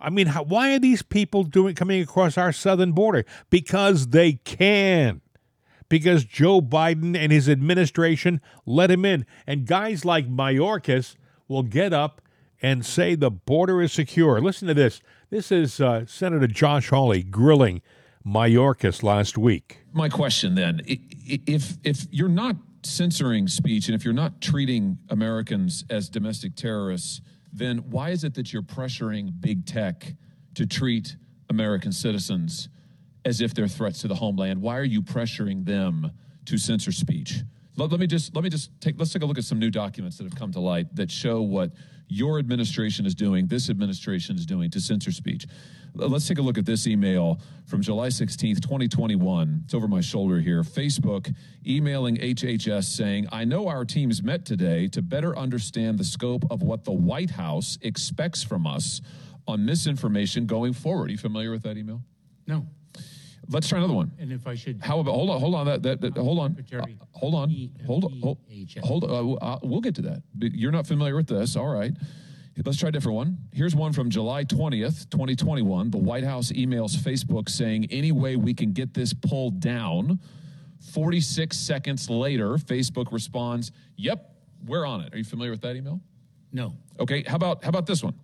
I 0.00 0.10
mean, 0.10 0.28
how, 0.28 0.42
why 0.42 0.74
are 0.74 0.78
these 0.78 1.02
people 1.02 1.44
doing 1.44 1.74
coming 1.74 2.00
across 2.00 2.38
our 2.38 2.52
southern 2.52 2.92
border? 2.92 3.24
Because 3.50 4.08
they 4.08 4.34
can. 4.34 5.20
Because 5.88 6.24
Joe 6.24 6.60
Biden 6.60 7.16
and 7.16 7.32
his 7.32 7.48
administration 7.48 8.40
let 8.64 8.90
him 8.90 9.04
in, 9.04 9.26
and 9.46 9.66
guys 9.66 10.04
like 10.04 10.28
Mayorkas 10.28 11.16
will 11.48 11.64
get 11.64 11.92
up 11.92 12.22
and 12.62 12.86
say 12.86 13.14
the 13.16 13.30
border 13.30 13.82
is 13.82 13.92
secure. 13.92 14.40
Listen 14.40 14.68
to 14.68 14.74
this. 14.74 15.00
This 15.30 15.50
is 15.50 15.80
uh, 15.80 16.06
Senator 16.06 16.46
Josh 16.46 16.90
Hawley 16.90 17.22
grilling 17.22 17.82
Mayorkas 18.26 19.02
last 19.02 19.38
week. 19.38 19.78
my 19.92 20.08
question 20.08 20.54
then 20.54 20.80
if 20.86 21.78
if 21.82 22.06
you're 22.10 22.28
not 22.28 22.54
censoring 22.82 23.48
speech 23.48 23.88
and 23.88 23.94
if 23.94 24.04
you're 24.04 24.14
not 24.14 24.40
treating 24.40 24.98
americans 25.08 25.84
as 25.90 26.08
domestic 26.08 26.54
terrorists 26.54 27.20
then 27.52 27.78
why 27.90 28.10
is 28.10 28.24
it 28.24 28.34
that 28.34 28.52
you're 28.52 28.62
pressuring 28.62 29.32
big 29.40 29.66
tech 29.66 30.14
to 30.54 30.66
treat 30.66 31.16
american 31.48 31.92
citizens 31.92 32.68
as 33.24 33.40
if 33.40 33.54
they're 33.54 33.68
threats 33.68 34.00
to 34.00 34.08
the 34.08 34.14
homeland? 34.14 34.60
Why 34.60 34.76
are 34.76 34.84
you 34.84 35.02
pressuring 35.02 35.64
them 35.64 36.10
to 36.46 36.58
censor 36.58 36.92
speech? 36.92 37.42
Let, 37.76 37.90
let 37.90 38.00
me 38.00 38.06
just 38.06 38.34
let 38.34 38.44
me 38.44 38.50
just 38.50 38.70
take 38.80 38.98
let's 38.98 39.12
take 39.12 39.22
a 39.22 39.26
look 39.26 39.38
at 39.38 39.44
some 39.44 39.58
new 39.58 39.70
documents 39.70 40.18
that 40.18 40.24
have 40.24 40.34
come 40.34 40.52
to 40.52 40.60
light 40.60 40.94
that 40.96 41.10
show 41.10 41.42
what 41.42 41.72
your 42.08 42.38
administration 42.38 43.06
is 43.06 43.14
doing 43.14 43.46
this 43.46 43.70
administration 43.70 44.36
is 44.36 44.44
doing 44.44 44.70
to 44.70 44.80
censor 44.80 45.12
speech 45.12 45.46
Let's 45.94 46.28
take 46.28 46.38
a 46.38 46.42
look 46.42 46.58
at 46.58 46.66
this 46.66 46.86
email 46.86 47.40
from 47.66 47.82
July 47.82 48.08
16th, 48.08 48.60
2021. 48.60 49.62
It's 49.64 49.74
over 49.74 49.88
my 49.88 50.00
shoulder 50.00 50.40
here. 50.40 50.62
Facebook 50.62 51.34
emailing 51.66 52.16
HHS 52.16 52.84
saying, 52.84 53.28
I 53.32 53.44
know 53.44 53.68
our 53.68 53.84
teams 53.84 54.22
met 54.22 54.44
today 54.44 54.88
to 54.88 55.02
better 55.02 55.36
understand 55.36 55.98
the 55.98 56.04
scope 56.04 56.44
of 56.50 56.62
what 56.62 56.84
the 56.84 56.92
White 56.92 57.30
House 57.30 57.78
expects 57.82 58.42
from 58.42 58.66
us 58.66 59.00
on 59.46 59.64
misinformation 59.64 60.46
going 60.46 60.72
forward. 60.72 61.08
Are 61.08 61.12
you 61.12 61.18
familiar 61.18 61.50
with 61.50 61.62
that 61.64 61.76
email? 61.76 62.02
No. 62.46 62.66
Let's 63.48 63.68
try 63.68 63.78
another 63.78 63.94
one. 63.94 64.12
And 64.18 64.32
if 64.32 64.46
I 64.46 64.54
should. 64.54 64.80
How 64.80 65.00
about 65.00 65.12
hold 65.12 65.30
on, 65.30 65.40
hold 65.40 65.54
on, 65.56 65.66
that, 65.66 65.82
that, 65.82 66.00
that 66.00 66.16
hold 66.16 66.38
on, 66.38 66.64
Uh, 66.72 66.86
hold 67.12 67.34
on, 67.34 67.70
hold 67.84 68.04
on, 68.04 68.20
hold, 68.20 68.38
hold 68.82 69.04
uh, 69.04 69.32
uh, 69.44 69.58
we'll 69.62 69.80
get 69.80 69.96
to 69.96 70.02
that. 70.02 70.22
You're 70.38 70.70
not 70.70 70.86
familiar 70.86 71.16
with 71.16 71.26
this, 71.26 71.56
all 71.56 71.66
right. 71.66 71.92
Let's 72.64 72.78
try 72.78 72.90
a 72.90 72.92
different 72.92 73.16
one. 73.16 73.38
Here's 73.52 73.74
one 73.74 73.92
from 73.92 74.10
July 74.10 74.44
20th, 74.44 75.08
2021. 75.10 75.90
The 75.90 75.98
White 75.98 76.24
House 76.24 76.52
emails 76.52 76.94
Facebook 76.96 77.48
saying, 77.48 77.86
any 77.90 78.12
way 78.12 78.36
we 78.36 78.52
can 78.52 78.72
get 78.72 78.92
this 78.92 79.14
pulled 79.14 79.60
down. 79.60 80.20
46 80.92 81.56
seconds 81.56 82.10
later, 82.10 82.54
Facebook 82.56 83.12
responds, 83.12 83.72
yep, 83.96 84.34
we're 84.66 84.84
on 84.84 85.00
it. 85.00 85.14
Are 85.14 85.18
you 85.18 85.24
familiar 85.24 85.52
with 85.52 85.62
that 85.62 85.76
email? 85.76 86.00
No. 86.52 86.74
Okay, 86.98 87.22
how 87.26 87.36
about 87.36 87.62
how 87.62 87.68
about 87.68 87.86
this 87.86 88.02
one? 88.02 88.14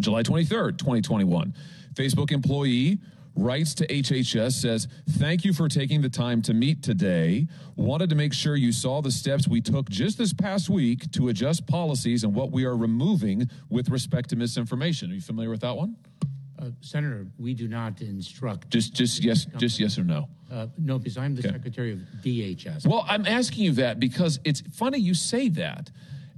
July 0.00 0.22
23rd, 0.22 0.78
2021. 0.78 1.54
Facebook 1.94 2.32
employee 2.32 2.98
writes 3.36 3.74
to 3.74 3.86
HHS 3.86 4.54
says, 4.54 4.88
"Thank 5.10 5.44
you 5.44 5.52
for 5.52 5.68
taking 5.68 6.00
the 6.02 6.08
time 6.08 6.42
to 6.42 6.54
meet 6.54 6.82
today. 6.82 7.46
Wanted 7.76 8.10
to 8.10 8.16
make 8.16 8.32
sure 8.32 8.56
you 8.56 8.72
saw 8.72 9.00
the 9.02 9.10
steps 9.10 9.48
we 9.48 9.60
took 9.60 9.88
just 9.88 10.18
this 10.18 10.32
past 10.32 10.70
week 10.70 11.10
to 11.12 11.28
adjust 11.28 11.66
policies 11.66 12.24
and 12.24 12.34
what 12.34 12.52
we 12.52 12.64
are 12.64 12.76
removing 12.76 13.48
with 13.68 13.88
respect 13.88 14.30
to 14.30 14.36
misinformation." 14.36 15.10
Are 15.10 15.14
you 15.14 15.20
familiar 15.20 15.50
with 15.50 15.60
that 15.60 15.76
one? 15.76 15.96
Uh, 16.58 16.66
Senator, 16.80 17.26
we 17.38 17.52
do 17.52 17.66
not 17.68 18.00
instruct. 18.00 18.70
Just 18.70 18.94
just 18.94 19.22
yes, 19.24 19.46
just 19.58 19.80
yes 19.80 19.98
or 19.98 20.04
no. 20.04 20.28
Uh, 20.50 20.68
no, 20.78 20.98
because 20.98 21.18
I'm 21.18 21.34
the 21.34 21.40
Okay. 21.40 21.50
Secretary 21.50 21.92
of 21.92 21.98
DHS. 22.22 22.86
Well, 22.86 23.04
I'm 23.08 23.26
asking 23.26 23.64
you 23.64 23.72
that 23.72 23.98
because 23.98 24.38
it's 24.44 24.60
funny 24.72 24.98
you 24.98 25.14
say 25.14 25.48
that. 25.50 25.90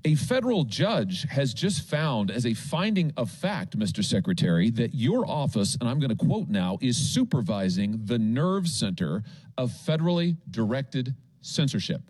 A 0.06 0.14
federal 0.14 0.62
judge 0.62 1.26
has 1.30 1.52
just 1.52 1.82
found, 1.90 2.30
as 2.30 2.46
a 2.46 2.54
finding 2.54 3.12
of 3.16 3.28
fact, 3.28 3.76
Mr. 3.76 4.04
Secretary, 4.04 4.70
that 4.70 4.94
your 4.94 5.28
office, 5.28 5.76
and 5.80 5.88
I'm 5.88 5.98
going 5.98 6.16
to 6.16 6.24
quote 6.24 6.48
now, 6.48 6.78
is 6.80 6.96
supervising 6.96 7.98
the 8.04 8.16
nerve 8.16 8.68
center 8.68 9.24
of 9.58 9.72
federally 9.72 10.36
directed 10.48 11.16
censorship. 11.40 12.02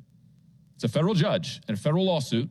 It's 0.74 0.84
a 0.84 0.88
federal 0.88 1.14
judge 1.14 1.62
and 1.68 1.78
a 1.78 1.80
federal 1.80 2.04
lawsuit. 2.04 2.50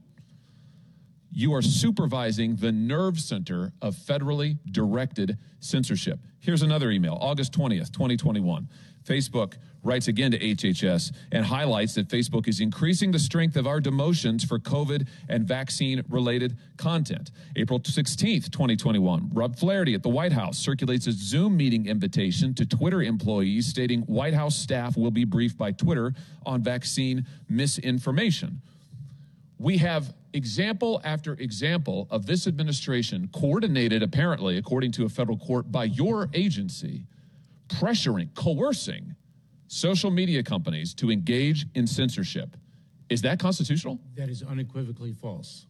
you 1.35 1.53
are 1.53 1.61
supervising 1.61 2.55
the 2.55 2.71
nerve 2.71 3.19
center 3.19 3.73
of 3.81 3.93
federally 3.93 4.57
directed 4.71 5.37
censorship. 5.59 6.17
Here's 6.39 6.61
another 6.61 6.91
email, 6.91 7.17
August 7.19 7.51
20th, 7.51 7.91
2021. 7.91 8.69
Facebook 9.05 9.53
writes 9.85 10.07
again 10.07 10.31
to 10.31 10.39
HHS 10.39 11.11
and 11.31 11.45
highlights 11.45 11.93
that 11.93 12.07
Facebook 12.07 12.47
is 12.47 12.59
increasing 12.59 13.11
the 13.11 13.19
strength 13.19 13.55
of 13.55 13.67
our 13.67 13.79
demotions 13.79 14.45
for 14.45 14.57
COVID 14.59 15.07
and 15.29 15.47
vaccine 15.47 16.03
related 16.09 16.57
content. 16.77 17.31
April 17.55 17.79
16th, 17.79 18.51
2021, 18.51 19.29
Rob 19.31 19.55
Flaherty 19.55 19.93
at 19.93 20.01
the 20.01 20.09
White 20.09 20.31
House 20.33 20.57
circulates 20.57 21.05
a 21.05 21.11
Zoom 21.11 21.55
meeting 21.55 21.85
invitation 21.85 22.53
to 22.55 22.65
Twitter 22.65 23.03
employees 23.03 23.67
stating 23.67 24.01
White 24.01 24.33
House 24.33 24.55
staff 24.55 24.97
will 24.97 25.11
be 25.11 25.23
briefed 25.23 25.57
by 25.57 25.71
Twitter 25.71 26.13
on 26.45 26.63
vaccine 26.63 27.25
misinformation. 27.47 28.61
We 29.59 29.77
have 29.77 30.15
example 30.33 30.99
after 31.05 31.33
example 31.33 32.07
of 32.09 32.25
this 32.25 32.47
administration 32.47 33.29
coordinated, 33.33 34.03
apparently, 34.03 34.57
according 34.57 34.91
to 34.93 35.05
a 35.05 35.09
federal 35.09 35.37
court, 35.37 35.71
by 35.71 35.85
your 35.85 36.29
agency, 36.33 37.05
pressuring, 37.67 38.33
coercing 38.35 39.15
social 39.67 40.11
media 40.11 40.43
companies 40.43 40.93
to 40.95 41.11
engage 41.11 41.65
in 41.75 41.87
censorship. 41.87 42.55
Is 43.09 43.21
that 43.21 43.39
constitutional? 43.39 43.99
That 44.15 44.29
is 44.29 44.43
unequivocally 44.43 45.13
false. 45.13 45.67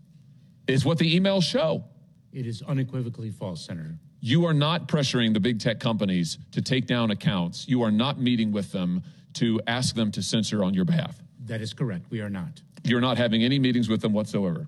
Is 0.67 0.85
what 0.85 0.97
the 0.97 1.19
emails 1.19 1.43
show. 1.43 1.83
It 2.31 2.45
is 2.45 2.61
unequivocally 2.61 3.31
false, 3.31 3.65
Senator. 3.65 3.97
You 4.19 4.45
are 4.45 4.53
not 4.53 4.87
pressuring 4.87 5.33
the 5.33 5.39
big 5.39 5.59
tech 5.59 5.79
companies 5.79 6.37
to 6.51 6.61
take 6.61 6.87
down 6.87 7.11
accounts. 7.11 7.67
You 7.67 7.83
are 7.83 7.91
not 7.91 8.19
meeting 8.19 8.51
with 8.51 8.71
them 8.71 9.03
to 9.33 9.61
ask 9.67 9.95
them 9.95 10.11
to 10.11 10.23
censor 10.23 10.63
on 10.63 10.73
your 10.73 10.85
behalf. 10.85 11.21
That 11.45 11.61
is 11.61 11.73
correct. 11.73 12.07
We 12.09 12.21
are 12.21 12.29
not. 12.29 12.61
You're 12.83 13.01
not 13.01 13.17
having 13.17 13.43
any 13.43 13.59
meetings 13.59 13.87
with 13.87 14.01
them 14.01 14.13
whatsoever. 14.13 14.67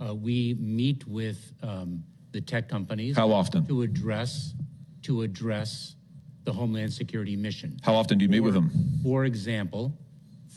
Uh, 0.00 0.14
we 0.14 0.54
meet 0.58 1.06
with 1.06 1.52
um, 1.62 2.02
the 2.32 2.40
tech 2.40 2.68
companies. 2.68 3.16
How 3.16 3.30
often? 3.30 3.66
To 3.66 3.82
address 3.82 4.54
to 5.02 5.22
address 5.22 5.96
the 6.44 6.52
Homeland 6.52 6.92
Security 6.92 7.36
mission. 7.36 7.78
How 7.82 7.94
often 7.94 8.18
do 8.18 8.24
you 8.24 8.28
meet 8.28 8.40
with 8.40 8.54
them? 8.54 8.70
For 9.02 9.24
example, 9.24 9.92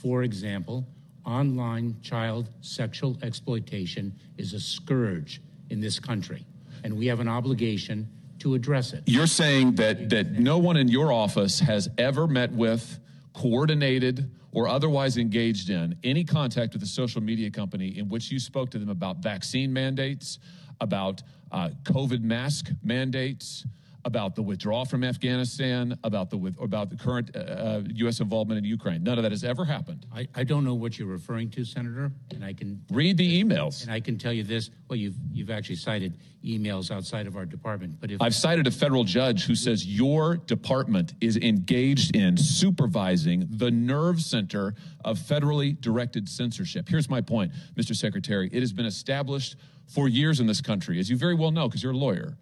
for 0.01 0.23
example, 0.23 0.85
online 1.25 1.95
child 2.01 2.49
sexual 2.61 3.17
exploitation 3.21 4.13
is 4.37 4.53
a 4.53 4.59
scourge 4.59 5.41
in 5.69 5.79
this 5.79 5.99
country, 5.99 6.45
and 6.83 6.97
we 6.97 7.07
have 7.07 7.19
an 7.19 7.27
obligation 7.27 8.07
to 8.39 8.53
address 8.53 8.93
it. 8.93 9.03
You're 9.07 9.27
saying 9.27 9.75
that 9.75 10.09
that 10.09 10.33
no 10.33 10.57
one 10.57 10.77
in 10.77 10.87
your 10.87 11.11
office 11.11 11.59
has 11.59 11.89
ever 11.97 12.27
met 12.27 12.51
with, 12.51 12.99
coordinated, 13.33 14.29
or 14.51 14.67
otherwise 14.67 15.17
engaged 15.17 15.69
in 15.69 15.95
any 16.03 16.23
contact 16.23 16.73
with 16.73 16.83
a 16.83 16.87
social 16.87 17.21
media 17.21 17.49
company 17.49 17.97
in 17.97 18.07
which 18.09 18.31
you 18.31 18.39
spoke 18.39 18.69
to 18.71 18.79
them 18.79 18.89
about 18.89 19.17
vaccine 19.17 19.73
mandates, 19.73 20.39
about 20.79 21.23
uh, 21.51 21.69
COVID 21.83 22.21
mask 22.21 22.69
mandates, 22.83 23.65
about 24.07 24.35
the 24.35 24.41
withdrawal 24.41 24.85
from 24.85 25.03
Afghanistan, 25.03 25.93
about 26.05 26.29
the 26.29 26.37
with, 26.37 26.57
about 26.61 26.89
the 26.89 26.95
current 26.95 27.29
uh, 27.35 27.39
uh, 27.39 27.81
U.S. 27.95 28.21
involvement 28.21 28.57
in 28.57 28.63
Ukraine. 28.63 29.03
None 29.03 29.17
of 29.19 29.23
that 29.23 29.33
has 29.33 29.43
ever 29.43 29.65
happened. 29.65 30.05
I, 30.15 30.25
I 30.33 30.45
don't 30.45 30.63
know 30.63 30.75
what 30.75 30.97
you're 30.97 31.09
referring 31.09 31.49
to, 31.51 31.65
Senator, 31.65 32.09
and 32.31 32.43
I 32.43 32.53
can 32.53 32.81
read 32.89 33.17
the 33.17 33.43
emails. 33.43 33.83
And 33.83 33.91
I 33.91 33.99
can 33.99 34.17
tell 34.17 34.31
you 34.31 34.43
this: 34.43 34.69
well, 34.87 34.95
you've 34.95 35.17
you've 35.29 35.49
actually 35.49 35.75
cited 35.75 36.17
emails 36.41 36.89
outside 36.89 37.27
of 37.27 37.35
our 37.35 37.45
department, 37.45 37.99
but 37.99 38.09
if 38.09 38.21
I've 38.21 38.33
cited 38.33 38.65
a 38.65 38.71
federal 38.71 39.03
judge 39.03 39.45
who 39.45 39.55
says 39.55 39.85
your 39.85 40.37
department 40.37 41.13
is 41.19 41.35
engaged 41.35 42.15
in 42.15 42.37
supervising 42.37 43.45
the 43.49 43.69
nerve 43.69 44.21
center 44.21 44.73
of 45.03 45.19
federally 45.19 45.79
directed 45.81 46.29
censorship. 46.29 46.87
Here's 46.87 47.09
my 47.09 47.19
point, 47.19 47.51
Mr. 47.75 47.93
Secretary. 47.93 48.49
It 48.53 48.61
has 48.61 48.71
been 48.71 48.85
established 48.85 49.57
for 49.85 50.07
years 50.07 50.39
in 50.39 50.47
this 50.47 50.61
country, 50.61 50.97
as 50.97 51.09
you 51.09 51.17
very 51.17 51.35
well 51.35 51.51
know, 51.51 51.67
because 51.67 51.83
you're 51.83 51.91
a 51.91 51.97
lawyer 51.97 52.37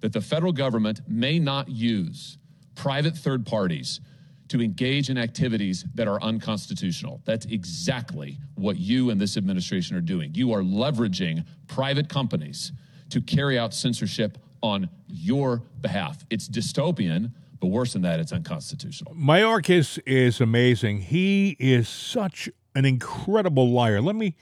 that 0.00 0.12
the 0.12 0.20
federal 0.20 0.52
government 0.52 1.00
may 1.06 1.38
not 1.38 1.68
use 1.68 2.38
private 2.74 3.16
third 3.16 3.46
parties 3.46 4.00
to 4.48 4.60
engage 4.60 5.10
in 5.10 5.16
activities 5.16 5.84
that 5.94 6.08
are 6.08 6.20
unconstitutional. 6.22 7.20
That's 7.24 7.46
exactly 7.46 8.38
what 8.56 8.78
you 8.78 9.10
and 9.10 9.20
this 9.20 9.36
administration 9.36 9.96
are 9.96 10.00
doing. 10.00 10.34
You 10.34 10.52
are 10.52 10.62
leveraging 10.62 11.46
private 11.68 12.08
companies 12.08 12.72
to 13.10 13.20
carry 13.20 13.58
out 13.58 13.72
censorship 13.72 14.38
on 14.62 14.88
your 15.06 15.62
behalf. 15.80 16.24
It's 16.30 16.48
dystopian, 16.48 17.32
but 17.60 17.68
worse 17.68 17.92
than 17.92 18.02
that, 18.02 18.18
it's 18.18 18.32
unconstitutional. 18.32 19.14
Mayorkas 19.14 20.00
is 20.04 20.40
amazing. 20.40 21.02
He 21.02 21.56
is 21.60 21.88
such 21.88 22.48
an 22.74 22.84
incredible 22.84 23.70
liar. 23.70 24.00
Let 24.00 24.16
me 24.16 24.34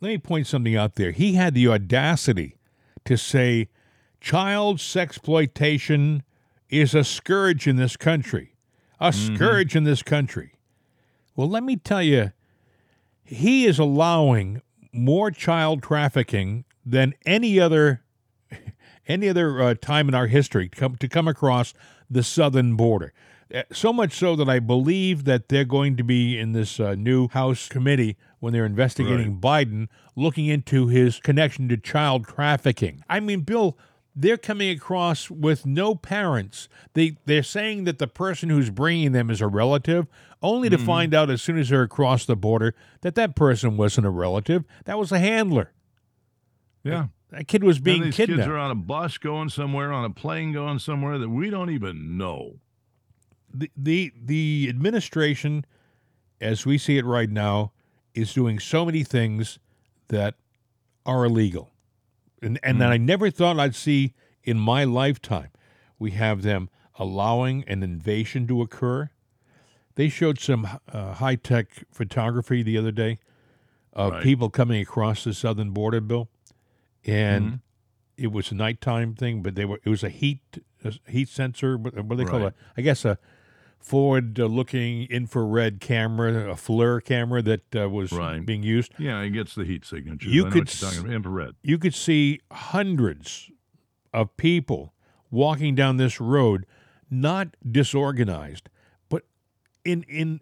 let 0.00 0.08
me 0.08 0.18
point 0.18 0.48
something 0.48 0.74
out 0.74 0.96
there. 0.96 1.12
He 1.12 1.34
had 1.34 1.54
the 1.54 1.68
audacity 1.68 2.56
to 3.04 3.16
say 3.16 3.68
child 4.22 4.78
sexploitation 4.78 6.22
is 6.70 6.94
a 6.94 7.04
scourge 7.04 7.66
in 7.66 7.76
this 7.76 7.96
country. 7.96 8.54
A 9.00 9.10
mm-hmm. 9.10 9.34
scourge 9.34 9.76
in 9.76 9.84
this 9.84 10.02
country. 10.02 10.54
Well, 11.34 11.48
let 11.48 11.64
me 11.64 11.76
tell 11.76 12.02
you, 12.02 12.32
he 13.24 13.66
is 13.66 13.78
allowing 13.78 14.62
more 14.92 15.30
child 15.30 15.82
trafficking 15.82 16.64
than 16.86 17.14
any 17.26 17.58
other 17.58 18.02
any 19.08 19.28
other 19.28 19.60
uh, 19.60 19.74
time 19.74 20.08
in 20.08 20.14
our 20.14 20.28
history 20.28 20.68
to 20.68 20.78
come, 20.78 20.96
to 20.96 21.08
come 21.08 21.26
across 21.26 21.74
the 22.08 22.22
southern 22.22 22.76
border. 22.76 23.12
Uh, 23.52 23.62
so 23.72 23.92
much 23.92 24.12
so 24.12 24.36
that 24.36 24.48
I 24.48 24.60
believe 24.60 25.24
that 25.24 25.48
they're 25.48 25.64
going 25.64 25.96
to 25.96 26.04
be 26.04 26.38
in 26.38 26.52
this 26.52 26.78
uh, 26.78 26.94
new 26.94 27.28
House 27.28 27.68
committee 27.68 28.16
when 28.38 28.52
they're 28.52 28.66
investigating 28.66 29.40
right. 29.40 29.68
Biden, 29.68 29.88
looking 30.14 30.46
into 30.46 30.86
his 30.86 31.18
connection 31.18 31.68
to 31.68 31.76
child 31.76 32.26
trafficking. 32.26 33.02
I 33.08 33.20
mean, 33.20 33.40
Bill, 33.40 33.76
they're 34.14 34.36
coming 34.36 34.70
across 34.70 35.30
with 35.30 35.64
no 35.64 35.94
parents. 35.94 36.68
They 36.94 37.16
they're 37.24 37.42
saying 37.42 37.84
that 37.84 37.98
the 37.98 38.06
person 38.06 38.50
who's 38.50 38.70
bringing 38.70 39.12
them 39.12 39.30
is 39.30 39.40
a 39.40 39.46
relative, 39.46 40.06
only 40.42 40.68
to 40.68 40.78
mm 40.78 40.82
find 40.82 41.14
out 41.14 41.30
as 41.30 41.40
soon 41.40 41.58
as 41.58 41.68
they're 41.68 41.82
across 41.82 42.26
the 42.26 42.36
border 42.36 42.74
that 43.02 43.14
that 43.14 43.36
person 43.36 43.76
wasn't 43.76 44.06
a 44.06 44.10
relative. 44.10 44.64
That 44.84 44.98
was 44.98 45.12
a 45.12 45.18
handler. 45.18 45.72
Yeah, 46.82 47.06
that, 47.30 47.38
that 47.38 47.48
kid 47.48 47.62
was 47.64 47.78
being 47.78 48.02
these 48.02 48.16
kidnapped. 48.16 48.40
Kids 48.40 48.48
are 48.48 48.58
on 48.58 48.70
a 48.70 48.76
bus 48.76 49.16
going 49.18 49.48
somewhere, 49.48 49.92
on 49.92 50.04
a 50.04 50.10
plane 50.10 50.52
going 50.52 50.78
somewhere 50.78 51.18
that 51.18 51.28
we 51.28 51.50
don't 51.50 51.70
even 51.70 52.18
know. 52.18 52.58
The 53.54 53.70
the 53.76 54.12
the 54.20 54.66
administration, 54.68 55.64
as 56.40 56.66
we 56.66 56.76
see 56.78 56.98
it 56.98 57.04
right 57.04 57.30
now, 57.30 57.72
is 58.14 58.34
doing 58.34 58.58
so 58.58 58.84
many 58.84 59.04
things 59.04 59.58
that 60.08 60.34
are 61.06 61.24
illegal 61.24 61.71
and 62.42 62.58
and 62.62 62.76
mm. 62.76 62.80
that 62.80 62.92
I 62.92 62.96
never 62.96 63.30
thought 63.30 63.58
I'd 63.58 63.74
see 63.74 64.14
in 64.42 64.58
my 64.58 64.84
lifetime. 64.84 65.50
We 65.98 66.12
have 66.12 66.42
them 66.42 66.68
allowing 66.98 67.64
an 67.66 67.82
invasion 67.82 68.46
to 68.48 68.60
occur. 68.60 69.10
They 69.94 70.08
showed 70.08 70.38
some 70.38 70.66
uh, 70.90 71.14
high 71.14 71.36
tech 71.36 71.86
photography 71.92 72.62
the 72.62 72.78
other 72.78 72.92
day 72.92 73.18
of 73.92 74.12
right. 74.12 74.22
people 74.22 74.50
coming 74.50 74.80
across 74.80 75.24
the 75.24 75.34
southern 75.34 75.70
border, 75.70 76.00
Bill, 76.00 76.28
and 77.04 77.44
mm-hmm. 77.44 77.56
it 78.16 78.32
was 78.32 78.50
a 78.50 78.54
nighttime 78.54 79.14
thing, 79.14 79.42
but 79.42 79.54
they 79.54 79.64
were 79.64 79.80
it 79.84 79.90
was 79.90 80.02
a 80.02 80.08
heat 80.08 80.40
a 80.84 80.94
heat 81.06 81.28
sensor. 81.28 81.76
What, 81.76 81.94
what 81.94 82.08
do 82.10 82.16
they 82.16 82.24
right. 82.24 82.30
call 82.30 82.46
it? 82.46 82.54
I 82.76 82.82
guess 82.82 83.04
a 83.04 83.18
forward-looking 83.82 85.04
infrared 85.10 85.80
camera, 85.80 86.50
a 86.50 86.54
FLIR 86.54 87.04
camera 87.04 87.42
that 87.42 87.76
uh, 87.76 87.88
was 87.88 88.12
right. 88.12 88.44
being 88.44 88.62
used. 88.62 88.92
Yeah, 88.98 89.20
it 89.20 89.30
gets 89.30 89.54
the 89.54 89.64
heat 89.64 89.84
signature. 89.84 90.28
You 90.28 90.46
could 90.46 90.68
talking 90.68 91.00
about, 91.00 91.12
infrared. 91.12 91.54
You 91.62 91.78
could 91.78 91.94
see 91.94 92.40
hundreds 92.50 93.50
of 94.12 94.36
people 94.36 94.94
walking 95.30 95.74
down 95.74 95.96
this 95.96 96.20
road, 96.20 96.66
not 97.10 97.56
disorganized, 97.70 98.68
but 99.08 99.24
in 99.84 100.04
in 100.04 100.40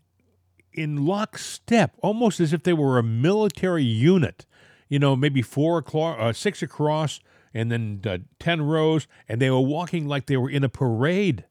in 0.72 1.04
lockstep, 1.06 1.96
almost 2.02 2.40
as 2.40 2.52
if 2.52 2.62
they 2.62 2.72
were 2.72 2.98
a 2.98 3.02
military 3.02 3.84
unit. 3.84 4.46
You 4.88 4.98
know, 4.98 5.14
maybe 5.16 5.42
four 5.42 5.78
o'clock, 5.78 6.16
uh, 6.18 6.32
six 6.32 6.62
across, 6.62 7.20
and 7.54 7.70
then 7.70 8.00
uh, 8.04 8.18
ten 8.38 8.62
rows, 8.62 9.06
and 9.28 9.40
they 9.40 9.50
were 9.50 9.60
walking 9.60 10.06
like 10.06 10.26
they 10.26 10.36
were 10.36 10.50
in 10.50 10.64
a 10.64 10.68
parade. 10.68 11.44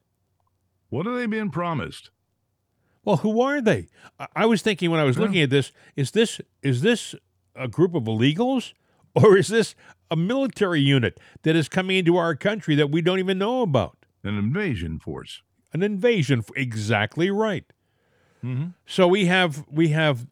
What 0.89 1.07
are 1.07 1.15
they 1.15 1.25
being 1.25 1.51
promised? 1.51 2.09
Well, 3.03 3.17
who 3.17 3.41
are 3.41 3.61
they? 3.61 3.87
I 4.35 4.45
was 4.45 4.61
thinking 4.61 4.91
when 4.91 4.99
I 4.99 5.03
was 5.03 5.17
yeah. 5.17 5.23
looking 5.23 5.41
at 5.41 5.49
this: 5.49 5.71
is 5.95 6.11
this 6.11 6.41
is 6.61 6.81
this 6.81 7.15
a 7.55 7.67
group 7.67 7.95
of 7.95 8.03
illegals, 8.03 8.73
or 9.15 9.37
is 9.37 9.47
this 9.47 9.75
a 10.11 10.15
military 10.15 10.81
unit 10.81 11.19
that 11.43 11.55
is 11.55 11.69
coming 11.69 11.97
into 11.97 12.17
our 12.17 12.35
country 12.35 12.75
that 12.75 12.91
we 12.91 13.01
don't 13.01 13.19
even 13.19 13.37
know 13.37 13.61
about? 13.61 13.97
An 14.23 14.37
invasion 14.37 14.99
force. 14.99 15.41
An 15.71 15.81
invasion. 15.81 16.43
Exactly 16.55 17.31
right. 17.31 17.65
Mm-hmm. 18.43 18.67
So 18.85 19.07
we 19.07 19.25
have 19.25 19.65
we 19.69 19.89
have 19.89 20.27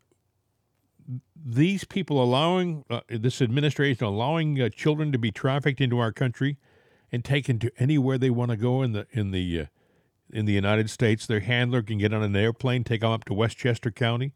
these 1.36 1.84
people 1.84 2.22
allowing 2.22 2.84
uh, 2.89 3.01
this 3.10 3.41
administration 3.41 4.05
allowing 4.05 4.62
uh, 4.62 4.70
children 4.70 5.12
to 5.12 5.18
be 5.18 5.32
trafficked 5.32 5.80
into 5.80 5.99
our 5.99 6.12
country 6.12 6.58
and 7.12 7.24
taken 7.24 7.60
to 7.60 7.72
anywhere 7.78 8.18
they 8.18 8.30
want 8.30 8.51
to 8.51 8.58
go 8.58 8.82
in 8.82 8.91
the 8.91 9.08
in 9.12 9.32
the 9.32 9.62
uh, 9.62 9.66
in 10.32 10.46
the 10.46 10.54
United 10.54 10.90
States. 10.90 11.26
Their 11.26 11.40
handler 11.40 11.82
can 11.82 11.98
get 11.98 12.14
on 12.14 12.24
an 12.24 12.36
airplane, 12.36 12.84
take 12.84 13.02
them 13.02 13.12
up 13.12 13.26
to 13.26 13.34
Westchester 13.34 13.92
County 13.92 14.34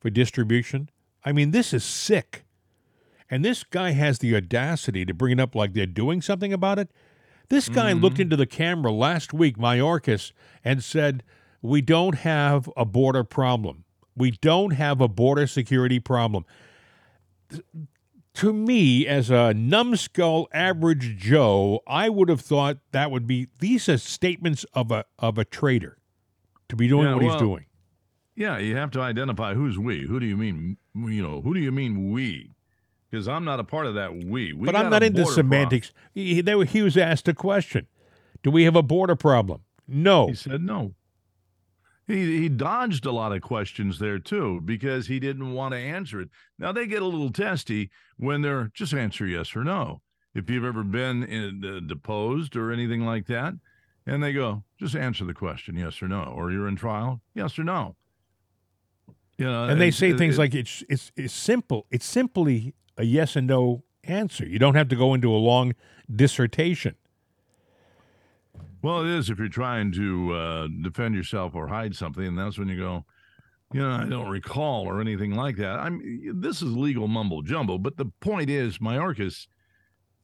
for 0.00 0.10
distribution. 0.10 0.90
I 1.24 1.32
mean, 1.32 1.50
this 1.50 1.72
is 1.72 1.84
sick. 1.84 2.44
And 3.30 3.44
this 3.44 3.62
guy 3.62 3.90
has 3.92 4.18
the 4.18 4.34
audacity 4.34 5.04
to 5.04 5.14
bring 5.14 5.38
it 5.38 5.40
up 5.40 5.54
like 5.54 5.72
they're 5.72 5.86
doing 5.86 6.20
something 6.20 6.52
about 6.52 6.78
it. 6.78 6.90
This 7.48 7.68
guy 7.68 7.92
looked 7.92 8.14
mm-hmm. 8.14 8.22
into 8.22 8.36
the 8.36 8.46
camera 8.46 8.92
last 8.92 9.32
week, 9.32 9.58
Mayorkas, 9.58 10.32
and 10.64 10.84
said, 10.84 11.24
We 11.62 11.80
don't 11.80 12.16
have 12.16 12.70
a 12.76 12.84
border 12.84 13.24
problem. 13.24 13.84
We 14.16 14.30
don't 14.30 14.72
have 14.72 15.00
a 15.00 15.08
border 15.08 15.46
security 15.46 15.98
problem. 15.98 16.44
To 18.34 18.52
me, 18.52 19.06
as 19.06 19.28
a 19.30 19.52
numbskull 19.52 20.48
average 20.52 21.16
Joe, 21.16 21.80
I 21.86 22.08
would 22.08 22.28
have 22.28 22.40
thought 22.40 22.78
that 22.92 23.10
would 23.10 23.26
be 23.26 23.48
these 23.58 23.88
are 23.88 23.98
statements 23.98 24.64
of 24.72 24.90
a 24.92 25.04
of 25.18 25.36
a 25.36 25.44
traitor 25.44 25.98
to 26.68 26.76
be 26.76 26.88
doing 26.88 27.06
Yeah, 27.06 27.14
what 27.14 27.24
he's 27.24 27.36
doing. 27.36 27.66
Yeah, 28.36 28.58
you 28.58 28.76
have 28.76 28.90
to 28.92 29.00
identify 29.00 29.54
who's 29.54 29.78
we. 29.78 30.06
Who 30.06 30.20
do 30.20 30.26
you 30.26 30.36
mean? 30.36 30.76
You 30.94 31.22
know, 31.22 31.40
who 31.42 31.52
do 31.54 31.60
you 31.60 31.72
mean 31.72 32.12
we? 32.12 32.52
Because 33.10 33.26
I'm 33.26 33.44
not 33.44 33.58
a 33.58 33.64
part 33.64 33.86
of 33.86 33.94
that 33.94 34.14
we. 34.14 34.52
we 34.52 34.66
but 34.66 34.76
I'm 34.76 34.88
not 34.90 35.02
into 35.02 35.26
semantics. 35.26 35.92
He- 36.14 36.40
they 36.40 36.64
he 36.64 36.82
was 36.82 36.96
asked 36.96 37.26
a 37.28 37.34
question: 37.34 37.88
Do 38.42 38.50
we 38.50 38.64
have 38.64 38.76
a 38.76 38.82
border 38.82 39.16
problem? 39.16 39.62
No. 39.88 40.28
He 40.28 40.34
said 40.34 40.62
no. 40.62 40.94
He 42.10 42.40
he 42.40 42.48
dodged 42.48 43.06
a 43.06 43.12
lot 43.12 43.32
of 43.32 43.40
questions 43.40 43.98
there 44.00 44.18
too 44.18 44.60
because 44.64 45.06
he 45.06 45.20
didn't 45.20 45.52
want 45.52 45.72
to 45.72 45.78
answer 45.78 46.20
it. 46.20 46.28
Now 46.58 46.72
they 46.72 46.86
get 46.86 47.02
a 47.02 47.06
little 47.06 47.30
testy 47.30 47.90
when 48.16 48.42
they're 48.42 48.70
just 48.74 48.92
answer 48.92 49.26
yes 49.26 49.54
or 49.54 49.62
no. 49.64 50.02
If 50.34 50.48
you've 50.50 50.64
ever 50.64 50.82
been 50.84 51.22
in, 51.24 51.64
uh, 51.64 51.80
deposed 51.86 52.56
or 52.56 52.70
anything 52.72 53.04
like 53.04 53.26
that, 53.26 53.54
and 54.06 54.22
they 54.22 54.32
go 54.32 54.64
just 54.78 54.94
answer 54.96 55.24
the 55.24 55.34
question 55.34 55.76
yes 55.76 56.02
or 56.02 56.08
no, 56.08 56.22
or 56.22 56.50
you're 56.50 56.68
in 56.68 56.76
trial 56.76 57.20
yes 57.34 57.58
or 57.58 57.64
no. 57.64 57.96
You 59.38 59.46
know, 59.46 59.64
and 59.68 59.80
they 59.80 59.90
say 59.90 60.10
it- 60.10 60.18
things 60.18 60.36
it- 60.36 60.38
like 60.40 60.54
it's 60.54 60.82
it's 60.88 61.12
it's 61.16 61.32
simple. 61.34 61.86
It's 61.90 62.04
simply 62.06 62.74
a 62.96 63.04
yes 63.04 63.36
and 63.36 63.46
no 63.46 63.84
answer. 64.04 64.46
You 64.46 64.58
don't 64.58 64.74
have 64.74 64.88
to 64.88 64.96
go 64.96 65.14
into 65.14 65.32
a 65.32 65.38
long 65.38 65.74
dissertation. 66.14 66.94
Well, 68.82 69.00
it 69.04 69.08
is 69.10 69.30
if 69.30 69.38
you're 69.38 69.48
trying 69.48 69.92
to 69.92 70.32
uh, 70.34 70.68
defend 70.82 71.14
yourself 71.14 71.54
or 71.54 71.68
hide 71.68 71.94
something, 71.94 72.24
and 72.24 72.38
that's 72.38 72.58
when 72.58 72.68
you 72.68 72.76
go, 72.78 73.04
you 73.72 73.80
know, 73.80 73.90
I 73.90 74.04
don't 74.04 74.28
recall 74.28 74.86
or 74.88 75.00
anything 75.00 75.34
like 75.34 75.56
that. 75.56 75.78
I'm. 75.78 76.00
This 76.40 76.62
is 76.62 76.76
legal 76.76 77.06
mumbo 77.06 77.42
jumbo, 77.42 77.78
but 77.78 77.96
the 77.96 78.06
point 78.20 78.50
is, 78.50 78.78
Mayorkas 78.78 79.46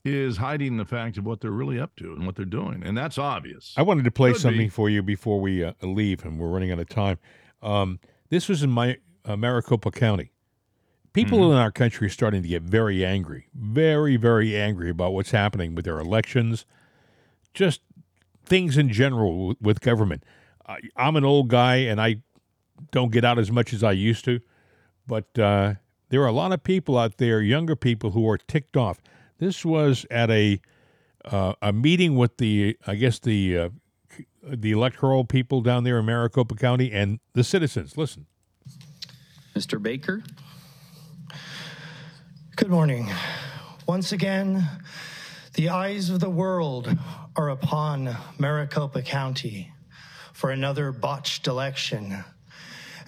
is 0.04 0.36
hiding 0.36 0.76
the 0.76 0.84
fact 0.84 1.18
of 1.18 1.24
what 1.26 1.40
they're 1.40 1.50
really 1.50 1.78
up 1.80 1.94
to 1.96 2.12
and 2.12 2.26
what 2.26 2.34
they're 2.36 2.44
doing, 2.44 2.82
and 2.84 2.96
that's 2.96 3.18
obvious. 3.18 3.74
I 3.76 3.82
wanted 3.82 4.04
to 4.04 4.11
play 4.11 4.32
Could 4.32 4.40
something 4.40 4.66
be. 4.66 4.68
for 4.68 4.88
you 4.88 5.02
before 5.02 5.40
we 5.40 5.62
uh, 5.64 5.72
leave, 5.82 6.24
and 6.24 6.38
we're 6.38 6.48
running 6.48 6.72
out 6.72 6.78
of 6.78 6.88
time. 6.88 7.18
Um, 7.62 8.00
this 8.30 8.48
was 8.48 8.62
in 8.62 8.70
my 8.70 8.98
uh, 9.24 9.36
Maricopa 9.36 9.90
County. 9.90 10.32
People 11.12 11.38
Mm-hmm. 11.38 11.52
in 11.52 11.57
our 11.59 11.72
country 11.72 12.09
are 12.09 12.11
starting 12.11 12.42
to 12.42 12.48
get 12.48 12.62
very 12.62 13.04
angry, 13.04 13.48
very, 13.54 14.16
very 14.16 14.54
angry 14.57 14.90
about 14.90 15.12
what's 15.14 15.30
happening 15.30 15.74
with 15.74 15.84
their 15.86 15.98
elections, 15.98 16.66
just 17.54 17.80
things 18.47 18.76
in 18.76 18.92
general 18.92 19.55
with 19.61 19.80
government. 19.80 20.24
I, 20.66 20.78
I'm 20.97 21.16
an 21.16 21.24
old 21.24 21.49
guy, 21.49 21.76
and 21.76 22.01
I 22.01 22.22
don't 22.90 23.12
get 23.12 23.24
out 23.24 23.38
as 23.38 23.51
much 23.51 23.72
as 23.72 23.82
I 23.82 23.92
used 23.92 24.24
to, 24.26 24.40
but 25.07 25.38
uh, 25.38 25.74
there 26.09 26.22
are 26.22 26.26
a 26.26 26.32
lot 26.32 26.53
of 26.53 26.62
people 26.62 26.97
out 26.99 27.18
there, 27.18 27.40
younger 27.40 27.76
people, 27.76 28.12
who 28.12 28.28
are 28.28 28.38
ticked 28.38 28.76
off. 28.76 29.01
This 29.38 29.64
was 29.64 30.07
at 30.11 30.30
a 30.30 30.61
uh, 31.24 31.55
a 31.61 31.72
meeting 31.72 32.16
with 32.16 32.36
the, 32.38 32.76
I 32.86 32.94
guess 32.94 33.18
the 33.18 33.59
uh, 33.59 33.68
the 34.42 34.70
electoral 34.70 35.24
people 35.24 35.61
down 35.61 35.84
there 35.84 35.99
in 35.99 36.07
Maricopa 36.07 36.55
County 36.55 36.92
and 36.92 37.18
the 37.32 37.42
citizens. 37.42 37.99
Listen. 37.99 38.26
Mr. 39.55 39.82
Baker? 39.82 40.22
Good 42.55 42.70
morning. 42.70 43.11
Once 43.88 44.12
again, 44.12 44.68
the 45.57 45.70
eyes 45.70 46.11
of 46.11 46.20
the 46.20 46.28
world 46.28 46.94
are 47.34 47.48
upon 47.48 48.14
Maricopa 48.38 49.00
County 49.00 49.72
for 50.34 50.50
another 50.50 50.92
botched 50.92 51.46
election. 51.46 52.22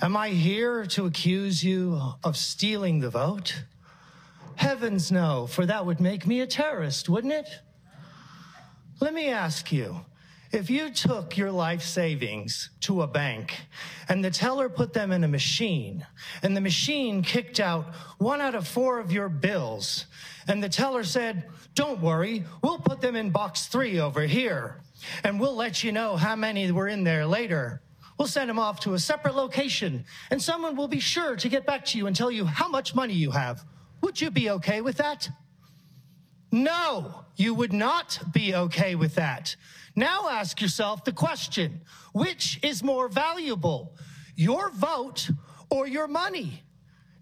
Am 0.01 0.16
I 0.16 0.30
here 0.30 0.86
to 0.86 1.05
accuse 1.05 1.62
you 1.62 2.01
of 2.24 2.38
stealing 2.38 3.01
the 3.01 3.11
vote? 3.11 3.64
Heavens 4.57 5.12
no, 5.12 5.46
for 5.46 5.66
that 5.66 5.84
would 5.84 6.01
make 6.01 6.26
me 6.26 6.40
a 6.40 6.46
terrorist, 6.46 7.11
wouldn't 7.11 7.34
it? 7.34 7.51
Let 8.99 9.12
me 9.12 9.28
ask 9.28 9.70
you 9.70 10.07
if 10.51 10.70
you 10.70 10.90
took 10.90 11.36
your 11.36 11.51
life 11.51 11.82
savings 11.82 12.70
to 12.80 13.03
a 13.03 13.07
bank 13.07 13.55
and 14.09 14.24
the 14.24 14.30
teller 14.30 14.68
put 14.68 14.92
them 14.94 15.12
in 15.12 15.22
a 15.24 15.28
machine 15.28 16.07
and 16.42 16.57
the 16.57 16.61
machine 16.61 17.22
kicked 17.22 17.61
out 17.61 17.94
one 18.18 18.40
out 18.40 18.55
of 18.55 18.66
four 18.66 18.99
of 18.99 19.12
your 19.12 19.28
bills 19.28 20.07
and 20.46 20.62
the 20.62 20.68
teller 20.68 21.05
said, 21.05 21.44
Don't 21.74 22.01
worry, 22.01 22.44
we'll 22.62 22.78
put 22.78 23.01
them 23.01 23.14
in 23.14 23.30
box 23.30 23.66
three 23.66 24.01
over 24.01 24.22
here 24.22 24.80
and 25.22 25.38
we'll 25.38 25.55
let 25.55 25.84
you 25.84 25.92
know 25.92 26.16
how 26.16 26.34
many 26.34 26.70
were 26.72 26.88
in 26.88 27.05
there 27.05 27.26
later. 27.26 27.82
We'll 28.18 28.28
send 28.28 28.49
them 28.49 28.59
off 28.59 28.80
to 28.80 28.94
a 28.94 28.99
separate 28.99 29.34
location 29.34 30.05
and 30.30 30.42
someone 30.42 30.76
will 30.76 30.88
be 30.88 31.01
sure 31.01 31.36
to 31.36 31.49
get 31.49 31.66
back 31.66 31.84
to 31.86 31.99
you 31.99 32.07
and 32.07 32.16
tell 32.16 32.30
you 32.30 32.46
how 32.46 32.68
much 32.68 32.94
money 32.94 33.14
you 33.14 33.32
have. 33.32 33.64
Would 34.03 34.20
you 34.20 34.30
be 34.30 34.51
okay 34.51 34.80
with 34.80 34.96
that? 34.96 35.28
No, 36.51 37.26
you 37.36 37.53
would 37.53 37.72
not 37.72 38.18
be 38.32 38.55
okay 38.55 38.94
with 38.94 39.14
that. 39.16 39.55
Now 39.99 40.28
ask 40.28 40.61
yourself 40.61 41.03
the 41.03 41.11
question 41.11 41.80
which 42.12 42.61
is 42.62 42.84
more 42.84 43.09
valuable, 43.09 43.96
your 44.36 44.70
vote 44.70 45.28
or 45.70 45.88
your 45.88 46.07
money? 46.07 46.62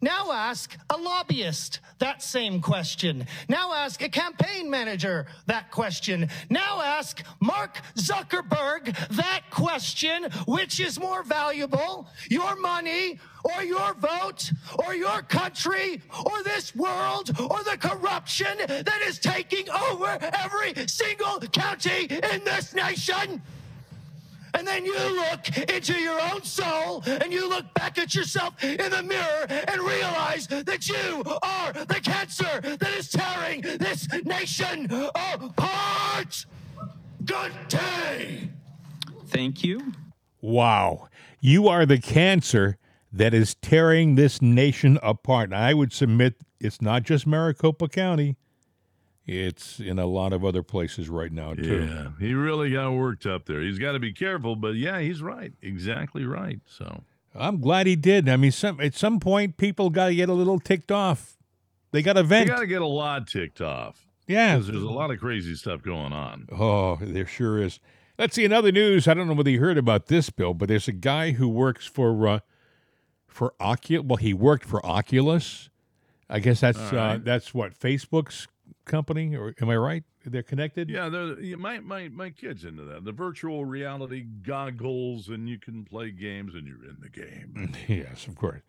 Now 0.01 0.31
ask 0.31 0.77
a 0.91 0.97
lobbyist 0.97 1.81
that 1.99 2.23
same 2.23 2.61
question. 2.61 3.27
Now 3.49 3.73
ask 3.73 4.03
a 4.03 4.09
campaign 4.09 4.69
manager 4.69 5.27
that 5.47 5.71
question. 5.71 6.29
Now 6.51 6.83
ask 6.83 7.23
Mark 7.41 7.81
Zuckerberg 7.97 8.95
that 9.17 9.43
question. 9.51 10.25
Which 10.47 10.81
is 10.81 11.01
more 11.01 11.23
valuable, 11.23 12.09
your 12.29 12.57
money 12.57 13.19
or 13.45 13.63
your 13.63 13.95
vote 13.95 14.51
or 14.85 14.95
your 14.95 15.23
country 15.23 16.03
or 16.25 16.43
this 16.43 16.75
world 16.75 17.31
or 17.41 17.63
the 17.65 17.79
corruption 17.79 18.59
that 18.59 19.03
is 19.07 19.19
taking 19.19 19.71
over 19.71 20.19
every 20.21 20.75
single 20.87 21.41
county 21.41 22.05
in 22.05 22.45
this 22.45 22.75
nation? 22.75 23.43
And 24.57 24.67
then 24.67 24.87
you 24.87 24.95
look 24.95 25.59
into 25.69 25.93
your 26.01 26.19
own 26.33 26.43
soul 26.43 27.03
and 27.07 27.31
you 27.31 27.47
look 27.49 27.73
back 27.75 27.99
at 27.99 28.15
yourself 28.15 28.63
in 28.65 28.91
the 28.91 29.03
mirror 29.03 29.47
and 29.69 29.83
realize 29.83 30.47
that 30.47 30.89
you 30.89 31.23
are 31.43 31.73
the 31.73 32.01
cancer 32.03 32.61
that 32.63 32.95
is 32.97 33.11
tearing 33.11 33.61
this 33.61 34.09
nation 34.25 34.91
apart. 34.91 36.47
Good 37.25 37.53
day. 37.69 38.51
Thank 39.27 39.63
you. 39.63 39.93
Wow. 40.41 41.09
You 41.41 41.69
are 41.69 41.85
the 41.85 41.99
cancer 41.99 42.79
that 43.13 43.35
is 43.35 43.57
tearing 43.57 44.15
this 44.15 44.41
nation 44.41 44.99
apart. 45.03 45.53
I 45.53 45.75
would 45.75 45.93
submit 45.93 46.37
it's 46.61 46.81
not 46.81 47.03
just 47.03 47.27
Maricopa 47.27 47.89
County. 47.89 48.37
It's 49.27 49.81
in 49.81 49.99
a 49.99 50.07
lot 50.07 50.33
of 50.33 50.45
other 50.45 50.63
places 50.63 51.09
right 51.09 51.33
now 51.33 51.55
too. 51.55 51.85
Yeah, 51.85 52.11
he 52.21 52.33
really 52.33 52.71
got 52.71 52.93
worked 52.93 53.27
up 53.27 53.47
there. 53.47 53.61
He's 53.61 53.79
got 53.79 53.93
to 53.93 53.99
be 53.99 54.13
careful, 54.13 54.55
but 54.55 54.77
yeah, 54.77 55.01
he's 55.01 55.21
right. 55.21 55.53
Exactly 55.61 56.25
right. 56.25 56.61
So 56.67 57.03
I'm 57.35 57.61
glad 57.61 57.89
he 57.89 57.97
did. 57.97 58.29
I 58.29 58.37
mean, 58.37 58.53
some 58.53 58.81
at 58.81 58.95
some 58.95 59.19
point 59.19 59.57
people 59.57 59.91
got 59.91 60.09
to 60.09 60.15
get 60.15 60.29
a 60.29 60.33
little 60.33 60.61
ticked 60.61 60.93
off. 60.93 61.37
They 61.91 62.03
got 62.03 62.13
to 62.13 62.23
they 62.23 62.29
vent. 62.29 62.51
got 62.51 62.61
to 62.61 62.67
get 62.67 62.83
a 62.83 62.87
lot 62.87 63.27
ticked 63.27 63.61
off 63.61 64.07
yeah. 64.27 64.55
because 64.55 64.69
there's 64.69 64.83
a 64.83 64.89
lot 64.91 65.11
of 65.11 65.19
crazy 65.19 65.55
stuff 65.55 65.83
going 65.83 66.13
on. 66.13 66.49
Oh, 66.53 66.99
there 67.01 67.27
sure 67.27 67.63
is. 67.63 67.81
Let's 68.19 68.35
see 68.35 68.45
another 68.45 68.73
news. 68.73 69.07
I 69.07 69.15
don't 69.15 69.27
know 69.27 69.35
whether 69.35 69.51
you 69.51 69.61
heard 69.61 69.77
about 69.77 70.07
this, 70.07 70.31
Bill, 70.31 70.55
but 70.55 70.69
there's 70.69 70.89
a 70.89 70.93
guy 70.93 71.33
who 71.33 71.49
works 71.49 71.87
for 71.87 72.29
uh, 72.29 72.41
for 73.27 73.55
Oculus. 73.61 74.07
Well, 74.07 74.17
he 74.17 74.33
worked 74.33 74.65
for 74.65 74.85
Oculus. 74.87 75.69
I 76.29 76.41
guess 76.41 76.61
that's 76.61 76.79
All 76.79 76.99
uh, 76.99 77.19
that's 77.19 77.53
what 77.53 77.79
Facebook's 77.79 78.49
company, 78.87 79.37
or 79.37 79.55
am 79.61 79.69
I 79.69 79.77
right? 79.77 80.05
They're 80.25 80.43
connected. 80.43 80.89
Yeah, 80.89 81.09
they're, 81.11 81.37
my 81.59 81.81
my 81.81 82.09
my 82.09 82.31
kids 82.31 82.65
into 82.65 82.83
that. 82.85 83.05
The 83.05 83.13
virtual 83.13 83.65
reality 83.67 84.23
goggles, 84.43 85.29
and 85.29 85.49
you 85.49 85.59
can 85.59 85.85
play 85.85 86.11
games, 86.11 86.55
and 86.55 86.67
you're 86.67 86.85
in 86.85 86.97
the 87.01 87.11
game. 87.11 87.75
yes, 87.89 88.27
of 88.27 88.37
course. 88.37 88.63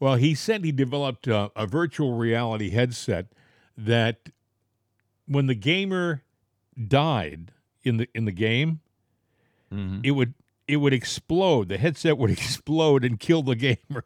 Well, 0.00 0.16
he 0.16 0.34
said 0.34 0.64
he 0.64 0.72
developed 0.72 1.28
uh, 1.28 1.48
a 1.56 1.66
virtual 1.66 2.14
reality 2.14 2.70
headset 2.70 3.26
that 3.76 4.30
when 5.26 5.46
the 5.46 5.54
gamer 5.54 6.22
died 6.86 7.52
in 7.82 7.96
the 7.98 8.08
in 8.14 8.24
the 8.24 8.32
game, 8.32 8.80
Mhm. 9.72 10.00
it 10.04 10.12
would 10.12 10.34
it 10.66 10.76
would 10.76 10.92
explode. 10.92 11.68
The 11.68 11.78
headset 11.78 12.16
would 12.18 12.30
explode 12.38 13.04
and 13.04 13.18
kill 13.20 13.42
the 13.42 13.54
gamer. 13.56 14.04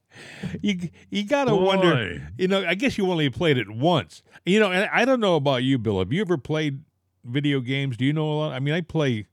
you 0.62 0.90
you 1.10 1.24
gotta 1.24 1.54
wonder. 1.54 2.28
You 2.38 2.48
know, 2.48 2.64
I 2.66 2.74
guess 2.74 2.98
you 2.98 3.10
only 3.10 3.30
played 3.30 3.58
it 3.58 3.70
once. 3.70 4.22
You 4.44 4.60
know, 4.60 4.70
and 4.70 4.88
I 4.92 5.04
don't 5.04 5.20
know 5.20 5.36
about 5.36 5.62
you, 5.62 5.78
Bill. 5.78 5.98
Have 5.98 6.12
you 6.12 6.20
ever 6.20 6.38
played 6.38 6.82
video 7.24 7.60
games? 7.60 7.96
Do 7.96 8.04
you 8.04 8.12
know 8.12 8.30
a 8.30 8.34
lot? 8.34 8.52
I 8.52 8.58
mean, 8.60 8.74
I 8.74 8.80
play 8.80 9.26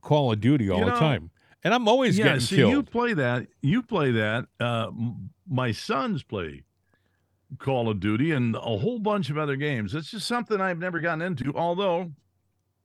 Call 0.00 0.32
of 0.32 0.40
Duty 0.40 0.70
all 0.70 0.78
You 0.78 0.84
the 0.86 0.90
know, 0.92 0.98
time, 0.98 1.30
and 1.64 1.74
I'm 1.74 1.88
always 1.88 2.18
yeah, 2.18 2.24
getting 2.24 2.40
see, 2.40 2.56
killed. 2.56 2.72
you 2.72 2.82
play 2.82 3.14
that. 3.14 3.46
You 3.60 3.82
play 3.82 4.10
that. 4.12 4.46
Uh, 4.60 4.90
my 5.48 5.72
sons 5.72 6.22
play 6.22 6.62
Call 7.58 7.88
of 7.88 8.00
Duty 8.00 8.32
and 8.32 8.54
a 8.56 8.60
whole 8.60 8.98
bunch 8.98 9.30
of 9.30 9.38
other 9.38 9.56
games. 9.56 9.94
It's 9.94 10.10
just 10.10 10.26
something 10.26 10.60
I've 10.60 10.78
never 10.78 11.00
gotten 11.00 11.22
into. 11.22 11.52
Although, 11.54 12.12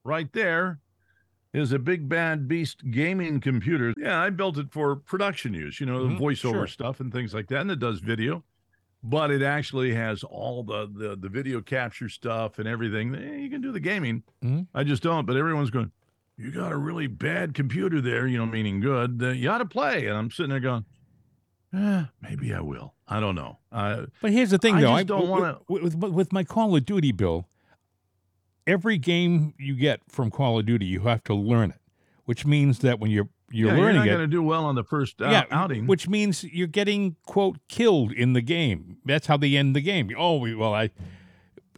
right 0.03 0.31
there 0.33 0.79
is 1.53 1.71
a 1.71 1.79
big 1.79 2.07
bad 2.09 2.47
beast 2.47 2.91
gaming 2.91 3.39
computer. 3.39 3.93
Yeah, 3.97 4.21
I 4.21 4.29
built 4.29 4.57
it 4.57 4.71
for 4.71 4.95
production 4.95 5.53
use, 5.53 5.79
you 5.79 5.85
know, 5.85 5.99
Mhm, 6.05 6.19
voiceover 6.19 6.51
sure. 6.53 6.67
stuff 6.67 6.99
and 6.99 7.11
things 7.11 7.33
like 7.33 7.47
that. 7.47 7.61
And 7.61 7.71
it 7.71 7.79
does 7.79 7.99
video, 7.99 8.43
but 9.03 9.31
it 9.31 9.41
actually 9.41 9.93
has 9.93 10.23
all 10.23 10.63
the 10.63 10.87
the, 10.93 11.15
the 11.15 11.29
video 11.29 11.61
capture 11.61 12.09
stuff 12.09 12.59
and 12.59 12.67
everything. 12.67 13.15
Eh, 13.15 13.37
You 13.37 13.49
can 13.49 13.61
do 13.61 13.71
the 13.71 13.79
gaming. 13.79 14.23
Mhm. 14.43 14.67
I 14.73 14.83
just 14.83 15.01
don't. 15.03 15.25
But 15.25 15.37
everyone's 15.37 15.69
going, 15.71 15.91
you 16.37 16.51
got 16.51 16.71
a 16.71 16.77
really 16.77 17.07
bad 17.07 17.53
computer 17.53 18.01
there, 18.01 18.27
you 18.27 18.37
know, 18.37 18.45
meaning 18.45 18.79
good. 18.79 19.19
Uh, 19.23 19.29
you 19.29 19.49
ought 19.49 19.57
to 19.59 19.65
play. 19.65 20.05
And 20.07 20.15
I'm 20.17 20.29
sitting 20.29 20.49
there 20.51 20.59
going, 20.59 20.85
eh, 21.73 22.05
maybe 22.21 22.53
I 22.53 22.59
will. 22.61 22.93
I 23.07 23.19
don't 23.19 23.35
know. 23.35 23.59
Uh, 23.71 24.07
But 24.21 24.31
here's 24.31 24.49
the 24.51 24.57
thing, 24.57 24.75
I 24.75 24.81
though. 24.81 24.87
just 24.89 24.99
I 24.99 25.03
don't 25.03 25.27
wanna- 25.29 25.59
with, 25.69 25.95
with 25.95 26.11
with 26.11 26.33
my 26.33 26.43
Call 26.43 26.75
of 26.75 26.85
Duty 26.85 27.11
bill. 27.11 27.47
Every 28.67 28.97
game 28.97 29.53
you 29.57 29.75
get 29.75 30.01
from 30.09 30.29
Call 30.29 30.59
of 30.59 30.65
Duty, 30.65 30.85
you 30.85 30.99
have 31.01 31.23
to 31.23 31.33
learn 31.33 31.71
it, 31.71 31.79
which 32.25 32.45
means 32.45 32.79
that 32.79 32.99
when 32.99 33.09
you're 33.09 33.29
you're 33.49 33.71
yeah, 33.71 33.77
you're 33.77 33.93
not 33.93 34.05
going 34.05 34.19
to 34.19 34.27
do 34.27 34.43
well 34.43 34.65
on 34.65 34.75
the 34.75 34.83
first 34.83 35.21
uh, 35.21 35.29
yeah, 35.29 35.45
outing. 35.51 35.87
which 35.87 36.09
means 36.09 36.43
you're 36.43 36.67
getting 36.67 37.15
quote 37.25 37.57
killed 37.69 38.11
in 38.11 38.33
the 38.33 38.41
game. 38.41 38.97
That's 39.05 39.27
how 39.27 39.37
they 39.37 39.55
end 39.55 39.73
the 39.73 39.79
game. 39.81 40.11
Oh, 40.17 40.39
well, 40.57 40.73
I 40.73 40.89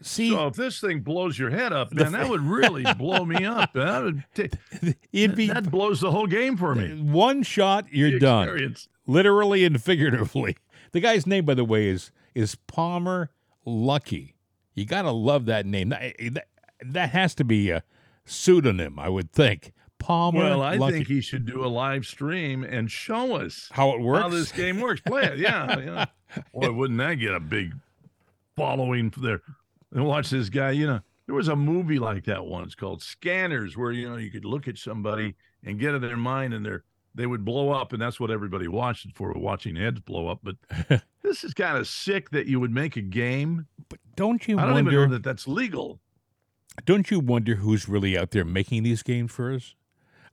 see. 0.02 0.32
So 0.32 0.48
if 0.48 0.56
this 0.56 0.82
thing 0.82 1.02
blows 1.02 1.38
your 1.38 1.52
head 1.52 1.72
up, 1.72 1.92
man, 1.94 2.14
that 2.14 2.28
would 2.28 2.42
really 2.42 2.92
blow 2.98 3.24
me 3.24 3.46
up. 3.46 3.74
That 3.74 4.04
would 4.04 4.24
ta- 4.34 4.94
It'd 5.14 5.36
be 5.36 5.46
that 5.48 5.70
blows 5.70 6.02
the 6.02 6.10
whole 6.10 6.26
game 6.26 6.58
for 6.58 6.74
me. 6.74 7.00
one 7.00 7.44
shot, 7.44 7.86
you're 7.92 8.12
The 8.14 8.20
done. 8.20 8.44
experience. 8.48 8.88
literally 9.06 9.64
and 9.64 9.82
figuratively. 9.82 10.58
The 10.92 11.02
guy's 11.02 11.28
name, 11.28 11.46
by 11.46 11.54
the 11.54 11.64
way, 11.64 11.88
is 11.88 12.10
is 12.34 12.56
Palmer 12.66 13.30
Luckey. 13.68 14.34
You 14.74 14.86
gotta 14.86 15.12
love 15.12 15.46
that 15.46 15.68
name. 15.68 15.94
That, 16.86 17.10
has 17.12 17.36
to 17.36 17.44
be 17.44 17.70
a 17.70 17.84
pseudonym, 18.26 19.00
I 19.00 19.10
would 19.10 19.32
think. 19.32 19.74
Palmer 19.98 20.40
Well, 20.40 20.62
I 20.62 20.78
Luckey. 20.78 20.92
think 20.92 21.08
he 21.08 21.20
should 21.22 21.46
do 21.46 21.64
a 21.64 21.68
live 21.68 22.06
stream 22.06 22.64
and 22.64 22.90
show 22.90 23.36
us 23.36 23.68
how 23.72 23.92
it 23.96 24.00
works. 24.02 24.22
how 24.22 24.30
this 24.30 24.52
game 24.52 24.80
works. 24.80 25.02
Play 25.02 25.24
it, 25.24 25.40
yeah. 25.40 25.78
yeah. 25.80 26.06
Boy, 26.54 26.72
wouldn't 26.72 27.00
that 27.00 27.16
get 27.16 27.34
a 27.34 27.40
big 27.40 27.74
following 28.56 29.14
there? 29.18 29.42
And 29.94 30.06
watch 30.06 30.30
this 30.30 30.50
guy. 30.50 30.72
You 30.72 30.88
know, 30.88 31.00
there 31.26 31.36
was 31.36 31.48
a 31.48 31.56
movie 31.56 32.00
like 32.00 32.26
that 32.26 32.46
once 32.46 32.76
called 32.76 33.02
Scanners, 33.02 33.76
where 33.76 33.92
you 33.92 34.10
know 34.10 34.18
you 34.18 34.32
could 34.32 34.46
look 34.46 34.68
at 34.68 34.78
somebody 34.78 35.36
and 35.66 35.80
get 35.80 35.96
in 35.96 36.02
their 36.02 36.16
mind, 36.18 36.54
and 36.54 36.66
they're 36.66 36.84
they 37.16 37.26
would 37.26 37.44
blow 37.44 37.72
up, 37.72 37.92
and 37.92 38.02
that's 38.02 38.20
what 38.20 38.32
everybody 38.32 38.68
watched 38.68 39.06
it 39.06 39.16
for, 39.16 39.34
watching 39.34 39.76
heads 39.76 40.00
blow 40.00 40.28
up. 40.28 40.40
But 40.44 40.56
this 41.24 41.44
is 41.44 41.54
kind 41.54 41.78
of 41.78 41.88
sick 41.88 42.30
that 42.30 42.46
you 42.46 42.60
would 42.60 42.72
make 42.72 42.96
a 42.96 43.02
game. 43.02 43.66
But 43.90 44.00
don't 44.16 44.48
you 44.48 44.58
I 44.60 44.66
don't 44.66 44.74
wonder? 44.76 44.92
even 44.92 45.10
know 45.10 45.14
that 45.16 45.24
that's 45.24 45.48
legal. 45.48 46.00
Don't 46.86 47.12
you 47.12 47.20
wonder 47.20 47.56
who's 47.56 47.90
really 47.90 48.18
out 48.18 48.32
there 48.32 48.46
making 48.46 48.84
these 48.84 49.04
games 49.04 49.32
for 49.32 49.54
us? 49.54 49.76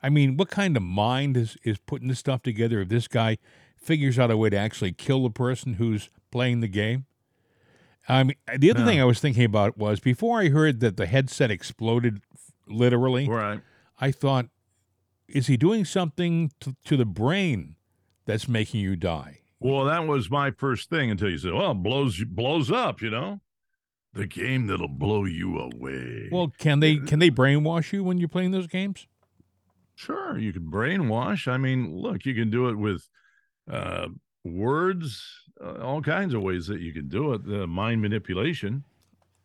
I 0.03 0.11
mean, 0.11 0.37
what 0.37 0.51
kind 0.51 0.76
of 0.76 0.82
mind 0.82 1.37
is 1.37 1.57
is 1.64 1.78
putting 1.78 2.09
this 2.09 2.18
stuff 2.18 2.43
together? 2.43 2.80
If 2.80 2.89
this 2.89 3.09
guy 3.09 3.39
figures 3.76 4.18
out 4.18 4.30
a 4.30 4.37
way 4.37 4.51
to 4.51 4.57
actually 4.57 4.93
kill 4.93 5.22
the 5.24 5.30
person 5.30 5.74
who's 5.74 6.11
playing 6.30 6.61
the 6.61 6.68
game. 6.68 7.07
I 8.09 8.22
mean, 8.24 8.37
the 8.57 8.70
other 8.70 8.80
Yeah. 8.80 8.87
thing 8.87 9.01
I 9.01 9.05
was 9.05 9.20
thinking 9.20 9.45
about 9.45 9.76
was 9.78 10.01
before 10.01 10.41
I 10.41 10.49
heard 10.49 10.80
that 10.80 10.97
the 10.97 11.07
headset 11.07 11.51
exploded, 11.51 12.20
literally. 12.68 13.28
Right. 13.28 13.61
I 14.01 14.11
thought, 14.12 14.47
is 15.28 15.47
he 15.49 15.57
doing 15.57 15.84
something 15.84 16.53
to, 16.61 16.76
to 16.84 16.97
the 16.97 17.05
brain 17.07 17.76
that's 18.26 18.49
making 18.49 18.80
you 18.80 18.95
die? 18.97 19.41
Well, 19.59 19.84
that 19.87 20.07
was 20.07 20.30
my 20.30 20.51
first 20.53 20.91
thing 20.91 21.11
until 21.11 21.30
you 21.30 21.39
said, 21.39 21.53
"Well, 21.55 21.72
it 21.72 21.82
blows 21.82 22.22
blows 22.24 22.70
up," 22.70 23.01
you 23.03 23.11
know, 23.11 23.41
the 24.16 24.26
game 24.26 24.66
that'll 24.66 24.88
blow 24.88 25.24
you 25.24 25.58
away. 25.58 26.28
Well, 26.32 26.52
can 26.58 26.80
they 26.80 26.96
can 26.96 27.18
they 27.18 27.30
brainwash 27.30 27.92
you 27.92 28.02
when 28.02 28.18
you're 28.18 28.28
playing 28.28 28.50
those 28.50 28.66
games? 28.66 29.06
Sure, 29.94 30.38
you 30.38 30.52
can 30.52 30.70
brainwash. 30.70 31.48
I 31.48 31.56
mean, 31.56 31.96
look, 31.96 32.26
you 32.26 32.34
can 32.34 32.50
do 32.50 32.68
it 32.68 32.76
with 32.76 33.08
uh, 33.70 34.08
words, 34.44 35.22
uh, 35.62 35.82
all 35.82 36.02
kinds 36.02 36.34
of 36.34 36.42
ways 36.42 36.66
that 36.66 36.80
you 36.80 36.92
can 36.92 37.08
do 37.08 37.32
it. 37.32 37.46
The 37.46 37.66
mind 37.66 38.02
manipulation. 38.02 38.84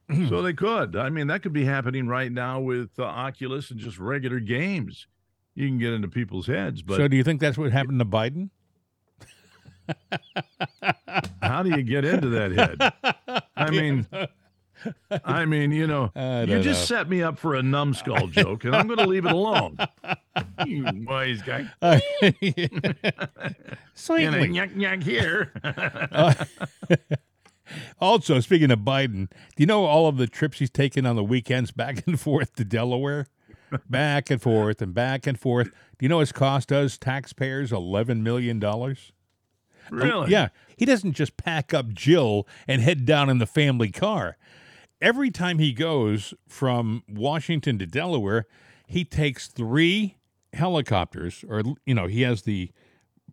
so 0.30 0.42
they 0.42 0.54
could. 0.54 0.96
I 0.96 1.10
mean, 1.10 1.28
that 1.28 1.42
could 1.42 1.54
be 1.54 1.64
happening 1.64 2.08
right 2.08 2.32
now 2.32 2.60
with 2.60 2.90
uh, 3.00 3.04
Oculus 3.04 3.72
and 3.72 3.80
just 3.80 3.98
regular 3.98 4.40
games. 4.40 5.08
You 5.56 5.68
can 5.68 5.80
get 5.80 5.94
into 5.94 6.08
people's 6.08 6.48
heads, 6.48 6.82
but 6.82 6.98
so 6.98 7.08
do 7.08 7.18
you 7.18 7.24
think 7.24 7.42
that's 7.42 7.58
what 7.58 7.72
happened 7.72 8.00
to 8.00 8.06
Biden? 8.06 8.50
how 11.42 11.64
do 11.64 11.70
you 11.70 11.84
get 11.84 12.06
into 12.06 12.30
that 12.30 12.52
head? 12.52 13.44
I 13.56 13.70
mean, 13.70 14.08
I 15.24 15.46
mean, 15.46 15.72
you 15.72 15.88
know, 15.88 16.12
you 16.16 16.62
just 16.62 16.90
know. 16.90 16.98
set 16.98 17.10
me 17.10 17.22
up 17.22 17.38
for 17.38 17.56
a 17.56 17.64
numbskull 17.64 18.28
joke, 18.32 18.64
and 18.66 18.76
I'm 18.76 18.88
going 18.88 19.00
to 19.00 19.08
leave 19.08 19.26
it 19.26 19.32
alone. 19.32 19.78
You 20.66 20.86
wise 21.08 21.42
guy. 21.42 21.72
Slightly. 23.94 24.26
And 24.26 24.36
a 24.36 24.48
yuck 24.48 24.76
yuck 24.76 25.04
here. 25.04 25.52
Uh, 25.64 26.34
also, 28.00 28.40
speaking 28.40 28.72
of 28.72 28.80
Biden, 28.80 29.30
do 29.30 29.58
you 29.58 29.66
know 29.66 29.86
all 29.86 30.08
of 30.08 30.18
the 30.18 30.28
trips 30.28 30.60
he's 30.60 30.70
taken 30.70 31.06
on 31.06 31.16
the 31.16 31.24
weekends 31.24 31.72
back 31.72 32.06
and 32.08 32.20
forth 32.20 32.56
to 32.56 32.66
Delaware? 32.66 33.28
Back 33.90 34.30
and 34.30 34.42
forth 34.42 34.82
and 34.82 34.94
back 34.94 35.26
and 35.26 35.40
forth. 35.40 35.68
Do 35.68 36.06
you 36.06 36.10
know 36.10 36.20
it's 36.20 36.34
cost 36.34 36.72
us 36.74 36.98
taxpayers 36.98 37.72
$11 37.72 38.22
million? 38.22 38.62
Um, 38.64 38.96
really? 39.90 40.30
yeah. 40.32 40.50
He 40.76 40.86
doesn't 40.86 41.14
just 41.14 41.38
pack 41.38 41.74
up 41.74 41.90
Jill 41.90 42.48
and 42.68 42.82
head 42.82 43.06
down 43.06 43.30
in 43.30 43.38
the 43.38 43.46
family 43.46 43.92
car. 43.92 44.38
Every 45.02 45.32
time 45.32 45.60
he 45.60 45.74
goes 45.74 46.34
from 46.48 47.04
Washington 47.10 47.80
to 47.80 47.86
Delaware, 47.86 48.46
he 48.86 49.04
takes 49.04 49.48
three 49.48 50.18
helicopters, 50.54 51.44
or, 51.48 51.64
you 51.86 51.96
know, 51.96 52.08
he 52.08 52.22
has 52.22 52.44
the 52.44 52.72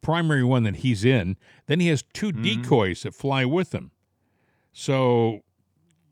primary 0.01 0.45
one 0.45 0.62
that 0.62 0.77
he's 0.77 1.05
in. 1.05 1.37
Then 1.66 1.81
he 1.81 1.89
has 1.89 2.05
2 2.14 2.33
decoys 2.33 3.03
that 3.03 3.14
fly 3.14 3.45
with 3.45 3.75
him. 3.75 3.91
So, 4.73 5.43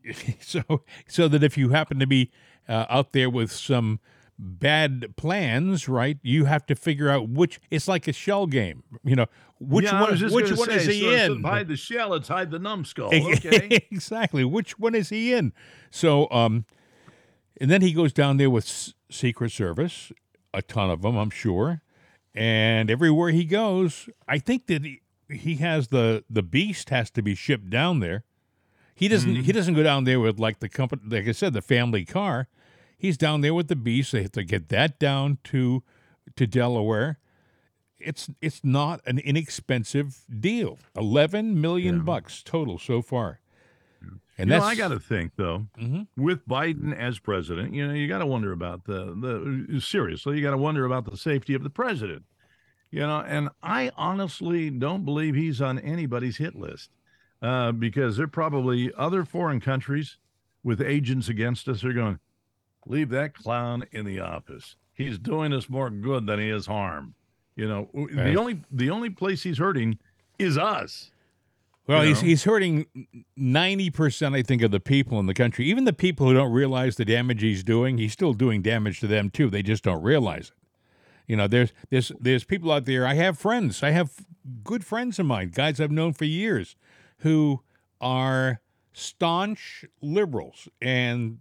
so, 0.41 0.63
so 1.09 1.29
that 1.29 1.43
if 1.43 1.57
you 1.57 1.71
happen 1.71 1.99
to 2.01 2.07
be 2.07 2.31
uh, 2.69 2.87
out 2.91 3.13
there 3.13 3.31
with 3.31 3.53
some 3.53 4.01
bad 4.39 5.17
plans, 5.17 5.89
right, 5.89 6.19
you 6.23 6.45
have 6.45 6.67
to 6.67 6.75
figure 6.75 7.09
out 7.09 7.29
which. 7.29 7.61
It's 7.71 7.89
like 7.89 8.09
a 8.09 8.13
shell 8.13 8.47
game, 8.47 8.83
you 9.05 9.17
know. 9.17 9.27
Which 9.59 9.87
yeah, 9.87 10.01
one? 10.01 10.19
Which 10.19 10.53
one 10.53 10.69
say, 10.69 10.77
is 10.77 10.87
he 10.87 11.01
so 11.01 11.11
in? 11.11 11.43
hide 11.43 11.69
the 11.69 11.77
shell, 11.77 12.15
it's 12.15 12.29
hide 12.29 12.51
the 12.51 12.59
numbskull. 12.59 13.15
Okay. 13.15 13.87
exactly. 13.91 14.45
Which 14.45 14.79
one 14.79 14.95
is 14.95 15.09
he 15.09 15.33
in? 15.33 15.53
So, 15.91 16.31
um, 16.31 16.67
and 17.61 17.71
then 17.71 17.81
he 17.81 17.93
goes 17.93 18.13
down 18.13 18.37
there 18.37 18.51
with 18.51 18.65
S- 18.65 18.95
Secret 19.11 19.53
Service, 19.53 20.13
a 20.53 20.61
ton 20.61 20.91
of 20.91 21.03
them, 21.03 21.17
I'm 21.17 21.31
sure, 21.31 21.81
and 22.35 22.91
everywhere 22.91 23.31
he 23.31 23.45
goes, 23.45 24.11
I 24.29 24.39
think 24.39 24.67
that 24.67 24.85
he, 24.85 25.01
he 25.31 25.57
has 25.57 25.89
the 25.89 26.25
the 26.29 26.43
beast 26.43 26.91
has 26.91 27.11
to 27.13 27.23
be 27.23 27.35
shipped 27.35 27.71
down 27.71 28.01
there. 28.01 28.25
He 28.95 29.09
doesn't. 29.09 29.37
He 29.37 29.53
doesn't 29.53 29.75
go 29.75 29.83
down 29.83 30.05
there 30.05 30.21
with 30.21 30.39
like 30.39 30.61
the 30.61 30.69
company, 30.69 31.03
like 31.07 31.29
I 31.29 31.33
said, 31.33 31.53
the 31.53 31.63
family 31.63 32.05
car. 32.05 32.49
He's 32.99 33.17
down 33.19 33.41
there 33.43 33.55
with 33.55 33.69
the 33.69 33.77
beast. 33.77 34.13
They 34.13 34.23
have 34.23 34.33
to 34.33 34.45
get 34.45 34.69
that 34.71 34.99
down 34.99 35.39
to 35.45 35.83
to 36.37 36.47
Delaware. 36.47 37.19
It's 37.99 38.29
it's 38.41 38.63
not 38.65 39.01
an 39.07 39.19
inexpensive 39.19 40.25
deal. 40.41 40.79
Eleven 40.95 41.61
million 41.61 42.05
bucks 42.05 42.43
total 42.43 42.79
so 42.79 43.03
far. 43.03 43.41
And 44.39 44.51
you 44.51 44.57
know, 44.59 44.63
I 44.63 44.75
got 44.75 44.89
to 44.89 45.01
think 45.01 45.33
though, 45.37 45.67
Mhm. 45.81 46.09
with 46.17 46.47
Biden 46.47 46.95
as 46.95 47.19
president, 47.19 47.73
you 47.75 47.87
know, 47.89 47.95
you 47.95 48.07
got 48.07 48.19
to 48.19 48.27
wonder 48.27 48.53
about 48.53 48.85
the 48.85 49.15
the 49.71 49.81
seriously, 49.81 50.37
you 50.37 50.43
got 50.43 50.51
to 50.51 50.59
wonder 50.59 50.85
about 50.85 51.11
the 51.11 51.17
safety 51.17 51.55
of 51.55 51.63
the 51.63 51.71
president. 51.71 52.25
You 52.91 53.01
know, 53.01 53.21
and 53.21 53.49
I 53.63 53.91
honestly 53.97 54.71
don't 54.71 55.05
believe 55.05 55.35
he's 55.35 55.61
on 55.61 55.79
anybody's 55.79 56.37
hit 56.37 56.55
list 56.55 56.91
uh, 57.43 57.73
because 57.73 58.17
there 58.17 58.25
are 58.25 58.29
probably 58.29 58.93
other 58.95 59.25
foreign 59.25 59.61
countries 59.61 60.19
with 60.63 60.81
agents 60.81 61.29
against 61.29 61.67
us. 61.69 61.81
They're 61.83 61.93
going, 61.93 62.21
leave 62.87 63.09
that 63.11 63.35
clown 63.35 63.85
in 63.93 64.05
the 64.05 64.21
office. 64.21 64.77
He's 64.95 65.19
doing 65.19 65.53
us 65.53 65.69
more 65.69 65.91
good 65.91 66.27
than 66.27 66.39
he 66.39 66.49
is 66.49 66.67
harm. 66.67 67.15
You 67.55 67.69
know, 67.69 67.89
Right. 67.93 68.15
the 68.33 68.37
only 68.37 68.61
the 68.71 68.91
only 68.91 69.11
place 69.11 69.43
he's 69.43 69.59
hurting 69.59 69.99
is 70.39 70.57
us. 70.59 71.11
Well, 71.87 72.03
You 72.03 72.09
he's 72.11 72.21
he's 72.21 72.45
hurting 72.45 72.87
ninety 73.37 73.91
percent, 73.91 74.35
I 74.35 74.43
think, 74.43 74.63
of 74.63 74.71
the 74.71 74.81
people 74.81 75.21
in 75.21 75.27
the 75.27 75.35
country. 75.35 75.67
Even 75.67 75.85
the 75.85 75.93
people 75.93 76.27
who 76.27 76.35
don't 76.35 76.53
realize 76.53 76.97
the 76.97 77.05
damage 77.05 77.43
he's 77.43 77.63
doing, 77.65 77.99
he's 77.99 78.13
still 78.13 78.33
doing 78.35 78.61
damage 78.63 79.01
to 79.01 79.07
them 79.07 79.31
too. 79.31 79.49
They 79.51 79.63
just 79.63 79.85
don't 79.85 80.03
realize 80.03 80.49
it. 80.49 80.55
You 81.29 81.37
know, 81.37 81.47
there's 81.47 81.73
there's 81.91 82.13
there's 82.21 82.45
people 82.45 82.71
out 82.73 82.85
there. 82.87 83.07
I 83.07 83.15
have 83.15 83.39
friends. 83.39 83.83
I 83.83 83.91
have 83.91 84.13
good 84.65 84.85
friends 84.85 85.19
of 85.19 85.27
mine, 85.27 85.51
guys 85.55 85.81
I've 85.81 85.91
known 85.91 86.13
for 86.13 86.25
years, 86.25 86.77
who 87.19 87.63
are 88.01 88.61
staunch 88.93 89.85
liberals. 90.03 90.69
And 90.83 91.39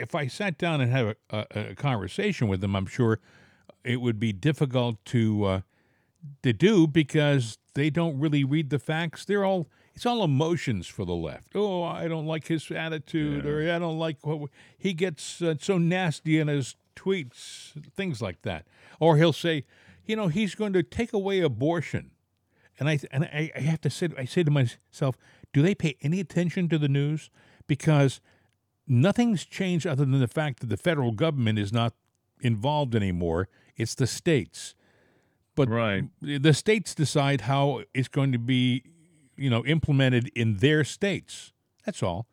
if 0.00 0.14
I 0.14 0.26
sat 0.26 0.58
down 0.58 0.80
and 0.80 0.90
had 0.90 1.16
a, 1.30 1.46
a, 1.54 1.70
a 1.70 1.74
conversation 1.74 2.48
with 2.48 2.60
them, 2.60 2.74
I'm 2.74 2.86
sure 2.86 3.20
it 3.84 4.00
would 4.00 4.18
be 4.18 4.32
difficult 4.32 5.04
to 5.06 5.44
uh, 5.44 5.60
to 6.42 6.52
do 6.52 6.86
because 6.86 7.58
they 7.74 7.90
don't 7.90 8.18
really 8.18 8.44
read 8.44 8.70
the 8.70 8.78
facts. 8.78 9.24
They're 9.24 9.44
all 9.44 9.68
it's 9.94 10.06
all 10.06 10.24
emotions 10.24 10.86
for 10.86 11.04
the 11.04 11.14
left. 11.14 11.54
Oh, 11.54 11.82
I 11.82 12.08
don't 12.08 12.26
like 12.26 12.46
his 12.46 12.70
attitude, 12.70 13.44
yeah. 13.44 13.50
or 13.50 13.74
I 13.74 13.78
don't 13.78 13.98
like 13.98 14.24
what 14.26 14.50
he 14.78 14.92
gets 14.94 15.42
uh, 15.42 15.54
so 15.60 15.78
nasty 15.78 16.38
in 16.38 16.48
his 16.48 16.76
tweets, 16.96 17.72
things 17.94 18.22
like 18.22 18.42
that. 18.42 18.66
Or 18.98 19.16
he'll 19.16 19.32
say, 19.32 19.64
you 20.06 20.16
know, 20.16 20.28
he's 20.28 20.54
going 20.54 20.72
to 20.72 20.82
take 20.82 21.12
away 21.12 21.40
abortion, 21.40 22.12
and 22.78 22.88
I 22.88 22.98
and 23.10 23.24
I, 23.24 23.50
I 23.54 23.60
have 23.60 23.80
to 23.82 23.90
say, 23.90 24.08
I 24.16 24.24
say 24.24 24.42
to 24.42 24.50
myself, 24.50 25.16
do 25.52 25.62
they 25.62 25.74
pay 25.74 25.96
any 26.02 26.20
attention 26.20 26.68
to 26.68 26.78
the 26.78 26.88
news? 26.88 27.30
Because 27.66 28.20
nothing's 28.90 29.44
changed 29.44 29.86
other 29.86 30.04
than 30.04 30.20
the 30.20 30.28
fact 30.28 30.60
that 30.60 30.66
the 30.66 30.76
federal 30.76 31.12
government 31.12 31.58
is 31.58 31.72
not 31.72 31.94
involved 32.40 32.94
anymore. 32.94 33.48
It's 33.76 33.94
the 33.94 34.06
states. 34.06 34.74
But 35.54 35.68
right. 35.68 36.04
the 36.20 36.52
states 36.52 36.94
decide 36.94 37.42
how 37.42 37.82
it's 37.94 38.08
going 38.08 38.32
to 38.32 38.38
be, 38.38 38.84
you 39.36 39.48
know, 39.50 39.64
implemented 39.64 40.30
in 40.34 40.56
their 40.56 40.84
states. 40.84 41.52
That's 41.84 42.02
all. 42.02 42.26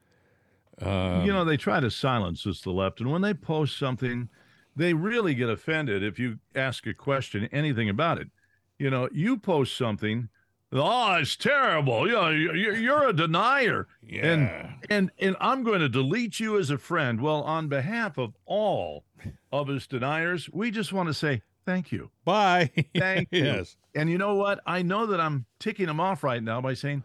Um, 0.82 1.26
you 1.26 1.34
know, 1.34 1.44
they 1.44 1.58
try 1.58 1.80
to 1.80 1.90
silence 1.90 2.46
us, 2.46 2.62
the 2.62 2.72
left, 2.72 3.00
and 3.02 3.12
when 3.12 3.22
they 3.22 3.34
post 3.34 3.78
something, 3.78 4.30
they 4.76 4.94
really 4.94 5.34
get 5.34 5.50
offended 5.50 6.04
if 6.04 6.20
you 6.20 6.40
ask 6.56 6.86
a 6.86 6.94
question, 6.94 7.50
anything 7.52 7.90
about 7.90 8.20
it. 8.20 8.30
You 8.78 8.92
know, 8.92 9.10
you 9.12 9.38
post 9.38 9.76
something, 9.76 10.30
oh, 10.74 11.16
it's 11.16 11.36
terrible. 11.36 12.08
You 12.08 12.14
know, 12.14 12.30
you're 12.30 13.08
a 13.08 13.14
denier, 13.14 13.88
yeah. 14.02 14.26
and 14.26 14.70
and 14.90 15.12
and 15.20 15.36
I'm 15.40 15.64
going 15.64 15.80
to 15.80 15.90
delete 15.90 16.40
you 16.40 16.58
as 16.58 16.70
a 16.70 16.78
friend. 16.78 17.22
Well, 17.22 17.44
on 17.44 17.68
behalf 17.68 18.18
of 18.18 18.34
all 18.46 19.06
of 19.52 19.70
us 19.70 19.88
deniers, 19.88 20.50
we 20.52 20.72
just 20.72 20.94
want 20.94 21.08
to 21.08 21.14
say 21.14 21.42
Thank 21.68 21.92
you. 21.92 22.10
Bye. 22.24 22.72
Thank 22.96 23.28
you. 23.32 23.44
yes. 23.44 23.76
And 23.94 24.10
you 24.10 24.18
know 24.18 24.36
what? 24.36 24.62
I 24.66 24.84
know 24.84 25.06
that 25.08 25.20
I'm 25.20 25.46
ticking 25.60 25.88
them 25.88 26.00
off 26.00 26.24
right 26.24 26.42
now 26.42 26.62
by 26.62 26.74
saying, 26.74 27.04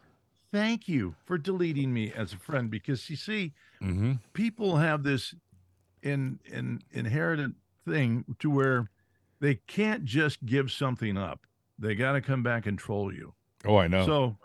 thank 0.52 0.88
you 0.88 1.16
for 1.24 1.36
deleting 1.36 1.92
me 1.92 2.12
as 2.14 2.32
a 2.32 2.36
friend 2.36 2.70
because 2.70 3.10
you 3.10 3.16
see, 3.16 3.54
mm-hmm. 3.82 4.12
people 4.34 4.76
have 4.76 5.02
this 5.02 5.34
in, 6.00 6.38
in 6.44 6.80
inherited 6.92 7.56
thing 7.88 8.24
to 8.38 8.50
where 8.50 8.88
they 9.40 9.56
can't 9.66 10.04
just 10.04 10.46
give 10.46 10.70
something 10.70 11.18
up. 11.18 11.40
They 11.76 11.96
got 11.96 12.12
to 12.12 12.20
come 12.20 12.44
back 12.44 12.64
and 12.66 12.78
troll 12.78 13.12
you. 13.12 13.34
Oh, 13.64 13.76
I 13.76 13.88
know. 13.88 14.06
So 14.06 14.36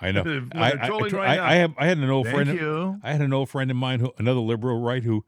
I 0.00 0.12
know. 0.12 0.22
I, 0.52 0.72
I, 0.72 0.88
right 0.88 1.14
I, 1.14 1.52
I, 1.52 1.54
have 1.56 1.74
I 1.78 1.86
had 1.86 1.98
an 1.98 2.10
old 2.10 2.26
thank 2.26 2.36
friend. 2.36 2.58
You. 2.58 3.00
I 3.02 3.12
had 3.12 3.20
an 3.20 3.32
old 3.32 3.48
friend 3.48 3.70
of 3.70 3.76
mine, 3.76 4.00
who 4.00 4.12
another 4.18 4.40
liberal, 4.40 4.80
right? 4.80 5.02
Who 5.02 5.24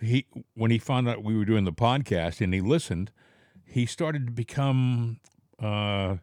he 0.00 0.26
when 0.54 0.70
he 0.70 0.78
found 0.78 1.08
out 1.08 1.22
we 1.22 1.36
were 1.36 1.44
doing 1.44 1.64
the 1.64 1.72
podcast 1.72 2.40
and 2.40 2.52
he 2.52 2.60
listened, 2.60 3.10
he 3.64 3.86
started 3.86 4.26
to 4.26 4.32
become 4.32 5.20
uh, 5.60 6.16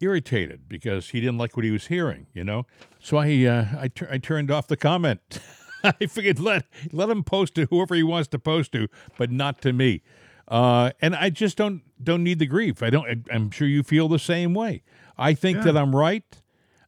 irritated 0.00 0.68
because 0.68 1.10
he 1.10 1.20
didn't 1.20 1.38
like 1.38 1.56
what 1.56 1.64
he 1.64 1.70
was 1.70 1.86
hearing. 1.86 2.26
You 2.34 2.44
know, 2.44 2.66
so 2.98 3.16
I 3.16 3.44
uh, 3.44 3.66
I, 3.78 3.88
tur- 3.88 4.08
I 4.10 4.18
turned 4.18 4.50
off 4.50 4.66
the 4.66 4.76
comment. 4.76 5.20
I 5.82 6.06
figured 6.06 6.38
let 6.38 6.66
let 6.92 7.08
him 7.08 7.24
post 7.24 7.54
to 7.54 7.66
whoever 7.66 7.94
he 7.94 8.02
wants 8.02 8.28
to 8.28 8.38
post 8.38 8.72
to, 8.72 8.88
but 9.16 9.30
not 9.30 9.62
to 9.62 9.72
me. 9.72 10.02
Uh, 10.46 10.90
and 11.00 11.14
I 11.14 11.30
just 11.30 11.56
don't 11.56 11.82
don't 12.02 12.24
need 12.24 12.38
the 12.38 12.46
grief. 12.46 12.82
I 12.82 12.90
don't. 12.90 13.26
I'm 13.30 13.50
sure 13.50 13.68
you 13.68 13.82
feel 13.82 14.08
the 14.08 14.18
same 14.18 14.52
way. 14.52 14.82
I 15.20 15.34
think 15.34 15.58
yeah. 15.58 15.64
that 15.64 15.76
I'm 15.76 15.94
right, 15.94 16.24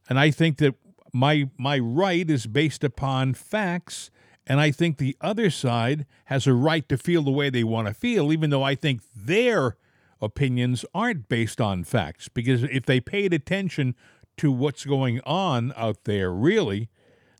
and 0.09 0.19
I 0.19 0.31
think 0.31 0.57
that 0.57 0.75
my 1.13 1.49
my 1.57 1.79
right 1.79 2.29
is 2.29 2.47
based 2.47 2.83
upon 2.83 3.33
facts 3.35 4.09
and 4.45 4.59
I 4.59 4.71
think 4.71 4.97
the 4.97 5.15
other 5.21 5.49
side 5.49 6.05
has 6.25 6.47
a 6.47 6.53
right 6.53 6.87
to 6.89 6.97
feel 6.97 7.21
the 7.21 7.31
way 7.31 7.49
they 7.49 7.63
want 7.63 7.87
to 7.87 7.93
feel, 7.93 8.33
even 8.33 8.49
though 8.49 8.63
I 8.63 8.75
think 8.75 9.01
their 9.15 9.77
opinions 10.23 10.85
aren't 10.93 11.27
based 11.27 11.59
on 11.59 11.83
facts 11.83 12.29
because 12.29 12.63
if 12.63 12.85
they 12.85 12.99
paid 12.99 13.33
attention 13.33 13.95
to 14.37 14.51
what's 14.51 14.85
going 14.85 15.19
on 15.25 15.73
out 15.75 16.05
there 16.05 16.31
really 16.31 16.89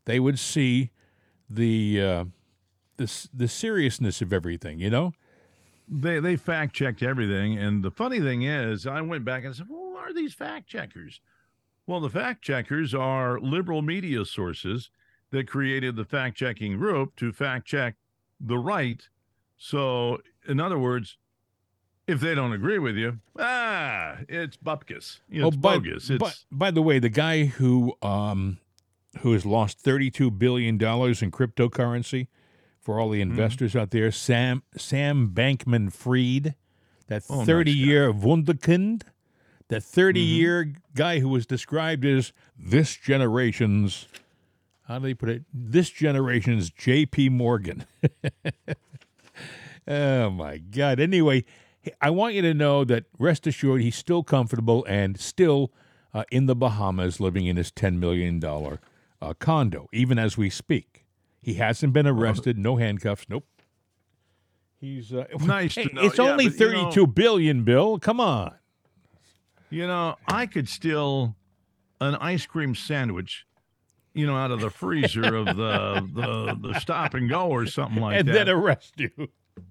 they 0.04 0.20
would 0.20 0.38
see 0.38 0.90
the 1.48 2.00
uh, 2.00 2.24
the, 2.98 3.28
the 3.32 3.48
seriousness 3.48 4.20
of 4.20 4.32
everything 4.32 4.78
you 4.80 4.90
know 4.90 5.12
they 5.88 6.20
they 6.20 6.36
fact 6.36 6.74
checked 6.74 7.02
everything 7.02 7.58
and 7.58 7.82
the 7.82 7.90
funny 7.90 8.20
thing 8.20 8.42
is 8.42 8.86
i 8.86 9.00
went 9.00 9.24
back 9.24 9.44
and 9.44 9.54
said 9.54 9.66
well 9.68 9.80
who 9.80 9.96
are 9.96 10.12
these 10.12 10.34
fact 10.34 10.66
checkers 10.66 11.20
well 11.86 12.00
the 12.00 12.10
fact 12.10 12.42
checkers 12.42 12.94
are 12.94 13.38
liberal 13.40 13.82
media 13.82 14.24
sources 14.24 14.90
that 15.30 15.48
created 15.48 15.96
the 15.96 16.04
fact 16.04 16.36
checking 16.36 16.76
group 16.76 17.14
to 17.16 17.32
fact 17.32 17.66
check 17.66 17.94
the 18.40 18.58
right 18.58 19.08
so 19.56 20.18
in 20.48 20.60
other 20.60 20.78
words 20.78 21.16
if 22.06 22.20
they 22.20 22.34
don't 22.34 22.52
agree 22.52 22.78
with 22.78 22.96
you, 22.96 23.18
ah, 23.38 24.16
it's 24.28 24.56
bupkis. 24.56 25.20
Oh, 25.40 25.48
it's 25.48 25.56
by, 25.56 25.78
bogus. 25.78 26.10
It's, 26.10 26.18
by, 26.18 26.32
by, 26.50 26.70
the 26.70 26.82
way, 26.82 26.98
the 26.98 27.08
guy 27.08 27.44
who 27.44 27.94
um, 28.02 28.58
who 29.20 29.32
has 29.32 29.46
lost 29.46 29.80
thirty-two 29.80 30.30
billion 30.30 30.76
dollars 30.76 31.22
in 31.22 31.30
cryptocurrency 31.30 32.28
for 32.84 33.00
all 33.00 33.10
the 33.10 33.20
mm-hmm. 33.20 33.30
investors 33.30 33.70
mm-hmm. 33.70 33.80
out 33.80 33.90
there, 33.90 34.12
Sam 34.12 34.62
Sam 34.76 35.30
Bankman-Fried, 35.34 36.54
that 37.08 37.22
oh, 37.28 37.44
thirty-year 37.44 38.12
nice 38.12 38.22
wunderkind, 38.22 39.02
that 39.68 39.82
thirty-year 39.82 40.64
mm-hmm. 40.64 40.78
guy 40.94 41.18
who 41.18 41.28
was 41.28 41.46
described 41.46 42.04
as 42.04 42.32
this 42.56 42.94
generation's. 42.94 44.06
How 44.86 44.98
do 44.98 45.04
they 45.04 45.14
put 45.14 45.30
it? 45.30 45.44
This 45.52 45.88
generation's 45.88 46.68
J.P. 46.68 47.30
Morgan. 47.30 47.86
oh 49.88 50.28
my 50.28 50.58
God! 50.58 51.00
Anyway, 51.00 51.46
I 52.02 52.10
want 52.10 52.34
you 52.34 52.42
to 52.42 52.52
know 52.52 52.84
that 52.84 53.04
rest 53.18 53.46
assured 53.46 53.80
he's 53.80 53.96
still 53.96 54.22
comfortable 54.22 54.84
and 54.86 55.18
still 55.18 55.72
uh, 56.12 56.24
in 56.30 56.46
the 56.46 56.54
Bahamas 56.54 57.18
living 57.18 57.46
in 57.46 57.56
his 57.56 57.70
$10 57.72 57.98
million 57.98 58.42
uh, 58.44 59.34
condo, 59.38 59.88
even 59.92 60.18
as 60.18 60.36
we 60.36 60.50
speak. 60.50 61.03
He 61.44 61.54
hasn't 61.54 61.92
been 61.92 62.06
arrested, 62.06 62.56
no 62.56 62.76
handcuffs, 62.76 63.26
nope. 63.28 63.44
He's 64.80 65.12
uh, 65.12 65.26
nice. 65.40 65.74
Hey, 65.74 65.90
it's 65.92 66.16
yeah, 66.16 66.24
only 66.24 66.48
thirty-two 66.48 67.00
you 67.00 67.06
know, 67.06 67.12
billion, 67.12 67.64
Bill. 67.64 67.98
Come 67.98 68.18
on. 68.18 68.54
You 69.68 69.86
know, 69.86 70.16
I 70.26 70.46
could 70.46 70.70
steal 70.70 71.36
an 72.00 72.14
ice 72.14 72.46
cream 72.46 72.74
sandwich, 72.74 73.44
you 74.14 74.26
know, 74.26 74.36
out 74.36 74.52
of 74.52 74.60
the 74.60 74.70
freezer 74.70 75.36
of 75.36 75.44
the, 75.44 76.08
the 76.14 76.58
the 76.72 76.80
stop 76.80 77.12
and 77.12 77.28
go 77.28 77.48
or 77.48 77.66
something 77.66 78.00
like 78.00 78.18
and 78.18 78.28
that, 78.28 78.36
and 78.38 78.48
then 78.48 78.56
arrest 78.56 78.94
you 78.96 79.10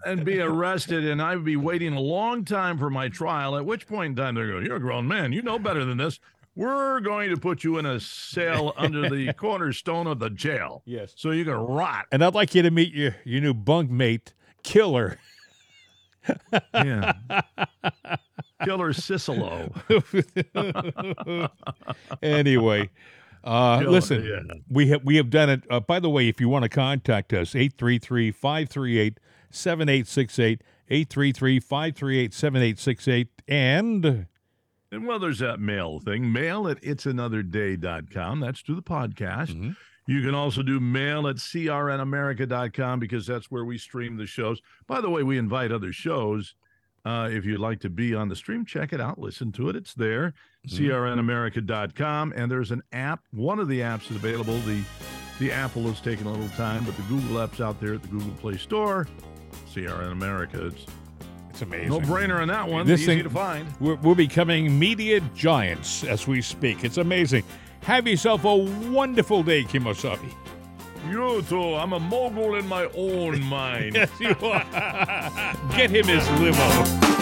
and 0.05 0.23
be 0.23 0.39
arrested, 0.41 1.07
and 1.07 1.23
I'd 1.23 1.43
be 1.43 1.55
waiting 1.55 1.93
a 1.93 1.99
long 1.99 2.45
time 2.45 2.77
for 2.77 2.91
my 2.91 3.09
trial. 3.09 3.57
At 3.57 3.65
which 3.65 3.87
point 3.87 4.11
in 4.11 4.15
time 4.15 4.35
they're 4.35 4.51
going, 4.51 4.63
"You're 4.63 4.75
a 4.75 4.79
grown 4.79 5.07
man. 5.07 5.33
You 5.33 5.41
know 5.41 5.57
better 5.57 5.85
than 5.85 5.97
this. 5.97 6.19
We're 6.55 6.99
going 6.99 7.29
to 7.31 7.37
put 7.37 7.63
you 7.63 7.77
in 7.79 7.85
a 7.85 7.99
cell 7.99 8.73
under 8.77 9.09
the 9.09 9.33
cornerstone 9.33 10.07
of 10.07 10.19
the 10.19 10.29
jail. 10.29 10.83
Yes, 10.85 11.13
so 11.15 11.31
you 11.31 11.45
can 11.45 11.53
rot." 11.53 12.05
And 12.11 12.23
I'd 12.23 12.35
like 12.35 12.53
you 12.55 12.61
to 12.61 12.71
meet 12.71 12.93
your 12.93 13.15
your 13.25 13.41
new 13.41 13.53
bunkmate, 13.53 14.33
Killer. 14.63 15.19
yeah. 16.73 17.13
Killer 18.63 18.93
Cicelo. 18.93 19.73
anyway, 22.23 22.89
uh, 23.43 23.79
Killer, 23.79 23.91
listen, 23.91 24.23
yeah. 24.23 24.53
we 24.69 24.87
have 24.87 25.03
we 25.03 25.17
have 25.17 25.29
done 25.29 25.49
it. 25.49 25.63
Uh, 25.69 25.79
by 25.79 25.99
the 25.99 26.09
way, 26.09 26.29
if 26.29 26.39
you 26.39 26.47
want 26.47 26.63
to 26.63 26.69
contact 26.69 27.33
us, 27.33 27.55
833 27.55 28.31
538 28.31 29.19
7868 29.49 30.61
833 30.89 31.59
538 31.59 32.33
7868. 32.33 33.27
And. 33.47 34.27
And 34.93 35.07
well, 35.07 35.19
there's 35.19 35.39
that 35.39 35.59
mail 35.59 35.99
thing. 35.99 36.31
Mail 36.31 36.67
at 36.67 36.81
it'sanotherday.com. 36.81 38.39
That's 38.39 38.61
to 38.63 38.75
the 38.75 38.81
podcast. 38.81 39.49
Mm-hmm. 39.49 39.71
You 40.05 40.21
can 40.21 40.35
also 40.35 40.61
do 40.61 40.79
mail 40.79 41.27
at 41.27 41.37
crnamerica.com 41.37 42.99
because 42.99 43.25
that's 43.25 43.49
where 43.49 43.63
we 43.63 43.77
stream 43.77 44.17
the 44.17 44.25
shows. 44.25 44.61
By 44.85 45.01
the 45.01 45.09
way, 45.09 45.23
we 45.23 45.37
invite 45.37 45.71
other 45.71 45.93
shows. 45.93 46.55
Uh, 47.05 47.29
if 47.31 47.45
you'd 47.45 47.59
like 47.59 47.79
to 47.81 47.89
be 47.89 48.13
on 48.15 48.29
the 48.29 48.35
stream, 48.35 48.65
check 48.65 48.93
it 48.93 49.01
out, 49.01 49.19
listen 49.19 49.51
to 49.53 49.69
it. 49.69 49.75
It's 49.75 49.93
there, 49.93 50.33
mm-hmm. 50.67 50.85
crnamerica.com. 50.85 52.33
And 52.35 52.51
there's 52.51 52.71
an 52.71 52.81
app. 52.91 53.21
One 53.31 53.59
of 53.59 53.67
the 53.67 53.79
apps 53.79 54.09
is 54.09 54.17
available. 54.17 54.57
The 54.59 54.83
the 55.39 55.51
Apple 55.51 55.87
is 55.87 55.99
taking 55.99 56.27
a 56.27 56.31
little 56.31 56.47
time, 56.49 56.83
but 56.85 56.95
the 56.95 57.01
Google 57.03 57.41
app's 57.41 57.59
out 57.59 57.81
there 57.81 57.95
at 57.95 58.03
the 58.03 58.07
Google 58.07 58.31
Play 58.33 58.55
Store. 58.55 59.07
CRN 59.73 60.11
America. 60.11 60.67
It's 60.67 60.85
it's 61.53 61.61
amazing. 61.61 61.89
No 61.89 61.99
brainer 61.99 62.41
on 62.41 62.47
that 62.47 62.67
one. 62.67 62.87
This 62.87 63.01
Easy 63.01 63.13
thing, 63.13 63.23
to 63.25 63.29
find. 63.29 63.67
We're, 63.79 63.93
we're 63.97 64.15
becoming 64.15 64.79
media 64.79 65.19
giants 65.35 66.03
as 66.03 66.25
we 66.27 66.41
speak. 66.41 66.83
It's 66.83 66.97
amazing. 66.97 67.43
Have 67.83 68.07
yourself 68.07 68.43
a 68.43 68.55
wonderful 68.55 69.43
day, 69.43 69.63
Kemosabe. 69.63 70.33
You 71.11 71.43
too. 71.43 71.75
I'm 71.75 71.93
a 71.93 71.99
mogul 71.99 72.55
in 72.55 72.67
my 72.67 72.85
own 72.95 73.39
mind. 73.49 73.93
yes, 73.93 74.09
you 74.19 74.29
are. 74.41 74.63
Get 75.75 75.91
him 75.91 76.07
his 76.07 76.27
limo. 76.39 77.13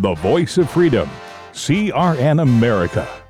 The 0.00 0.14
voice 0.14 0.56
of 0.56 0.70
freedom. 0.70 1.10
CRN 1.52 2.40
America. 2.40 3.23